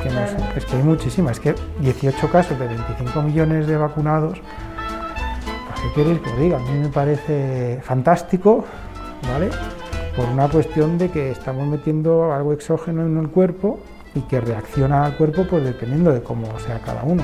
que 0.02 0.10
no 0.10 0.26
sé, 0.26 0.36
es 0.56 0.64
que 0.64 0.74
hay 0.74 0.82
muchísimas, 0.82 1.36
es 1.36 1.40
que 1.40 1.54
18 1.78 2.28
casos 2.28 2.58
de 2.58 2.66
25 2.66 3.22
millones 3.22 3.68
de 3.68 3.76
vacunados, 3.76 4.40
pues 4.40 5.80
¿qué 5.82 5.92
queréis 5.94 6.18
que 6.18 6.30
os 6.30 6.36
diga? 6.40 6.56
A 6.56 6.60
mí 6.62 6.80
me 6.80 6.88
parece 6.88 7.78
fantástico, 7.84 8.64
¿vale? 9.32 9.50
Por 10.16 10.28
una 10.30 10.48
cuestión 10.48 10.98
de 10.98 11.08
que 11.08 11.30
estamos 11.30 11.64
metiendo 11.68 12.32
algo 12.32 12.52
exógeno 12.52 13.06
en 13.06 13.16
el 13.18 13.28
cuerpo 13.28 13.78
y 14.16 14.22
que 14.22 14.40
reacciona 14.40 15.04
al 15.04 15.16
cuerpo 15.16 15.46
pues 15.48 15.62
dependiendo 15.62 16.12
de 16.12 16.24
cómo 16.24 16.58
sea 16.58 16.80
cada 16.80 17.04
uno. 17.04 17.22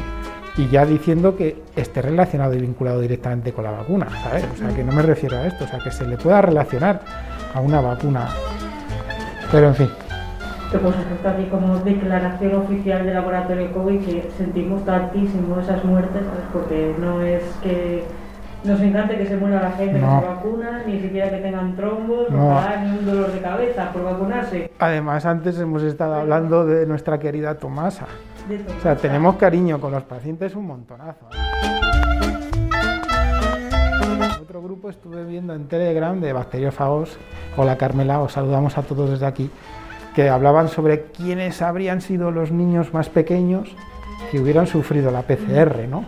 Y 0.58 0.66
ya 0.68 0.84
diciendo 0.84 1.36
que 1.36 1.62
esté 1.76 2.02
relacionado 2.02 2.52
y 2.54 2.58
vinculado 2.58 3.00
directamente 3.00 3.52
con 3.52 3.62
la 3.64 3.70
vacuna, 3.70 4.08
¿sabes? 4.24 4.44
O 4.52 4.56
sea, 4.56 4.68
que 4.74 4.82
no 4.82 4.92
me 4.92 5.02
refiero 5.02 5.36
a 5.38 5.46
esto, 5.46 5.64
o 5.64 5.68
sea, 5.68 5.78
que 5.78 5.90
se 5.92 6.04
le 6.06 6.16
pueda 6.16 6.42
relacionar 6.42 7.00
a 7.54 7.60
una 7.60 7.80
vacuna. 7.80 8.26
Pero 9.52 9.68
en 9.68 9.74
fin, 9.76 9.88
pues 10.70 10.94
esto 10.96 11.28
aquí 11.28 11.44
como 11.44 11.78
declaración 11.78 12.56
oficial 12.56 13.04
del 13.06 13.14
laboratorio 13.14 13.72
COVID 13.72 14.00
que 14.04 14.28
sentimos 14.36 14.84
tantísimo 14.84 15.58
esas 15.60 15.82
muertes, 15.84 16.22
¿sabes? 16.26 16.44
porque 16.52 16.94
no 17.00 17.22
es 17.22 17.42
que 17.62 18.02
nos 18.64 18.80
encante 18.80 19.16
que 19.16 19.26
se 19.26 19.36
muera 19.36 19.62
la 19.62 19.70
gente 19.70 19.98
No. 20.00 20.20
que 20.20 20.26
se 20.26 20.32
vacuna, 20.34 20.82
ni 20.86 21.00
siquiera 21.00 21.30
que 21.30 21.36
tengan 21.38 21.76
trombos, 21.76 22.28
No. 22.30 22.50
ojalá 22.50 22.82
ni 22.82 22.98
un 22.98 23.06
dolor 23.06 23.32
de 23.32 23.38
cabeza 23.40 23.92
por 23.92 24.02
vacunarse. 24.04 24.70
Además, 24.80 25.24
antes 25.24 25.58
hemos 25.60 25.82
estado 25.84 26.16
hablando 26.16 26.66
de 26.66 26.84
nuestra 26.84 27.18
querida 27.18 27.54
Tomasa. 27.54 28.06
De 28.48 28.58
todo. 28.58 28.76
O 28.76 28.80
sea, 28.80 28.96
tenemos 28.96 29.36
cariño 29.36 29.80
con 29.80 29.92
los 29.92 30.02
pacientes 30.04 30.54
un 30.54 30.66
montonazo. 30.66 31.26
En 34.02 34.22
Otro 34.40 34.62
grupo 34.62 34.88
estuve 34.88 35.24
viendo 35.24 35.54
en 35.54 35.68
Telegram 35.68 36.18
de 36.18 36.32
bacteriófagos. 36.32 37.18
Hola 37.56 37.76
Carmela, 37.76 38.20
os 38.20 38.32
saludamos 38.32 38.78
a 38.78 38.82
todos 38.82 39.10
desde 39.10 39.26
aquí. 39.26 39.50
Que 40.14 40.30
hablaban 40.30 40.68
sobre 40.68 41.02
quiénes 41.02 41.60
habrían 41.60 42.00
sido 42.00 42.30
los 42.30 42.50
niños 42.50 42.94
más 42.94 43.08
pequeños 43.10 43.76
que 44.30 44.40
hubieran 44.40 44.66
sufrido 44.66 45.10
la 45.10 45.22
PCR, 45.22 45.86
¿no? 45.88 46.04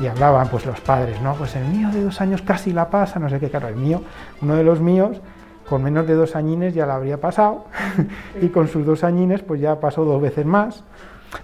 Y 0.00 0.06
hablaban, 0.06 0.48
pues 0.48 0.64
los 0.66 0.80
padres, 0.80 1.20
¿no? 1.22 1.34
Pues 1.34 1.56
el 1.56 1.64
mío 1.64 1.88
de 1.90 2.04
dos 2.04 2.20
años 2.20 2.42
casi 2.42 2.72
la 2.72 2.88
pasa, 2.90 3.18
no 3.18 3.28
sé 3.28 3.40
qué, 3.40 3.50
claro, 3.50 3.68
el 3.68 3.76
mío, 3.76 4.02
uno 4.42 4.54
de 4.54 4.62
los 4.62 4.80
míos, 4.80 5.20
con 5.68 5.82
menos 5.82 6.06
de 6.06 6.14
dos 6.14 6.36
añines 6.36 6.72
ya 6.74 6.86
la 6.86 6.94
habría 6.94 7.20
pasado, 7.20 7.64
y 8.40 8.48
con 8.48 8.68
sus 8.68 8.86
dos 8.86 9.02
añines, 9.02 9.42
pues 9.42 9.60
ya 9.60 9.80
pasó 9.80 10.04
dos 10.04 10.22
veces 10.22 10.46
más. 10.46 10.84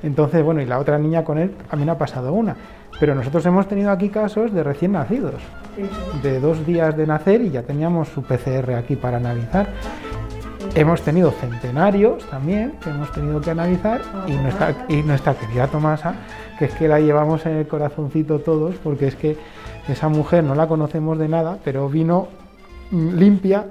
Entonces, 0.02 0.42
bueno, 0.42 0.60
y 0.60 0.66
la 0.66 0.78
otra 0.78 0.98
niña 0.98 1.24
con 1.24 1.38
él 1.38 1.52
también 1.68 1.90
ha 1.90 1.98
pasado 1.98 2.32
una. 2.32 2.56
Pero 3.00 3.14
nosotros 3.14 3.44
hemos 3.46 3.66
tenido 3.66 3.90
aquí 3.90 4.08
casos 4.08 4.52
de 4.52 4.62
recién 4.62 4.92
nacidos, 4.92 5.34
de 6.22 6.40
dos 6.40 6.64
días 6.64 6.96
de 6.96 7.06
nacer 7.06 7.40
y 7.40 7.50
ya 7.50 7.62
teníamos 7.62 8.08
su 8.08 8.22
PCR 8.22 8.74
aquí 8.74 8.96
para 8.96 9.16
analizar. 9.16 9.68
Hemos 10.74 11.02
tenido 11.02 11.30
centenarios 11.32 12.24
también 12.30 12.72
que 12.82 12.90
hemos 12.90 13.12
tenido 13.12 13.40
que 13.40 13.50
analizar 13.50 14.00
y 14.26 14.32
nuestra, 14.32 14.74
y 14.88 15.02
nuestra 15.02 15.34
querida 15.34 15.66
Tomasa, 15.66 16.14
que 16.58 16.66
es 16.66 16.74
que 16.74 16.88
la 16.88 17.00
llevamos 17.00 17.44
en 17.46 17.56
el 17.56 17.66
corazoncito 17.66 18.38
todos, 18.38 18.76
porque 18.76 19.08
es 19.08 19.16
que 19.16 19.36
esa 19.88 20.08
mujer 20.08 20.42
no 20.44 20.54
la 20.54 20.66
conocemos 20.66 21.18
de 21.18 21.28
nada, 21.28 21.58
pero 21.64 21.88
vino 21.88 22.28
limpia, 22.90 23.66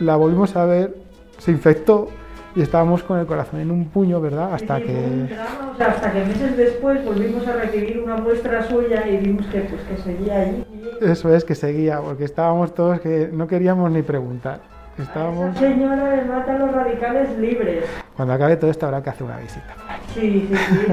la 0.00 0.16
volvimos 0.16 0.54
a 0.56 0.64
ver, 0.64 0.94
se 1.38 1.50
infectó 1.50 2.08
y 2.56 2.62
estábamos 2.62 3.02
con 3.02 3.18
el 3.18 3.26
corazón 3.26 3.60
en 3.60 3.70
un 3.70 3.86
puño, 3.88 4.20
¿verdad? 4.20 4.54
Hasta 4.54 4.78
Sí, 4.78 4.84
que... 4.84 4.92
drama, 5.34 5.70
o 5.72 5.76
sea, 5.76 5.86
hasta 5.88 6.12
que 6.12 6.24
meses 6.24 6.56
después 6.56 7.04
volvimos 7.04 7.46
a 7.46 7.52
recibir 7.52 8.00
una 8.00 8.16
muestra 8.16 8.62
suya 8.68 9.06
y 9.06 9.18
vimos 9.18 9.46
que, 9.46 9.60
pues, 9.60 9.82
que 9.82 9.96
seguía 10.02 10.40
allí. 10.40 10.64
Eso 11.00 11.32
es 11.34 11.44
que 11.44 11.54
seguía, 11.54 12.00
porque 12.00 12.24
estábamos 12.24 12.74
todos 12.74 13.00
que 13.00 13.28
no 13.32 13.46
queríamos 13.46 13.90
ni 13.90 14.02
preguntar. 14.02 14.60
Esa 14.94 15.02
Estábamos... 15.04 15.56
señora 15.56 16.16
le 16.16 16.24
mata 16.24 16.56
a 16.56 16.58
los 16.58 16.72
radicales 16.72 17.38
libres. 17.38 17.84
Cuando 18.16 18.34
acabe 18.34 18.56
todo 18.56 18.70
esto 18.70 18.86
habrá 18.86 19.00
que 19.00 19.10
hacer 19.10 19.22
una 19.24 19.36
visita. 19.38 19.74
Sí, 20.12 20.48
sí, 20.50 20.56
sí. 20.56 20.92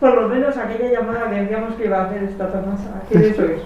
Por 0.00 0.12
lo 0.20 0.28
menos 0.28 0.56
aquella 0.56 0.90
llamada 0.90 1.30
que 1.30 1.36
decíamos 1.42 1.74
que 1.74 1.84
iba 1.86 2.00
a 2.00 2.04
hacer 2.06 2.24
esta 2.24 2.50
Tomasa. 2.50 3.02
¿Qué 3.08 3.28
eso 3.28 3.44
es? 3.44 3.62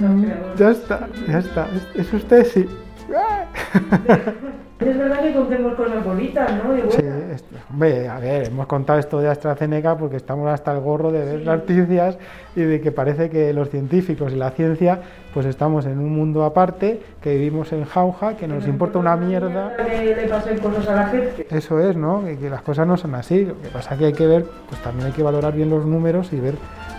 No. 0.00 0.22
Ya 0.56 0.70
está, 0.70 1.08
ya 1.26 1.38
está. 1.38 1.66
Es, 1.94 2.00
es 2.06 2.12
usted, 2.12 2.44
sí. 2.44 2.68
Es 4.78 4.98
verdad 4.98 5.22
que 5.22 5.32
contemos 5.32 5.74
cosas 5.74 6.04
bonitas, 6.04 6.50
¿no? 6.62 6.74
Sí, 6.90 7.02
esto- 7.32 7.56
hombre, 7.70 8.08
a 8.08 8.18
ver, 8.18 8.48
hemos 8.48 8.66
contado 8.66 8.98
esto 8.98 9.20
de 9.20 9.28
AstraZeneca 9.28 9.96
porque 9.96 10.16
estamos 10.16 10.50
hasta 10.50 10.72
el 10.72 10.80
gorro 10.80 11.10
de 11.10 11.24
ver 11.24 11.40
las 11.46 11.58
noticias 11.60 12.18
y 12.54 12.60
de 12.60 12.82
que 12.82 12.92
parece 12.92 13.30
que 13.30 13.54
los 13.54 13.70
científicos 13.70 14.34
y 14.34 14.36
la 14.36 14.50
ciencia 14.50 15.00
pues 15.32 15.46
estamos 15.46 15.86
en 15.86 15.98
un 15.98 16.14
mundo 16.14 16.44
aparte, 16.44 17.00
que 17.22 17.34
vivimos 17.36 17.72
en 17.72 17.84
jauja, 17.84 18.36
que 18.36 18.46
nos 18.48 18.66
importa 18.66 18.98
una 18.98 19.16
mierda. 19.16 19.74
Que 19.76 20.14
le 20.14 20.28
pasen 20.28 20.58
cosas 20.58 20.88
a 20.88 20.94
la 20.94 21.06
gente. 21.08 21.46
Eso 21.50 21.80
es, 21.80 21.96
¿no? 21.96 22.22
Que 22.40 22.48
las 22.50 22.62
cosas 22.62 22.86
no 22.86 22.96
son 22.98 23.14
así. 23.14 23.44
Lo 23.44 23.60
que 23.60 23.68
pasa 23.68 23.94
es 23.94 23.98
que 23.98 24.06
hay 24.06 24.12
que 24.14 24.26
ver, 24.26 24.44
pues 24.68 24.80
también 24.82 25.06
hay 25.06 25.12
que 25.12 25.22
valorar 25.22 25.54
bien 25.54 25.68
los 25.70 25.84
números 25.86 26.32
y 26.32 26.40
ver 26.40 26.54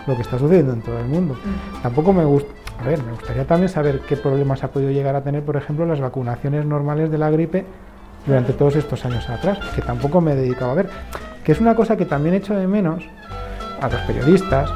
lo 0.06 0.16
que 0.16 0.22
está 0.22 0.38
sucediendo 0.40 0.74
en 0.74 0.82
todo 0.82 1.00
el 1.00 1.06
mundo. 1.06 1.36
Tampoco 1.82 2.14
me 2.14 2.26
gusta, 2.26 2.50
a 2.80 2.84
ver, 2.84 3.04
me 3.04 3.12
gustaría 3.12 3.46
también 3.46 3.70
saber 3.70 4.02
qué 4.02 4.18
problemas 4.18 4.64
ha 4.64 4.70
podido 4.70 4.92
llegar 4.92 5.16
a 5.16 5.24
tener, 5.24 5.44
por 5.44 5.56
ejemplo, 5.58 5.86
las 5.86 6.00
vacunaciones 6.00 6.66
normales 6.66 7.10
de 7.12 7.18
la 7.18 7.30
gripe 7.30 7.66
durante 8.26 8.54
todos 8.54 8.76
estos 8.76 9.04
años 9.06 9.30
atrás, 9.30 9.60
que 9.76 9.82
tampoco 9.82 10.22
me 10.22 10.34
he 10.34 10.36
dedicado 10.36 10.72
a 10.72 10.76
ver. 10.76 10.90
Que 11.44 11.54
es 11.54 11.62
una 11.62 11.76
cosa 11.76 11.96
que 11.98 12.06
también 12.06 12.36
echo 12.36 12.54
de 12.54 12.68
menos 12.68 13.04
a 13.82 13.90
los 13.90 14.02
periodistas, 14.02 14.70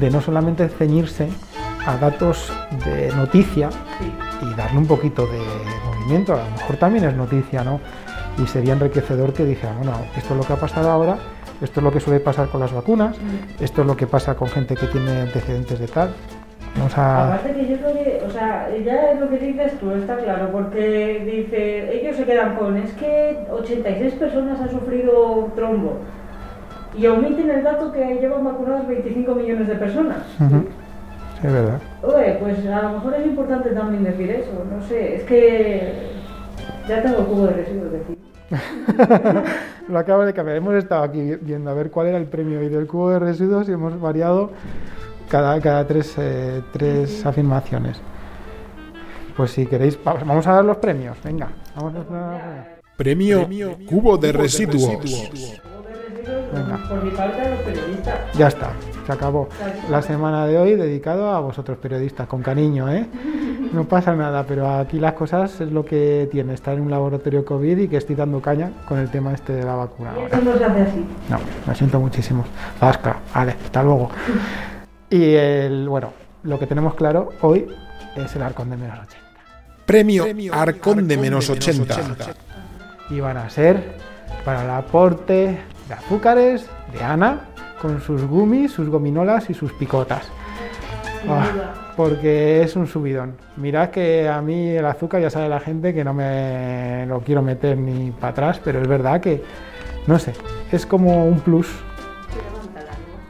de 0.00 0.10
no 0.10 0.20
solamente 0.20 0.68
ceñirse 0.68 1.28
a 1.86 1.96
datos 1.96 2.52
de 2.84 3.12
noticia, 3.16 3.70
y 4.40 4.54
darle 4.54 4.78
un 4.78 4.86
poquito 4.86 5.26
de 5.26 5.40
movimiento. 5.84 6.34
A 6.34 6.44
lo 6.44 6.50
mejor 6.50 6.76
también 6.76 7.04
es 7.04 7.14
noticia, 7.14 7.64
¿no? 7.64 7.80
Y 8.38 8.46
sería 8.46 8.74
enriquecedor 8.74 9.32
que 9.32 9.44
dijera, 9.44 9.72
bueno, 9.76 9.92
esto 10.16 10.34
es 10.34 10.36
lo 10.36 10.44
que 10.46 10.52
ha 10.52 10.56
pasado 10.56 10.90
ahora, 10.90 11.18
esto 11.60 11.80
es 11.80 11.84
lo 11.84 11.92
que 11.92 12.00
suele 12.00 12.20
pasar 12.20 12.48
con 12.48 12.60
las 12.60 12.72
vacunas, 12.72 13.16
esto 13.58 13.80
es 13.80 13.86
lo 13.86 13.96
que 13.96 14.06
pasa 14.06 14.36
con 14.36 14.48
gente 14.48 14.76
que 14.76 14.86
tiene 14.86 15.22
antecedentes 15.22 15.78
de 15.78 15.88
tal. 15.88 16.14
Aparte 16.96 17.52
que 17.52 17.66
yo 17.68 17.76
creo 17.76 17.92
que, 17.92 18.22
o 18.26 18.30
sea, 18.30 18.68
ya 18.84 19.12
es 19.12 19.20
lo 19.20 19.28
que 19.28 19.38
dices 19.38 19.78
tú, 19.78 19.90
está 19.92 20.16
claro, 20.16 20.50
porque 20.52 21.22
dice, 21.24 22.00
ellos 22.00 22.16
se 22.16 22.24
quedan 22.24 22.56
con, 22.56 22.76
es 22.76 22.92
que 22.92 23.38
86 23.50 24.14
personas 24.14 24.60
han 24.60 24.70
sufrido 24.70 25.50
trombo 25.54 25.98
y 26.96 27.06
omiten 27.06 27.50
el 27.50 27.62
dato 27.62 27.92
que 27.92 28.18
llevan 28.20 28.44
vacunadas 28.44 28.86
25 28.86 29.34
millones 29.34 29.68
de 29.68 29.74
personas. 29.74 30.18
Sí, 30.38 31.46
es 31.46 31.52
verdad. 31.52 31.78
Oye, 32.02 32.38
pues 32.40 32.66
a 32.66 32.82
lo 32.82 32.90
mejor 32.90 33.14
es 33.14 33.26
importante 33.26 33.70
también 33.70 34.04
decir 34.04 34.30
eso, 34.30 34.64
no 34.70 34.82
sé, 34.82 35.16
es 35.16 35.22
que 35.24 35.92
ya 36.88 37.02
tengo 37.02 37.18
el 37.18 37.26
cubo 37.26 37.46
de 37.46 37.52
residuos 37.52 37.92
de 37.92 37.98
ti. 37.98 38.18
Lo 39.88 39.98
acabo 39.98 40.24
de 40.24 40.32
cambiar. 40.32 40.56
Hemos 40.56 40.74
estado 40.74 41.02
aquí 41.02 41.36
viendo 41.40 41.70
a 41.70 41.74
ver 41.74 41.90
cuál 41.90 42.08
era 42.08 42.18
el 42.18 42.26
premio 42.26 42.62
y 42.62 42.68
del 42.68 42.86
cubo 42.86 43.10
de 43.10 43.18
residuos 43.18 43.68
y 43.68 43.72
hemos 43.72 44.00
variado 44.00 44.50
cada, 45.28 45.60
cada 45.60 45.86
tres, 45.86 46.14
eh, 46.18 46.62
tres 46.72 47.24
afirmaciones. 47.24 48.00
Pues 49.36 49.52
si 49.52 49.66
queréis, 49.66 49.98
va- 50.06 50.14
vamos 50.14 50.46
a 50.46 50.52
dar 50.54 50.64
los 50.64 50.78
premios. 50.78 51.16
Venga, 51.22 51.48
vamos 51.76 51.94
a 51.94 51.96
dar 51.98 52.04
los 52.06 52.40
premios. 52.96 53.44
Premio, 53.46 53.76
Cubo 53.86 54.16
de 54.18 54.32
Residuos. 54.32 54.82
Cubo 54.82 54.90
de 54.96 55.02
residuos, 55.02 55.62
Venga. 56.52 56.78
por 56.88 57.04
mi 57.04 57.10
parte, 57.10 57.40
a 57.42 57.50
los 57.50 57.58
periodistas. 57.60 58.14
Ya 58.36 58.48
está, 58.48 58.70
se 59.06 59.12
acabó. 59.12 59.48
La 59.90 60.02
semana 60.02 60.46
de 60.46 60.58
hoy 60.58 60.74
dedicado 60.74 61.30
a 61.30 61.38
vosotros 61.40 61.78
periodistas, 61.78 62.26
con 62.26 62.42
cariño, 62.42 62.90
¿eh? 62.92 63.06
No 63.72 63.84
pasa 63.84 64.14
nada, 64.16 64.44
pero 64.44 64.68
aquí 64.68 64.98
las 64.98 65.12
cosas 65.12 65.60
es 65.60 65.70
lo 65.70 65.84
que 65.84 66.26
tiene, 66.32 66.54
estar 66.54 66.74
en 66.74 66.80
un 66.80 66.90
laboratorio 66.90 67.44
COVID 67.44 67.78
y 67.78 67.86
que 67.88 67.98
estoy 67.98 68.16
dando 68.16 68.40
caña 68.40 68.72
con 68.88 68.98
el 68.98 69.10
tema 69.10 69.32
este 69.34 69.52
de 69.52 69.62
la 69.62 69.74
vacuna 69.76 70.10
ahora. 70.12 70.26
eso 70.26 70.40
no 70.42 70.56
se 70.58 70.64
hace 70.64 70.80
así. 70.82 71.06
No, 71.30 71.38
lo 71.66 71.74
siento 71.74 72.00
muchísimo. 72.00 72.44
Vasca, 72.80 73.18
vale, 73.34 73.52
hasta 73.64 73.82
luego. 73.82 74.10
Y 75.10 75.34
el, 75.34 75.88
bueno, 75.88 76.12
lo 76.42 76.58
que 76.58 76.66
tenemos 76.66 76.94
claro 76.94 77.30
hoy 77.40 77.66
es 78.16 78.34
el 78.36 78.42
arcón 78.42 78.70
de 78.70 78.76
menos 78.76 78.98
80. 78.98 79.28
Premio 79.86 80.26
Arcón 80.52 81.08
de 81.08 81.16
menos 81.16 81.48
80. 81.48 81.96
Y 83.10 83.20
van 83.20 83.38
a 83.38 83.48
ser 83.48 83.96
para 84.44 84.64
el 84.64 84.70
aporte 84.70 85.58
de 85.88 85.94
azúcares 85.94 86.68
de 86.92 87.02
Ana 87.02 87.48
con 87.80 88.00
sus 88.02 88.22
gummies, 88.24 88.72
sus 88.72 88.88
gominolas 88.90 89.48
y 89.48 89.54
sus 89.54 89.72
picotas. 89.72 90.28
Ah, 91.26 91.92
porque 91.96 92.62
es 92.62 92.76
un 92.76 92.86
subidón. 92.86 93.36
Mirad 93.56 93.88
que 93.90 94.28
a 94.28 94.40
mí 94.42 94.68
el 94.68 94.84
azúcar 94.84 95.22
ya 95.22 95.30
sabe 95.30 95.48
la 95.48 95.60
gente 95.60 95.94
que 95.94 96.04
no 96.04 96.12
me 96.12 97.06
lo 97.06 97.20
quiero 97.20 97.42
meter 97.42 97.78
ni 97.78 98.10
para 98.10 98.28
atrás, 98.28 98.60
pero 98.62 98.80
es 98.80 98.86
verdad 98.86 99.20
que, 99.20 99.42
no 100.06 100.18
sé, 100.18 100.34
es 100.70 100.84
como 100.86 101.26
un 101.26 101.40
plus 101.40 101.68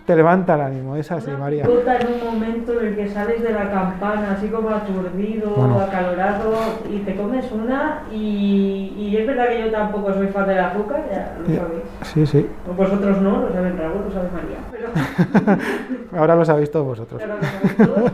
te 0.08 0.16
levanta 0.16 0.54
el 0.54 0.62
ánimo, 0.62 0.96
es 0.96 1.12
así, 1.12 1.30
María. 1.32 1.64
en 1.64 1.70
un 1.70 2.32
momento 2.32 2.80
en 2.80 2.86
el 2.86 2.96
que 2.96 3.10
sales 3.10 3.42
de 3.42 3.52
la 3.52 3.70
campana, 3.70 4.32
así 4.32 4.48
como 4.48 4.70
aturdido, 4.70 5.78
acalorado, 5.78 6.54
y 6.90 7.00
te 7.00 7.14
comes 7.14 7.44
una, 7.52 8.04
y, 8.10 8.94
y, 8.96 9.18
es 9.18 9.26
verdad 9.26 9.48
que 9.48 9.64
yo 9.64 9.70
tampoco 9.70 10.14
soy 10.14 10.28
fan 10.28 10.48
del 10.48 10.60
azúcar, 10.60 11.04
ya 11.12 11.36
lo 11.38 11.54
sabéis. 11.54 11.82
Sí, 12.04 12.26
sí. 12.26 12.48
Vosotros 12.74 13.20
no, 13.20 13.42
lo 13.42 13.52
saben 13.52 13.76
Raúl, 13.76 14.04
lo 14.06 14.10
sabe 14.10 14.28
María. 14.32 14.56
Pero... 14.72 15.58
Ahora 16.18 16.36
lo 16.36 16.44
sabéis 16.46 16.70
todos 16.70 16.86
vosotros. 16.86 17.20
Ahora 17.20 17.36
lo 17.36 17.42
sabéis 17.42 17.76
todos. 17.76 18.12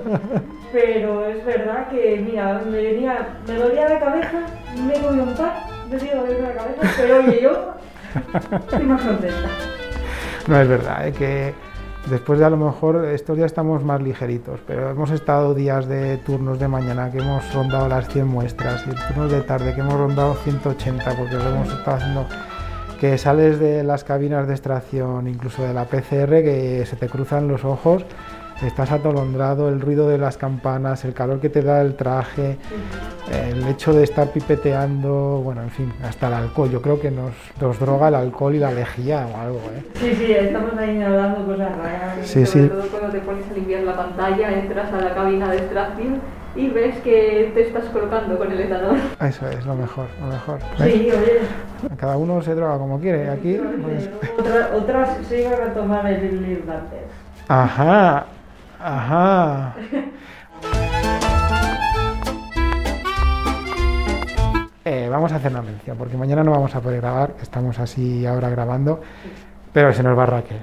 Pero 0.72 1.26
es 1.26 1.46
verdad 1.46 1.88
que, 1.90 2.24
mira, 2.28 2.60
me 2.68 2.76
venía, 2.76 3.38
me 3.46 3.54
dolía 3.54 3.88
la 3.88 4.00
cabeza, 4.00 4.40
me 4.84 4.94
comí 4.94 5.20
un 5.20 5.34
par, 5.34 5.62
me 5.88 5.96
doliendo 5.96 6.42
la 6.42 6.54
cabeza, 6.54 6.94
pero 6.96 7.18
oye, 7.18 7.40
yo 7.40 7.74
estoy 8.58 8.82
más 8.82 9.00
contenta. 9.00 9.48
No 10.48 10.60
es 10.60 10.68
verdad, 10.68 11.06
es 11.06 11.16
que 11.16 11.54
Después 12.06 12.38
de 12.38 12.44
a 12.44 12.50
lo 12.50 12.58
mejor 12.58 13.06
estos 13.06 13.34
días 13.34 13.46
estamos 13.46 13.82
más 13.82 14.02
ligeritos, 14.02 14.60
pero 14.66 14.90
hemos 14.90 15.10
estado 15.10 15.54
días 15.54 15.88
de 15.88 16.18
turnos 16.18 16.58
de 16.58 16.68
mañana 16.68 17.10
que 17.10 17.18
hemos 17.18 17.50
rondado 17.54 17.88
las 17.88 18.08
100 18.08 18.26
muestras 18.26 18.84
y 18.86 18.90
turnos 18.90 19.32
de 19.32 19.40
tarde 19.40 19.74
que 19.74 19.80
hemos 19.80 19.94
rondado 19.94 20.34
180 20.34 21.16
porque 21.16 21.36
lo 21.36 21.48
hemos 21.48 21.72
estado 21.72 21.96
haciendo. 21.96 22.26
Que 23.00 23.16
sales 23.16 23.58
de 23.58 23.82
las 23.84 24.04
cabinas 24.04 24.46
de 24.46 24.52
extracción, 24.52 25.28
incluso 25.28 25.62
de 25.62 25.72
la 25.72 25.86
PCR, 25.86 26.42
que 26.42 26.84
se 26.86 26.96
te 26.96 27.08
cruzan 27.08 27.48
los 27.48 27.64
ojos 27.64 28.04
estás 28.62 28.92
atolondrado, 28.92 29.68
el 29.68 29.80
ruido 29.80 30.08
de 30.08 30.18
las 30.18 30.36
campanas, 30.36 31.04
el 31.04 31.12
calor 31.14 31.40
que 31.40 31.48
te 31.48 31.62
da 31.62 31.80
el 31.80 31.96
traje, 31.96 32.58
el 33.32 33.66
hecho 33.68 33.92
de 33.92 34.04
estar 34.04 34.28
pipeteando, 34.28 35.40
bueno, 35.42 35.62
en 35.62 35.70
fin, 35.70 35.92
hasta 36.02 36.28
el 36.28 36.34
alcohol. 36.34 36.70
Yo 36.70 36.80
creo 36.82 37.00
que 37.00 37.10
nos, 37.10 37.32
nos 37.60 37.78
droga 37.78 38.08
el 38.08 38.14
alcohol 38.14 38.54
y 38.54 38.58
la 38.58 38.70
lejía 38.70 39.26
o 39.26 39.40
algo, 39.40 39.60
¿eh? 39.76 39.84
Sí, 39.94 40.14
sí, 40.14 40.32
estamos 40.32 40.72
ahí 40.78 41.02
hablando 41.02 41.44
cosas 41.44 41.76
raras. 41.76 42.18
Sí, 42.26 42.46
sobre 42.46 42.68
todo 42.68 42.82
cuando 42.88 43.08
te 43.10 43.18
pones 43.20 43.44
a 43.50 43.54
limpiar 43.54 43.82
la 43.82 43.96
pantalla, 43.96 44.52
entras 44.52 44.92
a 44.92 45.00
la 45.00 45.14
cabina 45.14 45.50
de 45.50 45.56
extracción 45.56 46.20
y 46.56 46.68
ves 46.68 46.96
que 46.98 47.50
te 47.52 47.62
estás 47.62 47.86
colocando 47.86 48.38
con 48.38 48.52
el 48.52 48.60
etanol. 48.60 48.96
Eso 49.20 49.48
es 49.48 49.66
lo 49.66 49.74
mejor, 49.74 50.06
lo 50.20 50.26
mejor. 50.28 50.60
Sí, 50.78 51.10
oye. 51.10 51.40
Cada 51.96 52.16
uno 52.16 52.40
se 52.42 52.54
droga 52.54 52.78
como 52.78 53.00
quiere. 53.00 53.28
Aquí. 53.28 53.58
Pues... 53.82 54.08
otras 54.72 55.18
se 55.28 55.42
iban 55.42 55.70
a 55.70 55.74
tomar 55.74 56.06
el 56.06 56.48
irlandés. 56.48 57.02
Ajá, 57.48 58.26
Ajá. 58.84 59.74
Eh, 64.86 65.08
vamos 65.10 65.32
a 65.32 65.36
hacer 65.36 65.50
una 65.50 65.62
mención, 65.62 65.96
porque 65.96 66.14
mañana 66.14 66.44
no 66.44 66.50
vamos 66.50 66.74
a 66.74 66.80
poder 66.82 67.00
grabar, 67.00 67.36
estamos 67.40 67.78
así 67.78 68.26
ahora 68.26 68.50
grabando, 68.50 69.00
pero 69.72 69.94
se 69.94 70.02
nos 70.02 70.16
va 70.16 70.26
Raquel. 70.26 70.60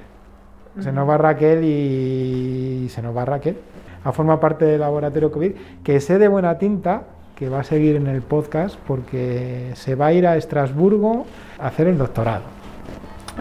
Se 0.78 0.92
nos 0.92 1.08
va 1.08 1.18
Raquel 1.18 1.64
y 1.64 2.88
se 2.88 3.02
nos 3.02 3.16
va 3.16 3.24
Raquel. 3.24 3.58
A 4.04 4.12
forma 4.12 4.38
parte 4.38 4.64
del 4.64 4.78
laboratorio 4.78 5.32
COVID, 5.32 5.54
que 5.82 6.00
sé 6.00 6.20
de 6.20 6.28
buena 6.28 6.56
tinta 6.56 7.02
que 7.34 7.48
va 7.48 7.60
a 7.60 7.64
seguir 7.64 7.96
en 7.96 8.06
el 8.06 8.22
podcast 8.22 8.76
porque 8.86 9.72
se 9.74 9.96
va 9.96 10.06
a 10.06 10.12
ir 10.12 10.24
a 10.28 10.36
Estrasburgo 10.36 11.26
a 11.58 11.66
hacer 11.66 11.88
el 11.88 11.98
doctorado. 11.98 12.44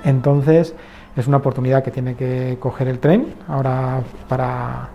Entonces, 0.03 0.73
es 1.15 1.27
una 1.27 1.37
oportunidad 1.37 1.83
que 1.83 1.91
tiene 1.91 2.15
que 2.15 2.57
coger 2.59 2.87
el 2.87 2.99
tren 2.99 3.33
ahora 3.47 4.01
para, 4.27 4.89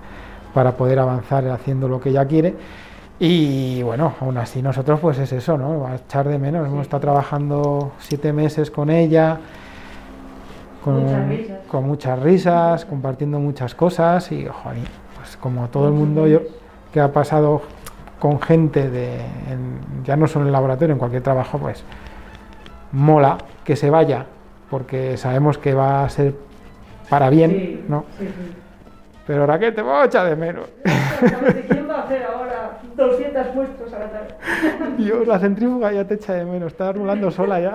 para 0.54 0.72
poder 0.76 0.98
avanzar 0.98 1.48
haciendo 1.48 1.88
lo 1.88 2.00
que 2.00 2.10
ella 2.10 2.26
quiere. 2.26 2.54
Y 3.18 3.82
bueno, 3.82 4.14
aún 4.20 4.36
así 4.36 4.60
nosotros 4.60 5.00
pues 5.00 5.18
es 5.18 5.32
eso, 5.32 5.56
¿no? 5.56 5.80
Va 5.80 5.92
a 5.92 5.96
echar 5.96 6.28
de 6.28 6.38
menos. 6.38 6.66
Hemos 6.66 6.82
estado 6.82 7.00
trabajando 7.00 7.92
siete 7.98 8.32
meses 8.32 8.70
con 8.70 8.90
ella, 8.90 9.38
con 10.84 11.02
muchas 11.02 11.28
risas, 11.28 11.58
con 11.68 11.86
muchas 11.86 12.18
risas 12.20 12.84
compartiendo 12.84 13.38
muchas 13.38 13.74
cosas 13.74 14.30
y, 14.32 14.46
joder, 14.46 14.78
pues 15.16 15.36
como 15.38 15.68
todo 15.68 15.88
el 15.88 15.94
mundo 15.94 16.26
yo, 16.26 16.40
que 16.92 17.00
ha 17.00 17.12
pasado 17.12 17.62
con 18.18 18.40
gente 18.40 18.90
de, 18.90 19.18
ya 20.04 20.16
no 20.16 20.26
solo 20.26 20.44
en 20.44 20.48
el 20.48 20.52
laboratorio, 20.52 20.92
en 20.92 20.98
cualquier 20.98 21.22
trabajo, 21.22 21.58
pues 21.58 21.84
mola 22.92 23.38
que 23.64 23.76
se 23.76 23.90
vaya 23.90 24.26
porque 24.70 25.16
sabemos 25.16 25.58
que 25.58 25.74
va 25.74 26.04
a 26.04 26.08
ser 26.08 26.34
para 27.08 27.30
bien, 27.30 27.84
¿no? 27.88 28.04
Sí, 28.18 28.26
sí. 28.26 28.54
Pero 29.26 29.44
Raquel, 29.44 29.74
te 29.74 29.82
voy 29.82 29.92
a 29.92 30.04
echar 30.04 30.28
de 30.28 30.36
menos. 30.36 30.68
¿Quién 31.68 31.88
va 31.90 31.96
a 31.96 32.02
hacer 32.04 32.22
ahora 32.22 32.78
200 32.96 33.46
puestos 33.48 33.92
a 33.92 33.98
la 33.98 34.10
tarde? 34.10 34.34
Dios, 34.98 35.26
la 35.26 35.40
centrífuga 35.40 35.90
ya 35.92 36.04
te 36.04 36.14
echa 36.14 36.34
de 36.34 36.44
menos, 36.44 36.72
está 36.72 36.92
rulando 36.92 37.30
sola 37.32 37.58
ya. 37.60 37.70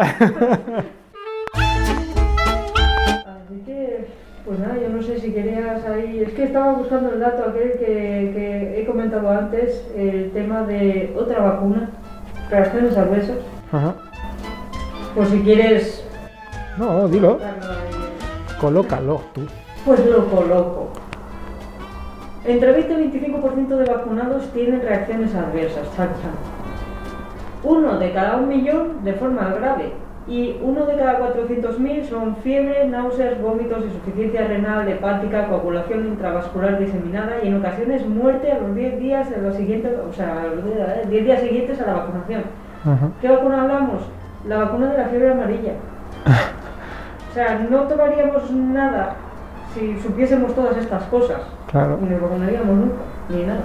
Así 3.25 3.59
que, 3.65 4.07
pues 4.45 4.59
nada, 4.59 4.77
yo 4.81 4.87
no 4.89 5.01
sé 5.01 5.19
si 5.19 5.33
querías 5.33 5.85
ahí. 5.85 6.23
Es 6.25 6.31
que 6.33 6.45
estaba 6.45 6.71
buscando 6.71 7.11
el 7.11 7.19
dato 7.19 7.49
aquel 7.49 7.73
que, 7.73 8.31
que 8.33 8.81
he 8.81 8.85
comentado 8.85 9.29
antes, 9.29 9.85
el 9.93 10.31
tema 10.31 10.63
de 10.63 11.13
otra 11.17 11.41
vacuna, 11.41 11.89
reacciones 12.49 12.95
adversas. 12.95 13.39
Ajá. 13.73 13.95
Pues 15.15 15.27
si 15.27 15.41
quieres 15.41 16.00
no, 16.81 17.07
dilo. 17.07 17.37
Colócalo 18.59 19.21
tú. 19.33 19.41
Pues 19.85 20.03
lo 20.07 20.25
coloco. 20.25 20.89
Entre 22.43 22.71
20 22.71 22.93
y 22.93 23.11
25% 23.11 23.67
de 23.67 23.85
vacunados 23.85 24.51
tienen 24.51 24.81
reacciones 24.81 25.35
adversas, 25.35 25.87
Uno 27.63 27.99
de 27.99 28.11
cada 28.13 28.37
un 28.37 28.47
millón 28.47 29.03
de 29.03 29.13
forma 29.13 29.53
grave 29.53 29.93
y 30.27 30.57
uno 30.63 30.87
de 30.87 30.95
cada 30.95 31.19
400.000 31.19 32.09
son 32.09 32.35
fiebre, 32.37 32.87
náuseas, 32.87 33.39
vómitos, 33.39 33.85
insuficiencia 33.85 34.47
renal, 34.47 34.87
hepática, 34.87 35.47
coagulación 35.49 36.07
intravascular 36.07 36.79
diseminada 36.79 37.43
y 37.43 37.47
en 37.47 37.57
ocasiones 37.57 38.07
muerte 38.07 38.51
a 38.51 38.57
los 38.57 38.75
10 38.75 38.99
días 38.99 39.29
de 39.29 39.39
los 39.39 39.55
siguientes, 39.55 39.93
o 40.09 40.13
sea, 40.13 40.47
los 40.55 40.65
10 40.65 40.75
eh, 40.75 41.23
días 41.23 41.41
siguientes 41.41 41.79
a 41.79 41.85
la 41.85 41.93
vacunación. 41.93 42.43
¿Qué 43.21 43.29
vacuna 43.29 43.61
hablamos? 43.61 44.01
La 44.47 44.57
vacuna 44.57 44.91
de 44.91 44.97
la 44.97 45.05
fiebre 45.05 45.31
amarilla. 45.31 45.73
O 47.31 47.33
sea, 47.33 47.65
no 47.69 47.83
tomaríamos 47.83 48.51
nada 48.51 49.15
si 49.73 49.97
supiésemos 50.01 50.53
todas 50.53 50.75
estas 50.75 51.03
cosas. 51.03 51.39
Claro. 51.71 51.97
Ni 52.01 52.09
nos 52.09 52.21
vacunaríamos 52.21 52.75
nunca, 52.75 52.95
ni 53.29 53.43
nada. 53.43 53.63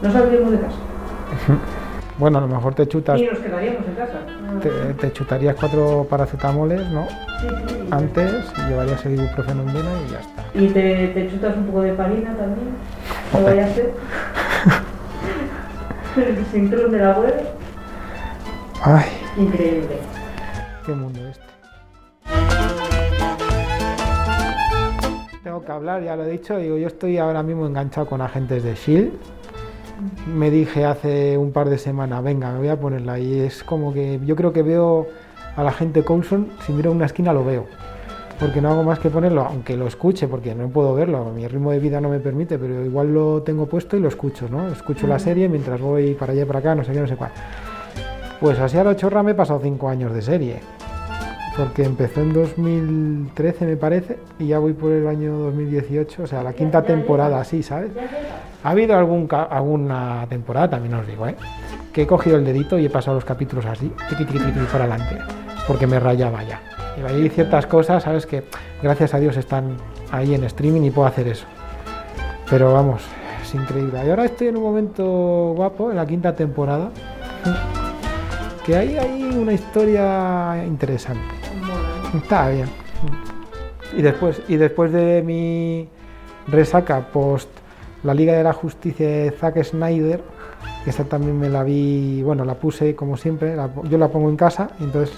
No 0.00 0.12
saldríamos 0.12 0.52
de 0.52 0.60
casa. 0.60 0.76
Bueno, 2.16 2.38
a 2.38 2.42
lo 2.42 2.46
mejor 2.46 2.76
te 2.76 2.86
chutas. 2.86 3.20
Y 3.20 3.26
nos 3.26 3.40
quedaríamos 3.40 3.82
en 3.88 3.94
casa. 3.96 4.20
Te, 5.00 5.12
chutarías 5.12 5.56
cuatro 5.58 6.06
paracetamoles, 6.08 6.88
¿no? 6.90 7.08
Sí, 7.40 7.48
sí. 7.66 7.88
Antes, 7.90 8.52
llevarías 8.68 9.04
el 9.04 9.14
ibuprofeno 9.18 9.62
en 9.62 9.74
vena 9.74 9.90
y 10.06 10.12
ya 10.12 10.20
está. 10.20 10.44
Y 10.54 10.68
te, 10.68 11.08
te 11.08 11.28
chutas 11.28 11.56
un 11.56 11.66
poco 11.66 11.80
de 11.80 11.92
parina 11.94 12.32
también. 12.36 12.68
No 13.32 13.42
vaya 13.42 13.64
a 13.64 13.68
ser. 13.70 13.94
el 16.24 16.46
cinturón 16.52 16.92
del 16.92 17.04
abuelo. 17.04 17.42
Ay. 18.80 19.06
Increíble. 19.36 19.98
Qué 20.86 20.92
mundo 20.92 21.23
Tengo 25.44 25.62
que 25.62 25.72
hablar, 25.72 26.02
ya 26.02 26.16
lo 26.16 26.24
he 26.24 26.30
dicho, 26.30 26.56
digo, 26.56 26.78
yo 26.78 26.86
estoy 26.86 27.18
ahora 27.18 27.42
mismo 27.42 27.66
enganchado 27.66 28.06
con 28.06 28.22
agentes 28.22 28.64
de 28.64 28.74
Shield. 28.74 29.12
Me 30.34 30.50
dije 30.50 30.86
hace 30.86 31.36
un 31.36 31.52
par 31.52 31.68
de 31.68 31.76
semanas, 31.76 32.24
venga, 32.24 32.50
me 32.50 32.60
voy 32.60 32.68
a 32.68 32.80
ponerla 32.80 33.18
y 33.18 33.40
es 33.40 33.62
como 33.62 33.92
que 33.92 34.18
yo 34.24 34.36
creo 34.36 34.54
que 34.54 34.62
veo 34.62 35.06
a 35.54 35.62
la 35.62 35.70
gente 35.70 36.02
Coulson, 36.02 36.48
si 36.64 36.72
miro 36.72 36.92
una 36.92 37.04
esquina 37.04 37.34
lo 37.34 37.44
veo, 37.44 37.66
porque 38.40 38.62
no 38.62 38.70
hago 38.70 38.84
más 38.84 38.98
que 39.00 39.10
ponerlo, 39.10 39.42
aunque 39.42 39.76
lo 39.76 39.86
escuche, 39.86 40.28
porque 40.28 40.54
no 40.54 40.68
puedo 40.68 40.94
verlo, 40.94 41.26
mi 41.26 41.46
ritmo 41.46 41.72
de 41.72 41.78
vida 41.78 42.00
no 42.00 42.08
me 42.08 42.20
permite, 42.20 42.58
pero 42.58 42.82
igual 42.82 43.12
lo 43.12 43.42
tengo 43.42 43.66
puesto 43.66 43.98
y 43.98 44.00
lo 44.00 44.08
escucho, 44.08 44.48
¿no? 44.48 44.68
Escucho 44.68 45.06
la 45.06 45.18
serie 45.18 45.46
mientras 45.50 45.78
voy 45.78 46.14
para 46.14 46.32
allá 46.32 46.44
y 46.44 46.46
para 46.46 46.60
acá, 46.60 46.74
no 46.74 46.84
sé 46.84 46.92
qué, 46.92 47.00
no 47.00 47.06
sé 47.06 47.16
cuál. 47.16 47.32
Pues 48.40 48.58
así 48.58 48.78
a 48.78 48.84
la 48.84 48.96
chorra 48.96 49.22
me 49.22 49.32
he 49.32 49.34
pasado 49.34 49.60
cinco 49.62 49.90
años 49.90 50.14
de 50.14 50.22
serie 50.22 50.60
porque 51.56 51.84
empezó 51.84 52.20
en 52.20 52.32
2013 52.32 53.66
me 53.66 53.76
parece 53.76 54.18
y 54.38 54.48
ya 54.48 54.58
voy 54.58 54.72
por 54.72 54.92
el 54.92 55.06
año 55.06 55.38
2018, 55.38 56.22
o 56.22 56.26
sea, 56.26 56.42
la 56.42 56.52
quinta 56.52 56.82
temporada 56.82 57.40
así, 57.40 57.62
¿sabes? 57.62 57.90
Ha 58.62 58.70
habido 58.70 58.96
algún, 58.96 59.28
alguna 59.30 60.26
temporada, 60.28 60.70
también 60.70 60.94
os 60.94 61.06
digo, 61.06 61.28
¿eh? 61.28 61.36
que 61.92 62.02
he 62.02 62.06
cogido 62.06 62.36
el 62.36 62.44
dedito 62.44 62.78
y 62.78 62.86
he 62.86 62.90
pasado 62.90 63.14
los 63.14 63.24
capítulos 63.24 63.64
así, 63.66 63.92
tiqui, 64.08 64.24
tiqui, 64.24 64.38
tiqui, 64.38 64.66
para 64.72 64.84
adelante, 64.84 65.18
porque 65.68 65.86
me 65.86 66.00
rayaba 66.00 66.42
ya. 66.42 66.60
Y 66.96 67.04
hay 67.06 67.28
ciertas 67.28 67.66
cosas, 67.66 68.02
¿sabes? 68.02 68.26
Que 68.26 68.44
gracias 68.82 69.14
a 69.14 69.18
Dios 69.18 69.36
están 69.36 69.76
ahí 70.10 70.34
en 70.34 70.44
streaming 70.44 70.82
y 70.82 70.90
puedo 70.90 71.06
hacer 71.06 71.28
eso. 71.28 71.46
Pero 72.50 72.72
vamos, 72.72 73.02
es 73.42 73.54
increíble. 73.54 74.00
Y 74.04 74.10
ahora 74.10 74.24
estoy 74.24 74.48
en 74.48 74.56
un 74.56 74.62
momento 74.64 75.54
guapo, 75.56 75.90
en 75.90 75.96
la 75.96 76.06
quinta 76.06 76.34
temporada, 76.34 76.90
Que 78.64 78.76
hay, 78.76 78.96
hay 78.96 79.22
una 79.36 79.52
historia 79.52 80.64
interesante. 80.66 81.43
Está 82.14 82.48
bien. 82.50 82.68
Y 83.96 84.02
después, 84.02 84.40
y 84.48 84.56
después 84.56 84.92
de 84.92 85.22
mi 85.22 85.88
resaca 86.48 87.00
post 87.12 87.48
la 88.02 88.12
Liga 88.14 88.34
de 88.34 88.42
la 88.44 88.52
Justicia 88.52 89.06
de 89.08 89.30
Zack 89.30 89.62
Snyder, 89.64 90.22
que 90.84 90.90
esta 90.90 91.04
también 91.04 91.38
me 91.38 91.48
la 91.48 91.62
vi, 91.62 92.22
bueno, 92.22 92.44
la 92.44 92.54
puse 92.54 92.94
como 92.94 93.16
siempre, 93.16 93.56
la- 93.56 93.70
yo 93.84 93.96
la 93.98 94.08
pongo 94.08 94.28
en 94.28 94.36
casa, 94.36 94.70
y 94.78 94.84
entonces 94.84 95.16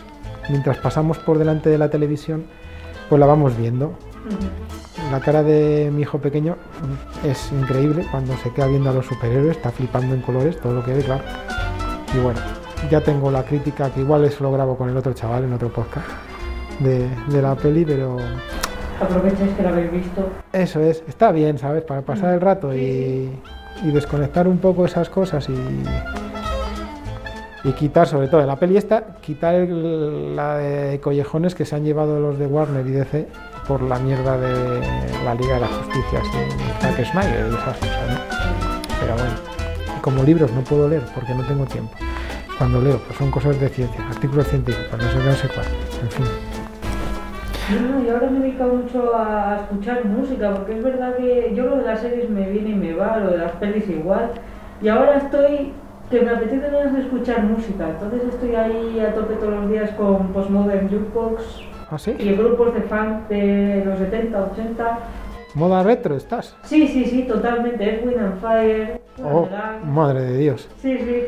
mientras 0.49 0.79
pasamos 0.79 1.19
por 1.19 1.39
delante 1.39 1.69
de 1.71 1.79
la 1.79 1.91
televisión, 1.91 2.45
pues 3.09 3.19
la 3.19 3.27
vamos 3.27 3.57
viendo. 3.57 3.93
La 5.11 5.21
cara 5.21 5.43
de 5.43 5.91
mi 5.93 6.03
hijo 6.03 6.19
pequeño 6.19 6.57
es 7.25 7.51
increíble 7.53 8.07
cuando 8.11 8.37
se 8.39 8.51
queda 8.53 8.67
viendo 8.67 8.91
a 8.91 8.93
los 8.93 9.07
superhéroes, 9.07 9.57
está 9.57 9.71
flipando 9.71 10.15
en 10.15 10.23
colores, 10.23 10.61
todo 10.61 10.75
lo 10.75 10.85
que 10.85 10.93
ve, 10.95 11.03
claro. 11.03 11.23
Y 12.15 12.19
bueno, 12.19 12.41
ya 12.91 13.01
tengo 13.01 13.31
la 13.31 13.45
crítica, 13.45 13.91
que 13.91 14.01
igual 14.01 14.25
eso 14.25 14.43
lo 14.45 14.53
grabo 14.53 14.77
con 14.77 14.89
el 14.89 14.97
otro 14.97 15.13
chaval 15.13 15.45
en 15.45 15.53
otro 15.53 15.69
podcast 15.73 16.07
de, 16.81 17.09
de 17.29 17.43
la 17.43 17.55
peli, 17.55 17.85
pero 17.85 18.17
Aprovecháis 19.01 19.53
que 19.53 19.63
lo 19.63 19.69
habéis 19.69 19.93
visto. 19.93 20.29
eso 20.53 20.81
es, 20.81 21.03
está 21.07 21.31
bien, 21.33 21.59
¿sabes? 21.59 21.83
Para 21.85 22.01
pasar 22.03 22.33
el 22.35 22.41
rato 22.41 22.75
y, 22.75 23.31
y 23.85 23.91
desconectar 23.93 24.49
un 24.49 24.59
poco 24.59 24.87
esas 24.87 25.11
cosas 25.11 25.47
y, 25.51 25.55
y 27.69 27.73
quitar, 27.73 28.07
sobre 28.07 28.29
todo 28.29 28.41
de 28.41 28.47
la 28.47 28.57
peli 28.57 28.77
esta, 28.77 29.17
quitar 29.21 29.55
el- 29.55 30.35
la 30.37 30.57
de 30.57 31.01
collejones 31.01 31.55
que 31.55 31.65
se 31.65 31.75
han 31.77 31.85
llevado 31.85 32.21
los 32.21 32.39
de 32.39 32.47
Warner 32.47 32.87
y 32.87 32.91
DC 32.93 33.27
por 33.67 33.83
la 33.83 33.99
mierda 33.99 34.39
de 34.39 34.81
la 35.25 35.35
Liga 35.35 35.55
de 35.57 35.61
la 35.61 35.67
Justicia 35.69 36.21
sin 36.33 36.81
Zack 36.81 37.05
Snyder 37.11 37.47
y 37.51 37.55
esas 37.55 37.77
cosas, 37.77 38.11
¿no? 38.11 38.17
Pero 39.01 39.13
bueno, 39.15 39.35
como 40.01 40.23
libros 40.23 40.51
no 40.53 40.61
puedo 40.63 40.89
leer 40.89 41.03
porque 41.15 41.35
no 41.35 41.43
tengo 41.45 41.65
tiempo. 41.67 41.93
Cuando 42.57 42.81
leo, 42.81 42.99
pues 43.07 43.19
son 43.19 43.31
cosas 43.31 43.61
de 43.61 43.69
ciencia, 43.69 44.01
artículos 44.09 44.47
científicos, 44.47 44.99
no 44.99 45.11
sé 45.11 45.19
qué, 45.19 45.25
no 45.25 45.33
sé 45.35 45.49
cuál, 45.49 45.67
en 46.03 46.11
fin. 46.11 46.27
No, 47.69 48.05
y 48.05 48.09
ahora 48.09 48.31
me 48.31 48.39
he 48.39 48.43
dedicado 48.43 48.75
mucho 48.75 49.13
a 49.17 49.57
escuchar 49.63 50.05
música, 50.05 50.55
porque 50.55 50.77
es 50.79 50.85
verdad 50.85 51.17
que 51.17 51.53
yo 51.55 51.65
lo 51.65 51.77
de 51.79 51.83
las 51.85 52.01
series 52.01 52.31
me 52.31 52.49
viene 52.49 52.71
y 52.71 52.75
me 52.75 52.95
va, 52.95 53.19
lo 53.19 53.33
de 53.33 53.39
las 53.39 53.53
pelis 53.53 53.89
igual. 53.89 54.31
Y 54.81 54.89
ahora 54.89 55.17
estoy 55.17 55.73
que 56.11 56.21
me 56.21 56.31
apetece 56.31 56.71
más 56.71 56.97
escuchar 56.97 57.43
música, 57.43 57.89
entonces 57.89 58.23
estoy 58.29 58.55
ahí 58.55 59.01
a 59.01 59.13
tope 59.13 59.35
todos 59.35 59.55
los 59.55 59.71
días 59.71 59.91
con 59.93 60.29
Postmodern 60.29 60.89
Jukebox 60.89 61.43
¿Ah, 61.91 61.99
sí? 61.99 62.15
y 62.17 62.33
grupos 62.35 62.75
de 62.75 62.83
funk 62.83 63.29
de 63.29 63.83
los 63.85 63.99
70, 63.99 64.45
80. 64.53 64.99
Moda 65.55 65.83
retro 65.83 66.15
estás. 66.15 66.55
Sí, 66.63 66.87
sí, 66.87 67.07
sí, 67.07 67.23
totalmente, 67.25 67.97
es 67.97 68.07
Wind 68.07 68.19
and 68.21 68.41
Fire. 68.41 69.01
Oh, 69.25 69.49
madre 69.85 70.21
de 70.23 70.39
Dios. 70.39 70.69
Sí, 70.81 70.97
sí, 70.99 71.23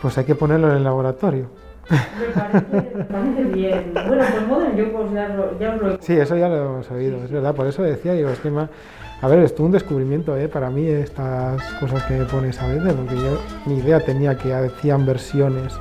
Pues 0.00 0.16
hay 0.16 0.24
que 0.24 0.34
ponerlo 0.34 0.70
en 0.70 0.76
el 0.76 0.84
laboratorio. 0.84 1.63
Me 1.90 2.26
parece, 2.34 2.92
me 2.96 3.04
parece 3.04 3.44
bien. 3.44 3.92
Bueno, 3.94 4.24
pues 4.30 4.46
Modern 4.48 4.70
Jukebox 4.72 5.12
ya, 5.12 5.28
lo- 5.28 5.58
ya 5.58 5.74
os 5.74 5.80
lo 5.82 5.90
he 5.94 5.98
Sí, 6.00 6.12
eso 6.14 6.36
ya 6.36 6.48
lo 6.48 6.56
hemos 6.56 6.90
oído, 6.90 7.22
es 7.24 7.30
verdad. 7.30 7.54
Por 7.54 7.66
eso 7.66 7.82
decía, 7.82 8.12
digo, 8.14 8.30
es 8.30 8.38
que 8.40 8.50
ma- 8.50 8.68
A 9.22 9.28
ver, 9.28 9.38
es 9.38 9.54
todo 9.54 9.66
un 9.66 9.72
descubrimiento, 9.72 10.36
¿eh? 10.36 10.48
Para 10.48 10.68
mí 10.70 10.86
estas 10.86 11.62
cosas 11.80 12.02
que 12.04 12.14
me 12.18 12.24
pones 12.26 12.60
a 12.60 12.66
veces, 12.68 12.92
porque 12.92 13.14
yo 13.16 13.38
ni 13.66 13.78
idea 13.78 14.00
tenía 14.00 14.36
que 14.36 14.52
hacían 14.52 15.06
versiones 15.06 15.72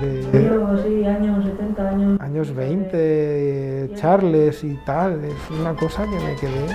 de 0.00 0.24
Pero 0.30 0.76
sí, 0.84 1.04
años 1.04 1.44
70, 1.44 1.88
años. 1.88 2.20
años 2.20 2.54
20, 2.54 3.90
Charles 3.96 4.62
y 4.62 4.74
tal. 4.86 5.24
Es 5.24 5.50
una 5.58 5.74
cosa 5.74 6.04
que 6.04 6.10
me 6.24 6.36
quedé... 6.36 6.66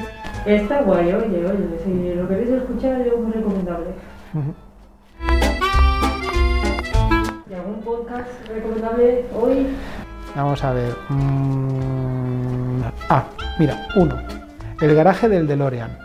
Está 0.57 0.82
guay, 0.82 1.13
oye, 1.13 1.45
oye, 1.45 1.80
si 1.86 2.15
lo 2.15 2.28
queréis 2.28 2.49
escuchar, 2.49 3.05
yo 3.05 3.17
muy 3.17 3.32
recomendable. 3.32 3.88
¿Y 4.34 4.62
podcast 7.82 8.30
recomendable 8.47 9.26
hoy? 9.39 9.67
Vamos 10.36 10.63
a 10.63 10.74
ver. 10.74 10.93
mm, 11.09 12.82
Ah, 13.09 13.26
mira, 13.59 13.88
uno. 13.95 14.15
El 14.82 14.95
garaje 14.95 15.30
del 15.30 15.47
DeLorean. 15.47 15.97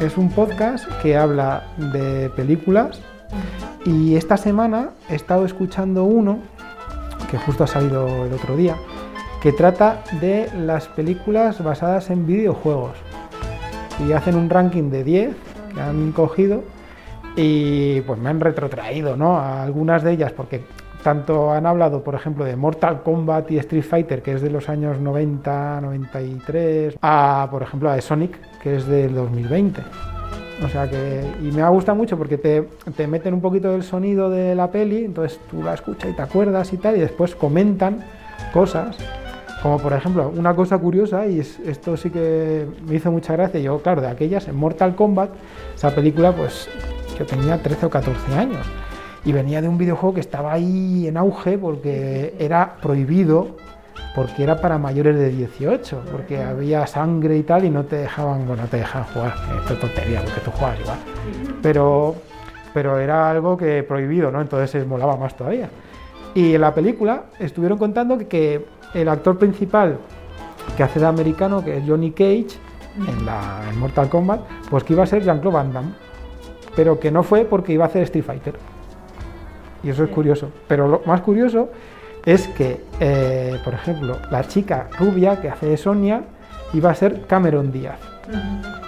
Es 0.00 0.16
un 0.16 0.30
podcast 0.30 0.86
que 1.02 1.16
habla 1.16 1.64
de 1.76 2.28
películas 2.30 3.00
y 3.84 4.16
esta 4.16 4.36
semana 4.36 4.90
he 5.08 5.14
estado 5.14 5.44
escuchando 5.44 6.04
uno 6.04 6.38
que 7.30 7.38
justo 7.38 7.64
ha 7.64 7.66
salido 7.66 8.26
el 8.26 8.32
otro 8.32 8.56
día 8.56 8.76
que 9.40 9.52
trata 9.52 10.02
de 10.20 10.48
las 10.58 10.88
películas 10.88 11.62
basadas 11.62 12.10
en 12.10 12.26
videojuegos 12.26 12.96
y 14.06 14.12
hacen 14.12 14.36
un 14.36 14.48
ranking 14.50 14.90
de 14.90 15.04
10 15.04 15.36
que 15.74 15.80
han 15.80 16.12
cogido 16.12 16.64
y 17.36 18.00
pues 18.02 18.18
me 18.18 18.30
han 18.30 18.40
retrotraído 18.40 19.16
¿no? 19.16 19.36
a 19.36 19.62
algunas 19.62 20.02
de 20.02 20.12
ellas 20.12 20.32
porque 20.32 20.64
tanto 21.04 21.52
han 21.52 21.66
hablado 21.66 22.02
por 22.02 22.16
ejemplo 22.16 22.44
de 22.44 22.56
Mortal 22.56 23.02
Kombat 23.04 23.50
y 23.52 23.58
Street 23.58 23.84
Fighter 23.84 24.22
que 24.22 24.32
es 24.32 24.42
de 24.42 24.50
los 24.50 24.68
años 24.68 24.98
90 24.98 25.80
93 25.82 26.96
a 27.00 27.46
por 27.50 27.62
ejemplo 27.62 27.90
a 27.90 28.00
Sonic 28.00 28.36
que 28.62 28.76
es 28.76 28.86
del 28.86 29.14
2020 29.14 29.82
o 30.64 30.68
sea 30.68 30.88
que 30.88 31.22
y 31.42 31.52
me 31.52 31.62
ha 31.62 31.68
gustado 31.68 31.94
mucho 31.96 32.16
porque 32.16 32.38
te, 32.38 32.68
te 32.96 33.06
meten 33.06 33.34
un 33.34 33.40
poquito 33.40 33.70
del 33.70 33.82
sonido 33.82 34.30
de 34.30 34.54
la 34.54 34.70
peli 34.70 35.04
entonces 35.04 35.38
tú 35.50 35.62
la 35.62 35.74
escuchas 35.74 36.10
y 36.10 36.14
te 36.16 36.22
acuerdas 36.22 36.72
y 36.72 36.78
tal 36.78 36.96
y 36.96 37.00
después 37.00 37.34
comentan 37.36 37.98
cosas 38.52 38.96
como 39.62 39.78
por 39.78 39.94
ejemplo, 39.94 40.30
una 40.36 40.54
cosa 40.54 40.76
curiosa, 40.76 41.26
y 41.26 41.40
es- 41.40 41.58
esto 41.60 41.96
sí 41.96 42.10
que 42.10 42.66
me 42.86 42.96
hizo 42.96 43.10
mucha 43.10 43.32
gracia, 43.32 43.58
yo 43.60 43.78
claro, 43.80 44.02
de 44.02 44.08
aquellas, 44.08 44.46
en 44.46 44.56
Mortal 44.56 44.94
Kombat, 44.94 45.30
esa 45.74 45.90
película 45.94 46.32
pues 46.32 46.68
yo 47.18 47.24
tenía 47.24 47.56
13 47.62 47.86
o 47.86 47.88
14 47.88 48.34
años 48.34 48.66
y 49.24 49.32
venía 49.32 49.62
de 49.62 49.68
un 49.68 49.78
videojuego 49.78 50.14
que 50.14 50.20
estaba 50.20 50.52
ahí 50.52 51.06
en 51.06 51.16
auge 51.16 51.56
porque 51.56 52.34
era 52.38 52.76
prohibido, 52.80 53.56
porque 54.14 54.42
era 54.42 54.60
para 54.60 54.78
mayores 54.78 55.16
de 55.16 55.30
18, 55.30 56.02
porque 56.12 56.42
había 56.42 56.86
sangre 56.86 57.36
y 57.36 57.42
tal 57.42 57.64
y 57.64 57.70
no 57.70 57.84
te 57.84 57.96
dejaban, 57.96 58.46
bueno, 58.46 58.62
no 58.62 58.68
te 58.68 58.78
dejaban 58.78 59.08
jugar, 59.12 59.34
esto 59.60 59.74
es 59.74 59.80
tontería, 59.80 60.20
porque 60.22 60.40
tú 60.40 60.50
juegas 60.50 60.80
igual, 60.80 60.98
pero, 61.62 62.14
pero 62.72 62.98
era 62.98 63.30
algo 63.30 63.56
que 63.56 63.82
prohibido, 63.82 64.30
¿no? 64.30 64.40
Entonces 64.40 64.70
se 64.70 64.84
molaba 64.84 65.16
más 65.16 65.36
todavía. 65.36 65.70
Y 66.34 66.54
en 66.54 66.60
la 66.60 66.74
película 66.74 67.24
estuvieron 67.38 67.78
contando 67.78 68.18
que, 68.18 68.26
que 68.26 68.66
el 68.94 69.08
actor 69.08 69.38
principal 69.38 69.98
que 70.76 70.82
hace 70.82 70.98
de 71.00 71.06
americano, 71.06 71.64
que 71.64 71.78
es 71.78 71.84
Johnny 71.86 72.10
Cage, 72.10 72.58
en, 72.96 73.26
la, 73.26 73.62
en 73.70 73.78
Mortal 73.78 74.08
Kombat, 74.08 74.40
pues 74.70 74.84
que 74.84 74.92
iba 74.92 75.02
a 75.02 75.06
ser 75.06 75.22
Jean-Claude 75.22 75.54
Van 75.54 75.72
Damme, 75.72 75.92
pero 76.76 76.98
que 76.98 77.10
no 77.10 77.22
fue 77.22 77.44
porque 77.44 77.72
iba 77.72 77.84
a 77.84 77.88
hacer 77.88 78.02
Street 78.02 78.24
Fighter. 78.24 78.73
Y 79.84 79.90
eso 79.90 80.04
es 80.04 80.10
curioso. 80.10 80.50
Pero 80.66 80.88
lo 80.88 81.02
más 81.06 81.20
curioso 81.20 81.68
es 82.24 82.48
que, 82.48 82.80
eh, 83.00 83.58
por 83.62 83.74
ejemplo, 83.74 84.18
la 84.30 84.44
chica 84.48 84.88
rubia 84.98 85.40
que 85.40 85.50
hace 85.50 85.66
de 85.66 85.76
Sonia 85.76 86.22
iba 86.72 86.90
a 86.90 86.94
ser 86.94 87.26
Cameron 87.26 87.70
Díaz 87.70 88.00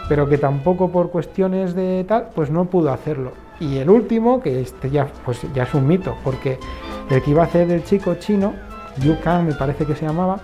pero 0.08 0.28
que 0.28 0.38
tampoco 0.38 0.90
por 0.90 1.10
cuestiones 1.10 1.74
de 1.74 2.04
tal, 2.06 2.28
pues 2.34 2.50
no 2.50 2.66
pudo 2.66 2.92
hacerlo. 2.92 3.32
Y 3.58 3.78
el 3.78 3.90
último, 3.90 4.40
que 4.40 4.60
este 4.60 4.90
ya, 4.90 5.08
pues 5.24 5.40
ya 5.54 5.64
es 5.64 5.74
un 5.74 5.86
mito, 5.86 6.16
porque 6.22 6.58
el 7.10 7.22
que 7.22 7.30
iba 7.30 7.42
a 7.42 7.46
hacer 7.46 7.66
del 7.66 7.84
chico 7.84 8.14
chino, 8.16 8.54
Yu 8.98 9.18
Kang 9.22 9.46
me 9.46 9.54
parece 9.54 9.84
que 9.84 9.94
se 9.94 10.06
llamaba, 10.06 10.38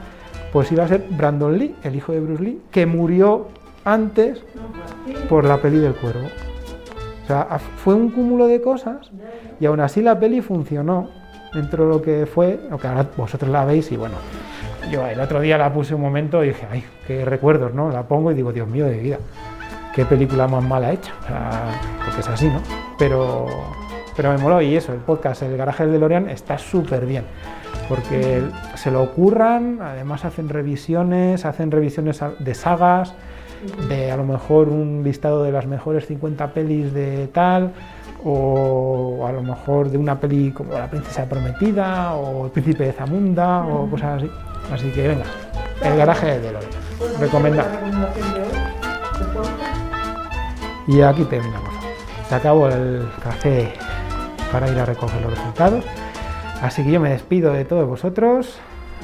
pues 0.52 0.70
iba 0.72 0.84
a 0.84 0.88
ser 0.88 1.06
Brandon 1.10 1.56
Lee, 1.58 1.74
el 1.82 1.96
hijo 1.96 2.12
de 2.12 2.20
Bruce 2.20 2.42
Lee, 2.42 2.60
que 2.70 2.86
murió 2.86 3.48
antes 3.84 4.42
por 5.28 5.44
la 5.44 5.58
peli 5.58 5.78
del 5.78 5.94
cuervo. 5.94 6.28
O 7.22 7.26
sea, 7.26 7.58
fue 7.76 7.94
un 7.94 8.10
cúmulo 8.10 8.46
de 8.46 8.60
cosas 8.60 9.10
y 9.60 9.66
aún 9.66 9.80
así 9.80 10.02
la 10.02 10.18
peli 10.18 10.40
funcionó 10.40 11.08
dentro 11.54 11.84
de 11.84 11.90
lo 11.90 12.02
que 12.02 12.26
fue, 12.26 12.60
lo 12.70 12.78
que 12.78 12.88
ahora 12.88 13.06
vosotros 13.16 13.50
la 13.50 13.64
veis 13.64 13.92
y 13.92 13.96
bueno, 13.96 14.16
yo 14.90 15.06
el 15.06 15.20
otro 15.20 15.40
día 15.40 15.58
la 15.58 15.72
puse 15.72 15.94
un 15.94 16.00
momento 16.00 16.42
y 16.42 16.48
dije, 16.48 16.66
ay, 16.70 16.84
qué 17.06 17.24
recuerdos, 17.24 17.74
¿no? 17.74 17.90
La 17.90 18.02
pongo 18.02 18.32
y 18.32 18.34
digo, 18.34 18.52
Dios 18.52 18.66
mío 18.68 18.86
de 18.86 18.98
vida, 18.98 19.18
qué 19.94 20.04
película 20.04 20.48
más 20.48 20.64
mala 20.64 20.92
hecha, 20.92 21.12
o 21.22 21.26
sea, 21.26 21.50
porque 22.04 22.20
es 22.20 22.28
así, 22.28 22.48
¿no? 22.48 22.60
Pero, 22.98 23.46
pero 24.16 24.32
me 24.32 24.38
moló 24.38 24.60
y 24.60 24.74
eso, 24.76 24.92
el 24.92 25.00
podcast, 25.00 25.42
el 25.42 25.56
garaje 25.56 25.84
del 25.84 25.92
DeLorean 25.92 26.28
está 26.28 26.58
súper 26.58 27.06
bien, 27.06 27.24
porque 27.88 28.42
se 28.74 28.90
lo 28.90 29.02
ocurran, 29.02 29.78
además 29.82 30.24
hacen 30.24 30.48
revisiones, 30.48 31.44
hacen 31.44 31.70
revisiones 31.70 32.20
de 32.38 32.54
sagas, 32.54 33.14
de 33.88 34.10
a 34.10 34.16
lo 34.16 34.24
mejor 34.24 34.68
un 34.68 35.02
listado 35.04 35.42
de 35.42 35.52
las 35.52 35.66
mejores 35.66 36.06
50 36.06 36.52
pelis 36.52 36.92
de 36.92 37.28
tal, 37.28 37.72
o 38.24 39.24
a 39.26 39.32
lo 39.32 39.42
mejor 39.42 39.90
de 39.90 39.98
una 39.98 40.18
peli 40.18 40.52
como 40.52 40.72
La 40.72 40.88
Princesa 40.88 41.28
Prometida, 41.28 42.14
o 42.14 42.46
El 42.46 42.50
Príncipe 42.52 42.84
de 42.84 42.92
Zamunda, 42.92 43.64
o 43.66 43.88
cosas 43.90 44.22
así. 44.22 44.30
Así 44.72 44.90
que 44.90 45.08
venga, 45.08 45.24
el 45.82 45.96
garaje 45.96 46.26
de 46.26 46.40
DeLorean. 46.40 46.72
Recomendado. 47.18 47.70
Y 50.86 51.00
aquí 51.00 51.24
terminamos. 51.24 51.70
Se 52.28 52.34
acabó 52.34 52.68
el 52.68 53.08
café 53.22 53.72
para 54.50 54.70
ir 54.70 54.78
a 54.78 54.84
recoger 54.84 55.20
los 55.22 55.30
resultados. 55.30 55.84
Así 56.60 56.84
que 56.84 56.92
yo 56.92 57.00
me 57.00 57.10
despido 57.10 57.52
de 57.52 57.64
todos 57.64 57.88
vosotros. 57.88 58.58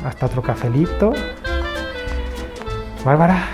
Hasta 0.04 0.26
otro 0.26 0.42
cafelito. 0.42 1.12
Bárbara 3.04 3.44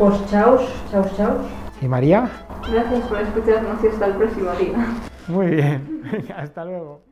pues 0.00 0.14
chaos, 0.30 0.62
chaos, 0.90 1.14
chaos. 1.14 1.46
¿Y 1.82 1.86
María? 1.86 2.30
Gracias 2.72 3.06
por 3.06 3.20
escucharnos 3.20 3.84
y 3.84 3.88
hasta 3.88 4.06
el 4.06 4.14
próximo 4.14 4.50
día. 4.52 4.96
Muy 5.28 5.48
bien, 5.48 6.02
hasta 6.34 6.64
luego. 6.64 7.02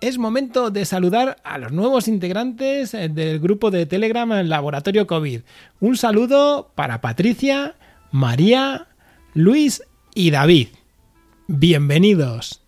Es 0.00 0.16
momento 0.16 0.70
de 0.70 0.84
saludar 0.84 1.38
a 1.42 1.58
los 1.58 1.72
nuevos 1.72 2.06
integrantes 2.06 2.94
eh, 2.94 3.08
del 3.08 3.40
grupo 3.40 3.72
de 3.72 3.84
Telegram 3.84 4.30
Laboratorio 4.46 5.08
COVID. 5.08 5.40
Un 5.80 5.96
saludo 5.96 6.70
para 6.76 7.00
Patricia, 7.00 7.74
María, 8.12 8.86
Luis 9.34 9.82
y 10.14 10.30
David. 10.30 10.68
Bienvenidos. 11.48 12.62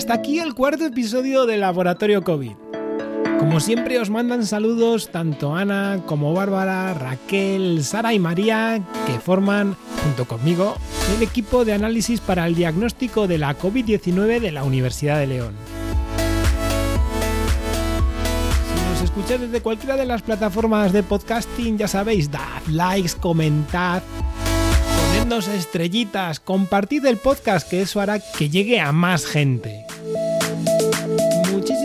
Hasta 0.00 0.14
aquí 0.14 0.38
el 0.38 0.54
cuarto 0.54 0.86
episodio 0.86 1.44
de 1.44 1.58
Laboratorio 1.58 2.24
COVID. 2.24 2.52
Como 3.38 3.60
siempre 3.60 3.98
os 3.98 4.08
mandan 4.08 4.46
saludos 4.46 5.10
tanto 5.10 5.54
Ana 5.54 6.00
como 6.06 6.32
Bárbara, 6.32 6.94
Raquel, 6.94 7.84
Sara 7.84 8.14
y 8.14 8.18
María, 8.18 8.82
que 9.06 9.20
forman, 9.20 9.76
junto 10.02 10.24
conmigo, 10.24 10.74
el 11.14 11.22
equipo 11.22 11.66
de 11.66 11.74
análisis 11.74 12.18
para 12.18 12.46
el 12.46 12.54
diagnóstico 12.54 13.28
de 13.28 13.36
la 13.36 13.58
COVID-19 13.58 14.40
de 14.40 14.52
la 14.52 14.64
Universidad 14.64 15.18
de 15.18 15.26
León. 15.26 15.54
Si 18.72 18.90
nos 18.90 19.02
escucháis 19.02 19.42
desde 19.42 19.60
cualquiera 19.60 19.98
de 19.98 20.06
las 20.06 20.22
plataformas 20.22 20.94
de 20.94 21.02
podcasting, 21.02 21.76
ya 21.76 21.88
sabéis, 21.88 22.30
dad 22.30 22.62
likes, 22.70 23.16
comentad, 23.20 24.02
ponednos 24.96 25.46
estrellitas, 25.48 26.40
compartid 26.40 27.04
el 27.04 27.18
podcast, 27.18 27.68
que 27.68 27.82
eso 27.82 28.00
hará 28.00 28.18
que 28.18 28.48
llegue 28.48 28.80
a 28.80 28.92
más 28.92 29.26
gente. 29.26 29.89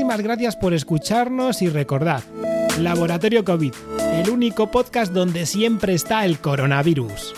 Muchísimas 0.06 0.24
gracias 0.24 0.56
por 0.56 0.76
escucharnos 0.76 1.64
y 1.64 1.70
recordad, 1.70 2.22
Laboratorio 2.80 3.43
COVID, 3.43 3.74
el 4.14 4.30
único 4.30 4.70
podcast 4.70 5.12
donde 5.12 5.47
siempre 5.47 5.95
está 5.95 6.26
el 6.26 6.38
coronavirus. 6.38 7.34